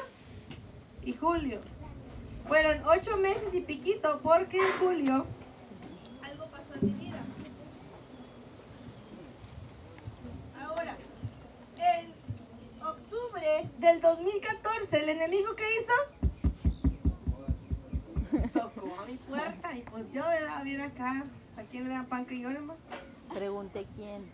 y 1.04 1.12
julio. 1.12 1.60
Fueron 2.48 2.82
ocho 2.86 3.16
meses 3.18 3.52
y 3.52 3.60
piquito 3.60 4.20
porque 4.22 4.56
en 4.56 4.72
julio 4.78 5.26
algo 6.22 6.46
pasó 6.46 6.74
en 6.80 6.86
mi 6.86 6.92
vida. 6.94 7.18
Ahora, 10.64 10.96
en 11.76 12.10
octubre 12.82 13.68
del 13.78 14.00
2014, 14.00 15.02
¿el 15.02 15.08
enemigo 15.10 15.54
qué 15.56 15.64
hizo? 15.78 15.92
Tocó 18.54 18.98
a 18.98 19.04
mi 19.04 19.16
puerta 19.16 19.76
y 19.76 19.82
pues 19.82 20.10
yo, 20.12 20.26
¿verdad? 20.26 20.64
Viene 20.64 20.84
acá. 20.84 21.26
¿A 21.58 21.62
quién 21.64 21.84
le 21.84 21.90
dan 21.90 22.06
pan 22.06 22.24
que 22.24 22.40
yo 22.40 22.48
más? 22.48 22.78
Pregunté 23.34 23.86
quién. 23.94 24.32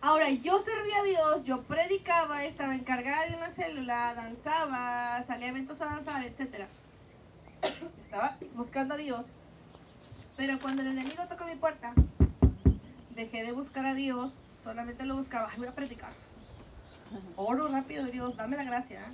Ahora, 0.00 0.30
yo 0.30 0.62
servía 0.62 0.98
a 0.98 1.04
Dios, 1.04 1.44
yo 1.44 1.62
predicaba, 1.62 2.44
estaba 2.44 2.74
encargada 2.74 3.26
de 3.26 3.36
una 3.36 3.50
célula, 3.50 4.14
danzaba, 4.14 5.24
salía 5.26 5.46
a 5.46 5.50
eventos 5.50 5.80
a 5.80 5.86
danzar, 5.86 6.24
etc. 6.24 6.66
Estaba 8.04 8.36
buscando 8.54 8.94
a 8.94 8.96
Dios. 8.96 9.26
Pero 10.36 10.58
cuando 10.60 10.82
el 10.82 10.88
enemigo 10.88 11.22
tocó 11.28 11.44
mi 11.44 11.54
puerta, 11.54 11.92
dejé 13.14 13.44
de 13.44 13.52
buscar 13.52 13.86
a 13.86 13.94
Dios, 13.94 14.32
solamente 14.64 15.06
lo 15.06 15.16
buscaba, 15.16 15.48
"Ay, 15.50 15.58
voy 15.58 15.68
a 15.68 15.72
predicar. 15.72 16.12
Oro 17.36 17.68
rápido, 17.68 18.06
Dios, 18.06 18.36
dame 18.36 18.56
la 18.56 18.64
gracia. 18.64 19.04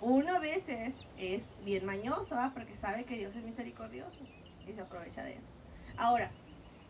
Uno 0.00 0.36
a 0.36 0.38
veces 0.38 0.94
es 1.18 1.42
bien 1.64 1.84
mañoso, 1.86 2.34
¿ah? 2.36 2.50
porque 2.54 2.76
sabe 2.76 3.04
que 3.04 3.16
Dios 3.16 3.34
es 3.34 3.42
misericordioso 3.44 4.20
y 4.68 4.72
se 4.72 4.80
aprovecha 4.80 5.24
de 5.24 5.32
eso. 5.32 5.48
Ahora, 5.96 6.30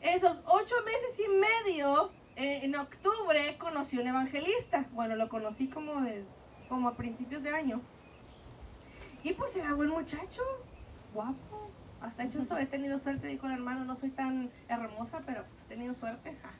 esos 0.00 0.38
ocho 0.46 0.74
meses 0.84 1.26
y 1.26 1.28
medio, 1.68 2.10
eh, 2.36 2.60
en 2.62 2.76
octubre 2.76 3.56
conocí 3.58 3.98
un 3.98 4.08
evangelista. 4.08 4.86
Bueno, 4.92 5.16
lo 5.16 5.28
conocí 5.28 5.68
como, 5.68 6.00
de, 6.00 6.24
como 6.68 6.88
a 6.88 6.96
principios 6.96 7.42
de 7.42 7.50
año. 7.50 7.80
Y 9.22 9.32
pues 9.32 9.56
era 9.56 9.74
buen 9.74 9.90
muchacho, 9.90 10.42
guapo. 11.12 11.70
Hasta 12.00 12.24
hecho 12.24 12.42
eso, 12.42 12.58
he 12.58 12.66
tenido 12.66 12.98
suerte, 12.98 13.28
dijo 13.28 13.46
el 13.46 13.54
hermano, 13.54 13.84
no 13.84 13.96
soy 13.96 14.10
tan 14.10 14.50
hermosa, 14.68 15.22
pero 15.24 15.42
pues, 15.42 15.54
he 15.64 15.68
tenido 15.68 15.94
suerte. 15.94 16.34
ja. 16.42 16.50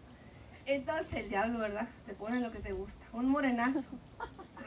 Entonces 0.66 1.12
el 1.12 1.29
diablo, 1.29 1.59
¿verdad? 1.59 1.89
Te 2.07 2.14
pone 2.14 2.41
lo 2.41 2.51
que 2.51 2.61
te 2.61 2.72
gusta. 2.72 3.05
Un 3.12 3.29
morenazo. 3.29 3.83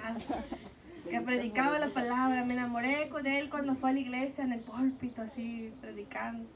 Ah, 0.04 0.16
que 1.10 1.22
predicaba 1.22 1.80
la 1.80 1.90
palabra. 1.90 2.44
Me 2.44 2.54
enamoré 2.54 3.10
con 3.10 3.26
él 3.26 3.50
cuando 3.50 3.76
fue 3.76 3.90
a 3.90 3.94
la 3.94 4.00
iglesia 4.00 4.44
en 4.44 4.54
el 4.54 4.60
púlpito, 4.60 5.24
así, 5.24 5.74
predicando. 5.82 6.48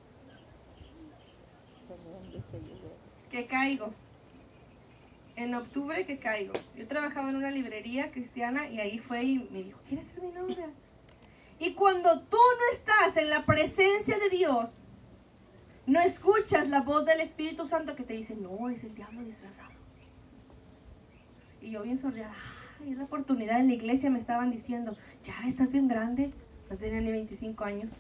Que 3.32 3.48
caigo. 3.48 3.94
En 5.42 5.56
octubre 5.56 6.06
que 6.06 6.20
caigo. 6.20 6.54
Yo 6.78 6.88
trabajaba 6.88 7.32
en 7.32 7.36
una 7.36 7.50
librería 7.50 8.12
cristiana 8.12 8.70
y 8.70 8.80
ahí 8.80 9.00
fue 9.00 9.24
y 9.24 9.50
me 9.52 9.64
dijo, 9.64 9.80
¿quieres 9.90 10.06
ser 10.14 10.24
mi 10.24 10.32
novia? 10.32 10.70
Y 11.60 11.74
cuando 11.74 12.22
tú 12.26 12.38
no 12.38 12.78
estás 12.78 13.18
en 13.18 13.32
la 13.32 13.44
presencia 13.44 14.20
de 14.20 14.30
Dios, 14.30 14.70
no 15.88 16.00
escuchas 16.00 16.70
la 16.70 16.82
voz 16.82 17.08
del 17.08 17.22
Espíritu 17.22 17.66
Santo 17.66 17.96
que 17.96 18.04
te 18.04 18.14
dice, 18.14 18.36
no, 18.36 18.70
es 18.70 18.84
el 18.84 18.94
diablo 18.94 19.24
disfrazado. 19.24 19.72
Y 21.60 21.72
yo 21.72 21.82
bien 21.82 21.98
sordeada, 21.98 22.36
ay, 22.80 22.92
es 22.92 22.98
la 23.00 23.06
oportunidad 23.06 23.60
en 23.60 23.70
la 23.70 23.74
iglesia 23.74 24.12
me 24.12 24.20
estaban 24.20 24.52
diciendo, 24.52 24.96
ya 25.24 25.50
estás 25.50 25.72
bien 25.72 25.88
grande, 25.88 26.32
no 26.70 26.78
tenía 26.78 27.02
ni 27.02 27.12
25 27.12 27.64
años. 27.64 27.94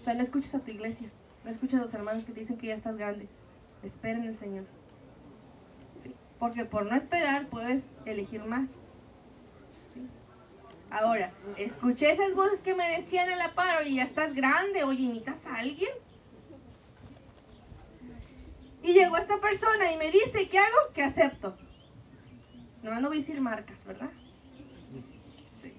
O 0.00 0.02
sea, 0.02 0.14
no 0.14 0.24
escuchas 0.24 0.56
a 0.56 0.60
tu 0.60 0.72
iglesia, 0.72 1.08
no 1.44 1.52
escuchas 1.52 1.80
a 1.80 1.84
los 1.84 1.94
hermanos 1.94 2.24
que 2.24 2.32
te 2.32 2.40
dicen 2.40 2.58
que 2.58 2.66
ya 2.66 2.74
estás 2.74 2.96
grande. 2.96 3.28
Espera 3.84 4.18
en 4.18 4.24
el 4.24 4.36
Señor. 4.36 4.64
Porque 6.38 6.64
por 6.64 6.86
no 6.86 6.96
esperar 6.96 7.46
puedes 7.48 7.84
elegir. 8.04 8.42
Sí. 9.92 10.06
Ahora, 10.90 11.32
escuché 11.56 12.12
esas 12.12 12.34
voces 12.34 12.60
que 12.60 12.74
me 12.74 12.88
decían 12.96 13.28
en 13.30 13.38
la 13.38 13.52
paro 13.54 13.84
y 13.86 13.96
ya 13.96 14.04
estás 14.04 14.34
grande, 14.34 14.84
oye, 14.84 15.04
¿imitas 15.04 15.44
a 15.46 15.56
alguien? 15.56 15.90
Y 18.82 18.94
llegó 18.94 19.16
esta 19.16 19.38
persona 19.38 19.92
y 19.92 19.96
me 19.96 20.10
dice, 20.10 20.48
¿qué 20.48 20.58
hago? 20.58 20.92
Que 20.94 21.02
acepto. 21.02 21.56
No, 22.82 23.00
no 23.00 23.08
voy 23.08 23.18
a 23.18 23.20
decir 23.20 23.40
marcas, 23.40 23.76
¿verdad? 23.84 24.10
Sí. 25.60 25.74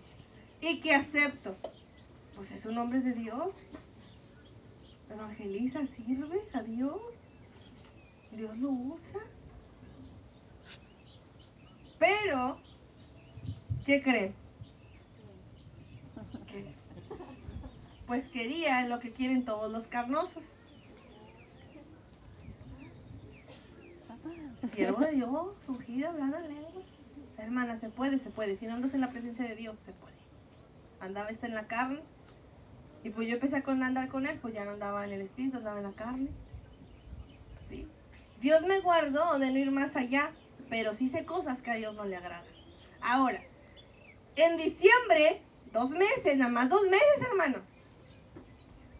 Y 0.62 0.82
que 0.82 0.94
acepto. 0.94 1.56
Pues 2.36 2.52
es 2.52 2.66
un 2.66 2.78
hombre 2.78 3.00
de 3.00 3.14
Dios. 3.14 3.56
Evangeliza, 5.10 5.86
sirve 5.88 6.42
a 6.54 6.62
Dios. 6.62 7.02
Dios 8.32 8.58
lo 8.58 8.70
usa. 8.70 9.22
Pero, 12.00 12.58
¿qué 13.86 14.02
creen? 14.02 14.34
Pues 18.08 18.26
quería 18.30 18.88
lo 18.88 19.00
que 19.00 19.12
quieren 19.12 19.46
todos 19.46 19.72
los 19.72 19.86
carnosos. 19.86 20.44
Siervo 24.74 25.02
de 25.02 25.12
Dios, 25.12 25.30
ungido, 25.68 26.10
hablando 26.10 26.38
en 26.38 26.48
lengua. 26.48 26.82
Hermana, 27.38 27.80
se 27.80 27.90
puede, 27.90 28.20
se 28.20 28.30
puede. 28.30 28.56
Si 28.56 28.66
no 28.66 28.74
andas 28.74 28.94
en 28.94 29.02
la 29.02 29.10
presencia 29.10 29.46
de 29.48 29.56
Dios, 29.56 29.76
se 29.86 29.92
puede. 29.92 30.16
Andaba 31.00 31.30
esta 31.30 31.48
en 31.48 31.56
la 31.56 31.68
carne. 31.68 32.00
Y 33.04 33.12
pues 33.12 33.28
yo 33.28 33.36
empecé 33.36 33.58
a 33.58 33.72
andar 33.72 34.10
con 34.10 34.26
él, 34.26 34.40
pues 34.42 34.54
ya 34.54 34.66
no 34.66 34.72
andaba 34.72 35.06
en 35.06 35.14
el 35.14 35.22
espíritu, 35.22 35.58
andaba 35.58 35.78
en 35.78 35.84
la 35.84 35.92
carne. 35.92 36.30
Dios 38.42 38.66
me 38.66 38.80
guardó 38.80 39.38
de 39.38 39.52
no 39.52 39.60
ir 39.60 39.72
más 39.72 39.96
allá, 39.96 40.30
pero 40.70 40.94
sí 40.94 41.10
sé 41.10 41.26
cosas 41.26 41.62
que 41.62 41.72
a 41.72 41.76
Dios 41.76 41.96
no 41.96 42.06
le 42.06 42.16
agradan. 42.16 42.46
Ahora, 43.02 43.42
en 44.36 44.58
diciembre, 44.58 45.42
dos 45.74 45.92
meses, 45.92 46.38
nada 46.38 46.52
más 46.52 46.70
dos 46.70 46.84
meses, 46.84 47.28
hermano. 47.30 47.58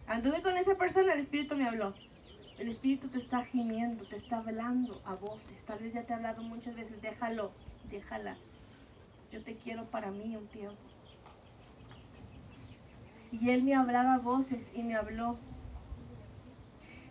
Anduve 0.06 0.42
con 0.42 0.56
esa 0.56 0.74
persona, 0.76 1.12
el 1.12 1.20
espíritu 1.20 1.56
me 1.56 1.66
habló. 1.66 1.94
El 2.58 2.68
espíritu 2.68 3.08
te 3.08 3.18
está 3.18 3.44
gimiendo, 3.44 4.04
te 4.04 4.16
está 4.16 4.38
hablando 4.38 5.00
a 5.06 5.14
voces. 5.14 5.64
Tal 5.64 5.78
vez 5.78 5.94
ya 5.94 6.02
te 6.02 6.12
ha 6.12 6.16
hablado 6.16 6.42
muchas 6.42 6.74
veces. 6.74 7.00
Déjalo, 7.00 7.52
déjala. 7.90 8.36
Yo 9.32 9.42
te 9.42 9.56
quiero 9.56 9.84
para 9.86 10.10
mí 10.10 10.36
un 10.36 10.46
tiempo. 10.48 10.76
Y 13.32 13.50
él 13.50 13.62
me 13.62 13.74
hablaba 13.74 14.14
a 14.14 14.18
voces 14.18 14.72
y 14.74 14.82
me 14.82 14.96
habló. 14.96 15.38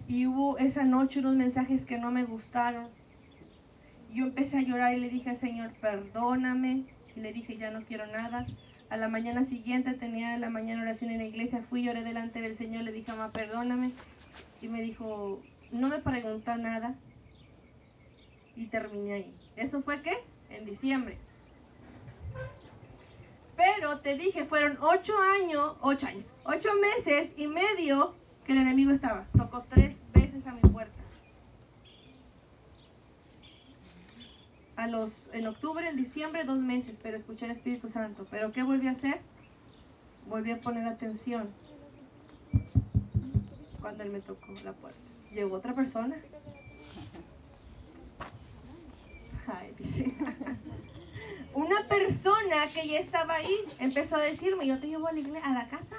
Y 0.07 0.27
hubo 0.27 0.57
esa 0.57 0.83
noche 0.83 1.19
unos 1.21 1.35
mensajes 1.35 1.85
que 1.85 1.97
no 1.97 2.11
me 2.11 2.25
gustaron. 2.25 2.98
Yo 4.11 4.25
empecé 4.25 4.57
a 4.57 4.61
llorar 4.61 4.93
y 4.93 4.99
le 4.99 5.09
dije 5.09 5.35
Señor, 5.35 5.71
perdóname. 5.81 6.85
Y 7.15 7.19
le 7.19 7.33
dije, 7.33 7.57
ya 7.57 7.71
no 7.71 7.83
quiero 7.85 8.07
nada. 8.07 8.45
A 8.89 8.97
la 8.97 9.07
mañana 9.07 9.45
siguiente 9.45 9.93
tenía 9.93 10.37
la 10.37 10.49
mañana 10.49 10.81
oración 10.81 11.11
en 11.11 11.19
la 11.19 11.25
iglesia. 11.25 11.63
Fui, 11.69 11.83
lloré 11.83 12.03
delante 12.03 12.41
del 12.41 12.57
Señor. 12.57 12.83
Le 12.83 12.91
dije, 12.91 13.11
mamá, 13.11 13.31
perdóname. 13.31 13.91
Y 14.61 14.67
me 14.67 14.81
dijo, 14.81 15.41
no 15.71 15.89
me 15.89 15.99
preguntó 15.99 16.55
nada. 16.57 16.95
Y 18.55 18.65
terminé 18.65 19.13
ahí. 19.13 19.35
¿Eso 19.55 19.81
fue 19.81 20.01
qué? 20.01 20.13
En 20.49 20.65
diciembre. 20.65 21.17
Pero 23.55 23.99
te 23.99 24.17
dije, 24.17 24.45
fueron 24.45 24.77
ocho 24.81 25.13
años, 25.43 25.75
ocho 25.81 26.07
años, 26.07 26.25
ocho 26.45 26.69
meses 26.81 27.33
y 27.37 27.47
medio 27.47 28.15
que 28.45 28.53
el 28.53 28.59
enemigo 28.59 28.91
estaba. 28.91 29.25
Tocó 29.37 29.65
tres 29.69 29.95
veces 30.13 30.47
a 30.47 30.53
mi 30.53 30.61
puerta. 30.61 30.93
A 34.79 34.87
los, 34.87 35.29
en 35.33 35.45
octubre, 35.45 35.89
en 35.89 35.97
diciembre, 35.97 36.45
dos 36.45 36.59
meses, 36.59 37.01
pero 37.03 37.17
escuché 37.17 37.45
el 37.45 37.51
Espíritu 37.51 37.89
Santo. 37.89 38.25
¿Pero 38.31 38.53
qué 38.53 38.63
volví 38.63 38.87
a 38.87 38.91
hacer? 38.91 39.19
Volví 40.25 40.51
a 40.51 40.61
poner 40.61 40.87
atención 40.87 41.53
cuando 43.81 44.03
él 44.03 44.11
me 44.11 44.21
tocó 44.21 44.47
la 44.63 44.71
puerta. 44.73 44.99
Llegó 45.31 45.57
otra 45.57 45.75
persona. 45.75 46.21
Una 51.53 51.87
persona 51.89 52.55
que 52.73 52.87
ya 52.87 52.99
estaba 52.99 53.35
ahí 53.35 53.55
empezó 53.79 54.15
a 54.15 54.21
decirme, 54.21 54.67
yo 54.67 54.79
te 54.79 54.87
llevo 54.87 55.07
a 55.07 55.11
la, 55.11 55.19
igle- 55.19 55.41
a 55.43 55.53
la 55.53 55.67
casa. 55.67 55.95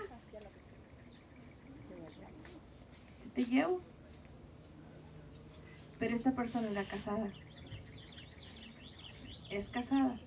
Yo 3.25 3.31
te 3.33 3.45
llevo. 3.45 3.83
Pero 5.99 6.17
esta 6.17 6.35
persona 6.35 6.71
era 6.71 6.87
casada. 6.89 7.31
Es 9.51 9.69
casada. 9.69 10.19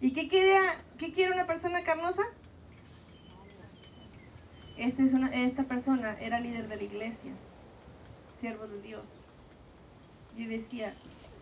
¿Y 0.00 0.12
qué 0.12 0.28
quiere, 0.28 0.56
qué 0.98 1.12
quiere 1.12 1.32
una 1.34 1.46
persona 1.46 1.82
carnosa? 1.82 2.22
Esta, 4.76 5.02
es 5.02 5.12
una- 5.14 5.34
esta 5.34 5.64
persona 5.64 6.14
era 6.20 6.40
líder 6.40 6.68
de 6.68 6.76
la 6.76 6.82
iglesia, 6.84 7.34
siervo 8.38 8.68
de 8.68 8.80
Dios. 8.80 9.04
Y 10.36 10.46
decía, 10.46 10.94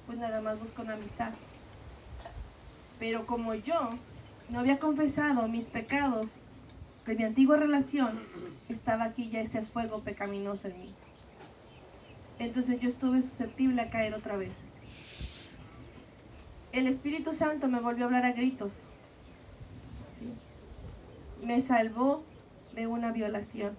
pues 0.07 0.19
nada 0.19 0.41
más 0.41 0.59
busco 0.59 0.83
una 0.83 0.95
amistad. 0.95 1.35
Pero 2.99 3.27
como 3.27 3.55
yo 3.55 3.99
no 4.49 4.61
había 4.61 4.79
confesado 4.79 5.49
mis 5.49 5.71
pecados 5.71 6.33
de 7.05 7.15
mi 7.15 7.25
antigua 7.25 7.57
relación, 7.59 8.19
estaba 8.69 9.05
aquí 9.05 9.31
ya 9.31 9.41
ese 9.41 9.63
fuego 9.67 10.03
pecaminoso 10.03 10.69
en 10.69 10.81
mí. 10.81 10.97
Entonces 12.39 12.81
yo 12.81 12.89
estuve 12.89 13.23
susceptible 13.23 13.83
a 13.83 13.91
caer 13.91 14.15
otra 14.15 14.37
vez. 14.37 14.66
El 16.77 16.89
Espíritu 16.89 17.33
Santo 17.33 17.69
me 17.69 17.81
volvió 17.81 18.05
a 18.05 18.09
hablar 18.09 18.27
a 18.27 18.33
gritos. 18.33 18.83
Sí. 20.21 20.29
Me 21.43 21.63
salvó 21.63 22.23
de 22.75 22.87
una 22.87 23.13
violación. 23.13 23.75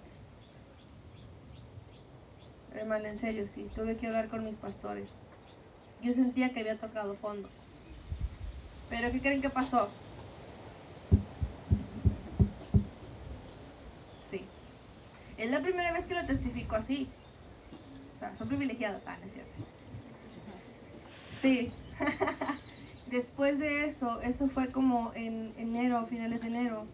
Hermana, 2.74 3.10
en 3.10 3.20
serio, 3.20 3.46
sí, 3.46 3.70
tuve 3.72 3.96
que 3.96 4.08
hablar 4.08 4.28
con 4.28 4.44
mis 4.44 4.56
pastores. 4.56 5.08
Yo 6.02 6.12
sentía 6.12 6.52
que 6.52 6.58
había 6.58 6.76
tocado 6.76 7.14
fondo. 7.14 7.48
Pero 8.90 9.12
¿qué 9.12 9.20
creen 9.20 9.42
que 9.42 9.50
pasó? 9.50 9.88
Sí. 14.28 14.44
Es 15.36 15.48
la 15.52 15.60
primera 15.60 15.92
vez 15.92 16.04
que 16.06 16.14
lo 16.14 16.26
testifico 16.26 16.74
así. 16.74 17.08
O 18.16 18.18
sea, 18.18 18.34
son 18.34 18.48
privilegiados. 18.48 19.00
Ah, 19.06 19.16
es 19.24 19.32
cierto. 19.34 19.62
Sí. 21.40 21.70
Después 23.10 23.58
de 23.58 23.86
eso, 23.86 24.20
eso 24.22 24.48
fue 24.48 24.70
como 24.70 25.12
en 25.14 25.52
enero, 25.56 26.06
finales 26.06 26.40
de 26.40 26.46
enero. 26.48 26.86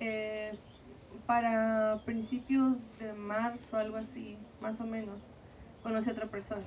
eh, 0.00 0.58
para 1.26 2.00
principios 2.04 2.96
de 2.98 3.12
marzo, 3.12 3.76
algo 3.76 3.96
así, 3.98 4.36
más 4.60 4.80
o 4.80 4.86
menos, 4.86 5.20
conocí 5.82 6.08
a 6.10 6.12
otra 6.12 6.26
persona. 6.26 6.64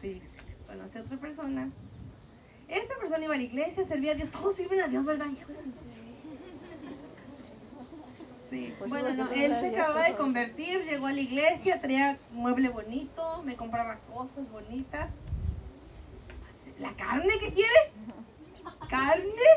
Sí, 0.00 0.20
conocí 0.66 0.98
a 0.98 1.02
otra 1.02 1.16
persona. 1.18 1.70
Esta 2.68 2.94
persona 3.00 3.24
iba 3.24 3.34
a 3.34 3.38
la 3.38 3.42
iglesia, 3.44 3.84
servía 3.84 4.12
a 4.12 4.14
Dios. 4.14 4.30
Todos 4.30 4.56
sirven 4.56 4.80
a 4.80 4.88
Dios, 4.88 5.04
¿verdad? 5.04 5.26
Sí, 8.50 8.74
Pues 8.78 8.90
bueno, 8.90 9.12
no, 9.14 9.30
él 9.30 9.54
se 9.60 9.76
acaba 9.76 10.04
de 10.04 10.14
convertir, 10.16 10.84
llegó 10.84 11.06
a 11.06 11.12
la 11.12 11.20
iglesia, 11.20 11.80
traía 11.80 12.18
mueble 12.30 12.70
bonito, 12.70 13.42
me 13.44 13.56
compraba 13.56 14.00
cosas 14.00 14.48
bonitas. 14.50 15.10
¿La 16.80 16.92
carne 16.92 17.38
que 17.40 17.52
quiere? 17.52 17.92
¿Carne? 18.88 19.48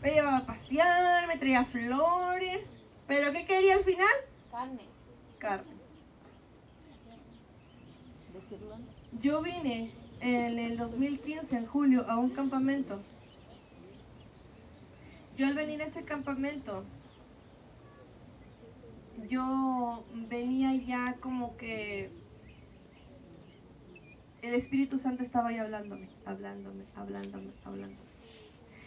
Me 0.00 0.10
llevaba 0.12 0.38
a 0.38 0.46
pasear, 0.46 1.26
me 1.26 1.38
traía 1.38 1.64
flores. 1.64 2.60
¿Pero 3.06 3.32
qué 3.32 3.46
quería 3.46 3.74
al 3.76 3.84
final? 3.84 4.06
Carne. 4.50 4.82
Carne. 5.38 5.78
Yo 9.20 9.42
vine 9.42 9.90
en 10.20 10.58
el 10.58 10.76
2015, 10.76 11.56
en 11.56 11.66
julio, 11.66 12.04
a 12.08 12.16
un 12.16 12.30
campamento. 12.30 13.00
Yo 15.36 15.46
al 15.46 15.54
venir 15.54 15.82
a 15.82 15.86
ese 15.86 16.04
campamento, 16.04 16.84
yo 19.28 20.04
venía 20.28 20.74
ya 20.74 21.16
como 21.20 21.56
que 21.56 22.10
el 24.42 24.54
Espíritu 24.54 24.98
Santo 24.98 25.22
estaba 25.22 25.48
ahí 25.48 25.58
hablándome, 25.58 26.08
hablándome, 26.24 26.84
hablándome, 26.96 27.50
hablándome. 27.64 28.08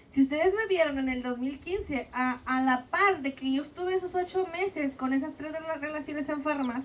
Si 0.09 0.23
ustedes 0.23 0.53
me 0.53 0.67
vieron 0.67 0.99
en 0.99 1.09
el 1.09 1.23
2015, 1.23 2.09
a, 2.11 2.39
a 2.45 2.61
la 2.63 2.85
par 2.85 3.21
de 3.21 3.33
que 3.33 3.51
yo 3.53 3.63
estuve 3.63 3.95
esos 3.95 4.13
ocho 4.13 4.47
meses 4.51 4.95
con 4.95 5.13
esas 5.13 5.33
tres 5.37 5.53
relaciones 5.79 6.27
enfermas, 6.27 6.83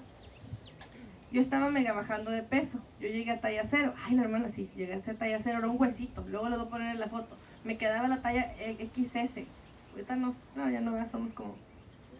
yo 1.32 1.40
estaba 1.40 1.70
mega 1.70 1.92
bajando 1.92 2.30
de 2.30 2.42
peso. 2.42 2.78
Yo 3.00 3.08
llegué 3.08 3.32
a 3.32 3.40
talla 3.40 3.64
cero. 3.68 3.92
Ay, 4.04 4.14
la 4.14 4.22
hermana, 4.22 4.50
sí, 4.54 4.70
llegué 4.76 4.94
a 4.94 5.02
ser 5.02 5.16
talla 5.16 5.40
cero, 5.42 5.58
era 5.58 5.68
un 5.68 5.80
huesito. 5.80 6.24
Luego 6.28 6.48
le 6.48 6.56
voy 6.56 6.66
a 6.66 6.70
poner 6.70 6.90
en 6.92 7.00
la 7.00 7.08
foto. 7.08 7.36
Me 7.64 7.76
quedaba 7.76 8.06
la 8.06 8.22
talla 8.22 8.54
XS. 8.58 9.44
Ahorita 9.92 10.16
no, 10.16 10.34
no 10.54 10.70
ya 10.70 10.80
no, 10.80 11.08
somos 11.08 11.32
como 11.32 11.56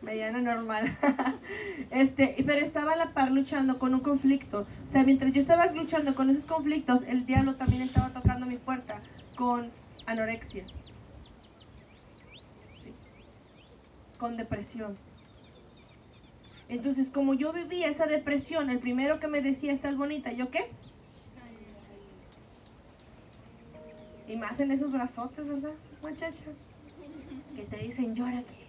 mediana 0.03 0.41
normal. 0.41 0.97
este, 1.91 2.37
pero 2.47 2.65
estaba 2.65 2.93
a 2.93 2.97
la 2.97 3.13
par 3.13 3.31
luchando 3.31 3.79
con 3.79 3.95
un 3.95 4.01
conflicto. 4.01 4.67
O 4.89 4.93
sea, 4.93 5.05
mientras 5.05 5.33
yo 5.33 5.41
estaba 5.41 5.67
luchando 5.67 6.15
con 6.15 6.31
esos 6.31 6.45
conflictos, 6.45 7.03
el 7.07 7.27
diablo 7.27 7.57
también 7.57 7.83
estaba 7.83 8.11
tocando 8.11 8.47
mi 8.47 8.57
puerta 8.57 9.01
con 9.35 9.71
anorexia. 10.07 10.65
Sí. 12.83 12.93
Con 14.19 14.37
depresión. 14.37 14.97
Entonces, 16.69 17.11
como 17.11 17.35
yo 17.35 17.53
vivía 17.53 17.89
esa 17.89 18.07
depresión, 18.07 18.71
el 18.71 18.79
primero 18.79 19.21
que 19.21 19.29
me 19.29 19.41
decía, 19.41 19.73
estás 19.73 19.97
bonita, 19.97 20.33
¿yo 20.33 20.51
qué? 20.51 20.69
Y 24.29 24.37
más 24.37 24.59
en 24.59 24.73
esos 24.73 24.91
brazotes, 24.91 25.49
¿verdad, 25.49 25.71
muchacha? 26.03 26.51
Que 27.55 27.63
te 27.63 27.77
dicen, 27.77 28.17
llora 28.17 28.41
aquí. 28.41 28.66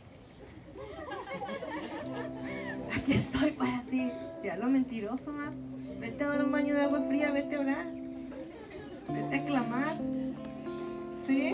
Aquí 2.96 3.14
estoy 3.14 3.52
para 3.52 3.82
ti. 3.84 4.12
Ya 4.44 4.58
lo 4.58 4.68
mentiroso, 4.68 5.32
ma. 5.34 5.52
Vete 6.00 6.24
a 6.24 6.28
dar 6.28 6.46
un 6.46 6.52
baño 6.52 6.76
de 6.76 6.82
agua 6.82 7.02
fría, 7.08 7.32
vete 7.32 7.56
a 7.56 7.60
orar. 7.60 7.86
Vete 9.10 9.36
a 9.36 9.46
clamar. 9.46 9.96
¿Sí? 11.14 11.54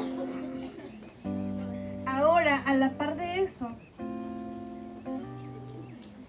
Ahora, 2.05 2.61
a 2.65 2.75
la 2.75 2.91
par 2.91 3.15
de 3.15 3.43
eso, 3.43 3.69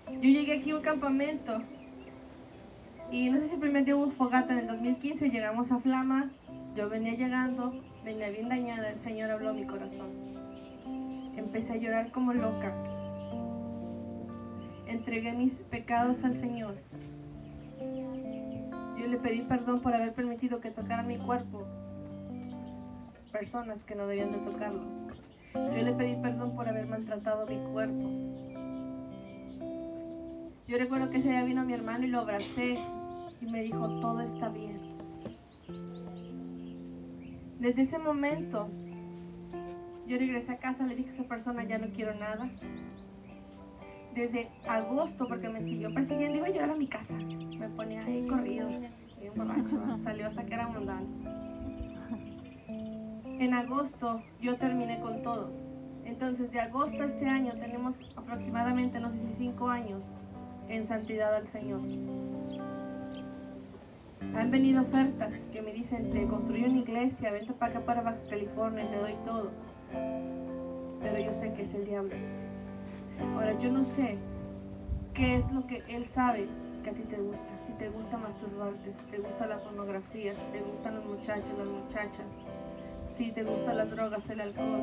yo 0.09 0.31
llegué 0.31 0.59
aquí 0.59 0.71
a 0.71 0.77
un 0.77 0.83
campamento 0.83 1.61
y 3.11 3.31
no 3.31 3.39
sé 3.39 3.49
si 3.49 3.55
el 3.55 3.61
primer 3.61 3.85
día 3.85 3.97
hubo 3.97 4.11
fogata 4.11 4.55
en 4.55 4.61
el 4.61 4.67
2015, 4.67 5.31
llegamos 5.31 5.71
a 5.71 5.79
Flama, 5.79 6.31
yo 6.75 6.89
venía 6.89 7.15
llegando, 7.15 7.75
venía 8.05 8.31
bien 8.31 8.49
dañada, 8.49 8.91
el 8.91 8.99
Señor 8.99 9.31
habló 9.31 9.51
a 9.51 9.53
mi 9.53 9.67
corazón. 9.67 10.09
Empecé 11.37 11.75
a 11.75 11.77
llorar 11.77 12.11
como 12.11 12.33
loca. 12.33 12.73
Entregué 14.87 15.33
mis 15.33 15.63
pecados 15.63 16.25
al 16.25 16.37
Señor. 16.37 16.77
Yo 18.99 19.07
le 19.07 19.17
pedí 19.19 19.43
perdón 19.43 19.81
por 19.81 19.95
haber 19.95 20.13
permitido 20.13 20.61
que 20.61 20.71
tocaran 20.71 21.07
mi 21.07 21.19
cuerpo 21.19 21.67
personas 23.35 23.85
que 23.85 23.97
no 23.97 24.07
debían 24.07 24.31
de 24.31 24.39
tocarlo. 24.39 24.85
Yo 25.55 25.83
le 25.83 25.93
pedí 25.93 26.15
perdón 26.23 26.55
por 26.55 26.69
haber 26.69 26.87
maltratado 26.87 27.45
mi 27.47 27.59
cuerpo. 27.73 28.09
Yo 30.69 30.79
recuerdo 30.79 31.11
que 31.11 31.19
ese 31.19 31.31
día 31.31 31.43
vino 31.43 31.65
mi 31.65 31.73
hermano 31.73 32.05
y 32.05 32.11
lo 32.11 32.21
abracé 32.21 32.79
y 33.41 33.47
me 33.47 33.65
dijo, 33.65 34.01
todo 34.01 34.21
está 34.21 34.49
bien. 34.51 34.79
Desde 37.59 37.83
ese 37.83 37.99
momento, 37.99 38.69
yo 40.07 40.17
regresé 40.17 40.53
a 40.53 40.59
casa, 40.59 40.87
le 40.87 40.95
dije 40.95 41.11
a 41.11 41.15
esa 41.15 41.25
persona, 41.25 41.65
ya 41.65 41.79
no 41.79 41.89
quiero 41.89 42.15
nada. 42.15 42.49
Desde 44.15 44.49
agosto, 44.69 45.27
porque 45.27 45.49
me 45.49 45.63
siguió 45.63 45.93
persiguiendo, 45.93 46.39
iba 46.39 46.47
a 46.47 46.51
llorar 46.51 46.71
a 46.71 46.77
mi 46.77 46.87
casa. 46.87 47.15
Me 47.15 47.69
ponía 47.71 48.05
ahí 48.05 48.27
corridos, 48.29 48.73
salió 50.05 50.29
hasta 50.29 50.45
que 50.45 50.55
era 50.55 50.69
mundano. 50.69 51.07
En 53.27 53.53
agosto 53.55 54.23
yo 54.41 54.57
terminé 54.57 55.01
con 55.01 55.23
todo. 55.23 55.51
Entonces, 56.05 56.53
de 56.53 56.61
agosto 56.61 57.03
a 57.03 57.07
este 57.07 57.27
año 57.27 57.55
tenemos 57.55 57.97
aproximadamente, 58.15 59.01
si 59.01 59.35
cinco 59.37 59.69
años 59.69 60.05
en 60.69 60.87
santidad 60.87 61.35
al 61.35 61.49
Señor. 61.49 61.81
Han 64.37 64.51
venido 64.51 64.83
ofertas 64.83 65.33
que 65.53 65.61
me 65.61 65.73
dicen, 65.73 66.11
te 66.11 66.27
construyo 66.27 66.67
una 66.67 66.79
iglesia, 66.79 67.33
vente 67.33 67.53
para 67.53 67.73
acá, 67.73 67.85
para 67.85 68.03
Baja 68.03 68.23
California, 68.31 68.89
te 68.89 68.97
doy 68.97 69.15
todo. 69.25 69.51
Pero 71.03 71.19
yo 71.19 71.35
sé 71.35 71.53
que 71.55 71.63
es 71.63 71.75
el 71.75 71.87
diablo. 71.87 72.15
Ahora, 73.21 73.59
yo 73.59 73.71
no 73.71 73.85
sé 73.85 74.19
qué 75.15 75.37
es 75.37 75.51
lo 75.53 75.67
que 75.67 75.83
él 75.89 76.05
sabe 76.05 76.49
que 76.83 76.91
a 76.91 76.93
ti 76.93 77.03
te 77.03 77.17
gusta. 77.17 77.49
Si 77.63 77.73
te 77.73 77.89
gusta 77.89 78.17
masturbarte, 78.17 78.93
si 78.93 79.05
te 79.11 79.19
gusta 79.19 79.47
la 79.47 79.59
pornografía, 79.59 80.35
si 80.35 80.45
te 80.53 80.61
gustan 80.61 80.97
los 80.97 81.05
muchachos, 81.05 81.59
las 81.59 81.67
muchachas, 81.67 82.27
si 83.07 83.33
te 83.33 83.43
gustan 83.45 83.79
las 83.79 83.91
drogas, 83.91 84.29
el 84.31 84.41
alcohol, 84.41 84.83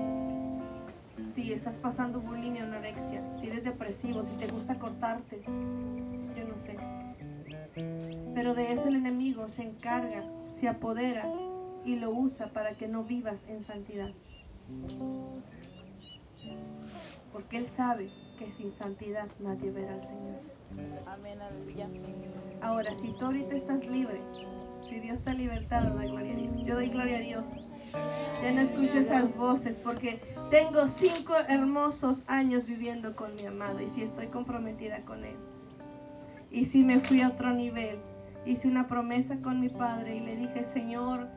si 1.33 1.53
estás 1.53 1.75
pasando 1.75 2.19
bulimia 2.19 2.63
o 2.63 2.67
anorexia, 2.67 3.23
si 3.35 3.47
eres 3.47 3.63
depresivo, 3.63 4.23
si 4.23 4.35
te 4.37 4.47
gusta 4.47 4.79
cortarte, 4.79 5.43
yo 5.45 6.47
no 6.47 6.57
sé. 6.57 6.77
Pero 8.33 8.53
de 8.53 8.73
eso 8.73 8.87
el 8.87 8.95
enemigo 8.95 9.47
se 9.49 9.63
encarga, 9.63 10.23
se 10.47 10.67
apodera 10.67 11.25
y 11.85 11.95
lo 11.97 12.11
usa 12.11 12.47
para 12.47 12.73
que 12.75 12.87
no 12.87 13.03
vivas 13.03 13.47
en 13.47 13.63
santidad. 13.63 14.11
Porque 17.31 17.57
él 17.57 17.67
sabe 17.69 18.09
que 18.37 18.51
sin 18.51 18.71
santidad 18.71 19.27
nadie 19.39 19.71
verá 19.71 19.93
al 19.93 20.03
Señor. 20.03 20.39
Amén, 21.07 21.39
aleluya. 21.41 21.87
Ahora, 22.61 22.95
si 22.95 23.11
tú 23.13 23.25
ahorita 23.25 23.55
estás 23.55 23.85
libre, 23.87 24.21
si 24.89 24.99
Dios 24.99 25.17
está 25.17 25.33
libertado, 25.33 25.95
da 25.95 26.05
gloria 26.05 26.33
a 26.33 26.35
Dios. 26.35 26.63
Yo 26.63 26.75
doy 26.75 26.89
gloria 26.89 27.17
a 27.17 27.21
Dios. 27.21 27.47
Ya 28.41 28.53
no 28.53 28.61
escucho 28.61 28.99
esas 28.99 29.35
voces 29.35 29.79
porque 29.83 30.19
tengo 30.49 30.87
cinco 30.87 31.33
hermosos 31.49 32.27
años 32.29 32.67
viviendo 32.67 33.15
con 33.15 33.35
mi 33.35 33.45
amado 33.45 33.81
y 33.81 33.89
si 33.89 34.03
estoy 34.03 34.27
comprometida 34.27 35.01
con 35.05 35.23
él. 35.25 35.35
Y 36.49 36.65
si 36.65 36.83
me 36.83 36.99
fui 36.99 37.21
a 37.21 37.29
otro 37.29 37.53
nivel, 37.53 37.99
hice 38.45 38.67
una 38.67 38.87
promesa 38.87 39.37
con 39.41 39.59
mi 39.59 39.69
padre 39.69 40.17
y 40.17 40.19
le 40.21 40.35
dije, 40.35 40.65
Señor, 40.65 41.27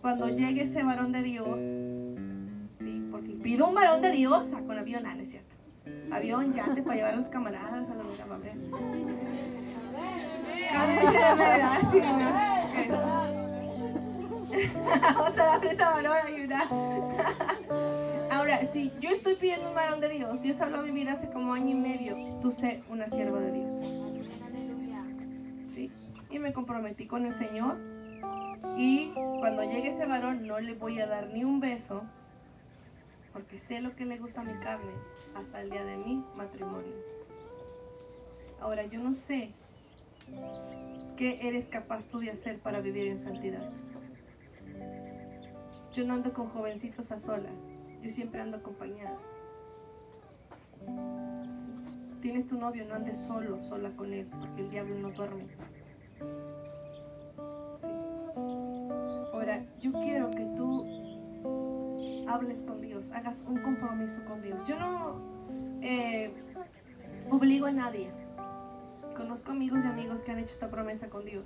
cuando 0.00 0.28
llegue 0.28 0.62
ese 0.62 0.84
varón 0.84 1.12
de 1.12 1.22
Dios, 1.22 1.60
porque 3.18 3.32
pido 3.42 3.68
un 3.68 3.74
varón 3.74 4.00
de 4.00 4.12
Dios, 4.12 4.52
ah, 4.54 4.60
con 4.64 4.78
avión, 4.78 5.04
ah, 5.04 5.14
no 5.14 5.22
es 5.22 5.30
cierto. 5.30 5.56
Avión, 6.12 6.54
yate 6.54 6.82
para 6.82 6.96
llevar 6.96 7.14
a 7.14 7.16
los 7.16 7.26
camaradas 7.26 7.72
a 7.72 7.78
los 7.78 8.20
amén. 8.20 8.70
Vamos 15.02 15.38
a 15.38 15.46
la 15.46 15.58
presa 15.60 15.90
varón 15.90 16.16
a 16.16 16.24
ayudar. 16.26 16.68
Ahora, 18.30 18.60
si 18.72 18.92
yo 19.00 19.10
estoy 19.10 19.34
pidiendo 19.34 19.68
un 19.68 19.74
varón 19.74 20.00
de 20.00 20.08
Dios, 20.10 20.40
Dios 20.42 20.60
habló 20.60 20.78
a 20.78 20.82
mi 20.82 20.92
vida 20.92 21.12
hace 21.12 21.28
como 21.30 21.54
año 21.54 21.70
y 21.70 21.74
medio, 21.74 22.16
tú 22.40 22.52
sé 22.52 22.82
una 22.88 23.06
sierva 23.06 23.40
de 23.40 23.52
Dios. 23.52 23.72
¿sí? 25.74 25.90
Y 26.30 26.38
me 26.38 26.52
comprometí 26.52 27.06
con 27.06 27.26
el 27.26 27.34
Señor. 27.34 27.78
Y 28.76 29.12
cuando 29.40 29.64
llegue 29.64 29.90
ese 29.90 30.06
varón 30.06 30.46
no 30.46 30.60
le 30.60 30.74
voy 30.74 31.00
a 31.00 31.06
dar 31.06 31.30
ni 31.30 31.44
un 31.44 31.60
beso, 31.60 32.04
porque 33.38 33.56
sé 33.60 33.80
lo 33.80 33.94
que 33.94 34.04
le 34.04 34.18
gusta 34.18 34.40
a 34.40 34.44
mi 34.44 34.54
carne 34.54 34.90
hasta 35.36 35.62
el 35.62 35.70
día 35.70 35.84
de 35.84 35.96
mi 35.96 36.24
matrimonio. 36.34 36.92
Ahora, 38.60 38.84
yo 38.86 38.98
no 38.98 39.14
sé 39.14 39.52
qué 41.16 41.46
eres 41.46 41.68
capaz 41.68 42.08
tú 42.08 42.18
de 42.18 42.32
hacer 42.32 42.58
para 42.58 42.80
vivir 42.80 43.06
en 43.06 43.20
santidad. 43.20 43.70
Yo 45.94 46.04
no 46.04 46.14
ando 46.14 46.32
con 46.32 46.48
jovencitos 46.48 47.12
a 47.12 47.20
solas, 47.20 47.52
yo 48.02 48.10
siempre 48.10 48.40
ando 48.40 48.56
acompañada. 48.56 49.18
Tienes 52.20 52.48
tu 52.48 52.58
novio, 52.58 52.86
no 52.86 52.96
andes 52.96 53.18
solo, 53.18 53.62
sola 53.62 53.90
con 53.90 54.12
él, 54.12 54.26
porque 54.26 54.62
el 54.62 54.70
diablo 54.70 54.96
no 54.98 55.10
duerme. 55.12 55.46
¿Sí? 60.32 60.37
Hables 62.28 62.60
con 62.62 62.80
Dios, 62.80 63.10
hagas 63.12 63.44
un 63.46 63.58
compromiso 63.58 64.24
con 64.26 64.42
Dios. 64.42 64.66
Yo 64.66 64.78
no 64.78 65.20
eh, 65.82 66.32
obligo 67.30 67.66
a 67.66 67.72
nadie. 67.72 68.10
Conozco 69.16 69.52
amigos 69.52 69.80
y 69.84 69.88
amigos 69.88 70.22
que 70.22 70.32
han 70.32 70.38
hecho 70.38 70.52
esta 70.52 70.70
promesa 70.70 71.08
con 71.08 71.24
Dios. 71.24 71.44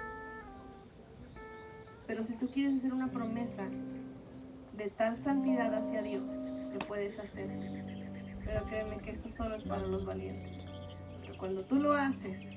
Pero 2.06 2.24
si 2.24 2.36
tú 2.36 2.48
quieres 2.48 2.76
hacer 2.76 2.92
una 2.92 3.10
promesa 3.10 3.64
de 4.76 4.90
tal 4.90 5.16
santidad 5.16 5.72
hacia 5.74 6.02
Dios, 6.02 6.30
lo 6.72 6.78
puedes 6.80 7.18
hacer. 7.18 7.48
Pero 8.44 8.64
créeme 8.64 8.98
que 8.98 9.12
esto 9.12 9.30
solo 9.30 9.56
es 9.56 9.64
para 9.64 9.86
los 9.86 10.04
valientes. 10.04 10.64
Porque 11.12 11.38
cuando 11.38 11.64
tú 11.64 11.76
lo 11.76 11.92
haces, 11.92 12.50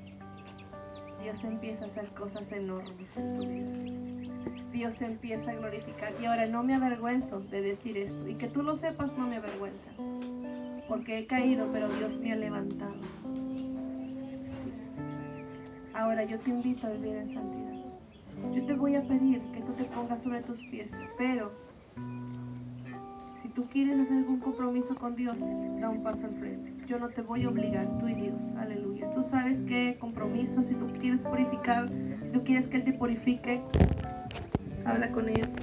Dios 1.22 1.44
empieza 1.44 1.84
a 1.84 1.88
hacer 1.88 2.10
cosas 2.10 2.52
enormes 2.52 3.16
en 3.16 3.34
tu 3.34 3.46
vida. 3.46 4.05
Dios 4.76 5.00
empieza 5.00 5.52
a 5.52 5.54
glorificar. 5.54 6.12
Y 6.20 6.26
ahora 6.26 6.46
no 6.46 6.62
me 6.62 6.74
avergüenzo 6.74 7.40
de 7.40 7.62
decir 7.62 7.96
esto. 7.96 8.28
Y 8.28 8.34
que 8.34 8.46
tú 8.46 8.62
lo 8.62 8.76
sepas 8.76 9.16
no 9.16 9.26
me 9.26 9.36
avergüenza. 9.36 9.90
Porque 10.86 11.18
he 11.18 11.26
caído, 11.26 11.70
pero 11.72 11.88
Dios 11.88 12.20
me 12.20 12.32
ha 12.34 12.36
levantado. 12.36 12.94
Ahora 15.94 16.24
yo 16.24 16.38
te 16.40 16.50
invito 16.50 16.86
a 16.86 16.90
vivir 16.90 17.16
en 17.16 17.28
santidad. 17.28 17.74
Yo 18.54 18.66
te 18.66 18.74
voy 18.74 18.96
a 18.96 19.02
pedir 19.02 19.40
que 19.54 19.62
tú 19.62 19.72
te 19.72 19.84
pongas 19.84 20.22
sobre 20.22 20.42
tus 20.42 20.60
pies. 20.66 20.92
Pero 21.16 21.50
si 23.40 23.48
tú 23.48 23.66
quieres 23.70 23.98
hacer 23.98 24.18
algún 24.18 24.40
compromiso 24.40 24.94
con 24.94 25.16
Dios, 25.16 25.38
da 25.80 25.88
un 25.88 26.02
paso 26.02 26.26
al 26.26 26.34
frente. 26.34 26.74
Yo 26.86 26.98
no 26.98 27.08
te 27.08 27.22
voy 27.22 27.44
a 27.44 27.48
obligar, 27.48 27.98
tú 27.98 28.08
y 28.08 28.14
Dios. 28.14 28.54
Aleluya. 28.58 29.10
Tú 29.14 29.24
sabes 29.24 29.62
qué 29.62 29.96
compromiso, 29.98 30.62
si 30.64 30.74
tú 30.74 30.92
quieres 31.00 31.22
purificar, 31.22 31.86
tú 32.34 32.44
quieres 32.44 32.68
que 32.68 32.76
Él 32.76 32.84
te 32.84 32.92
purifique, 32.92 33.62
habla 34.86 35.10
con 35.10 35.28
Él. 35.28 35.56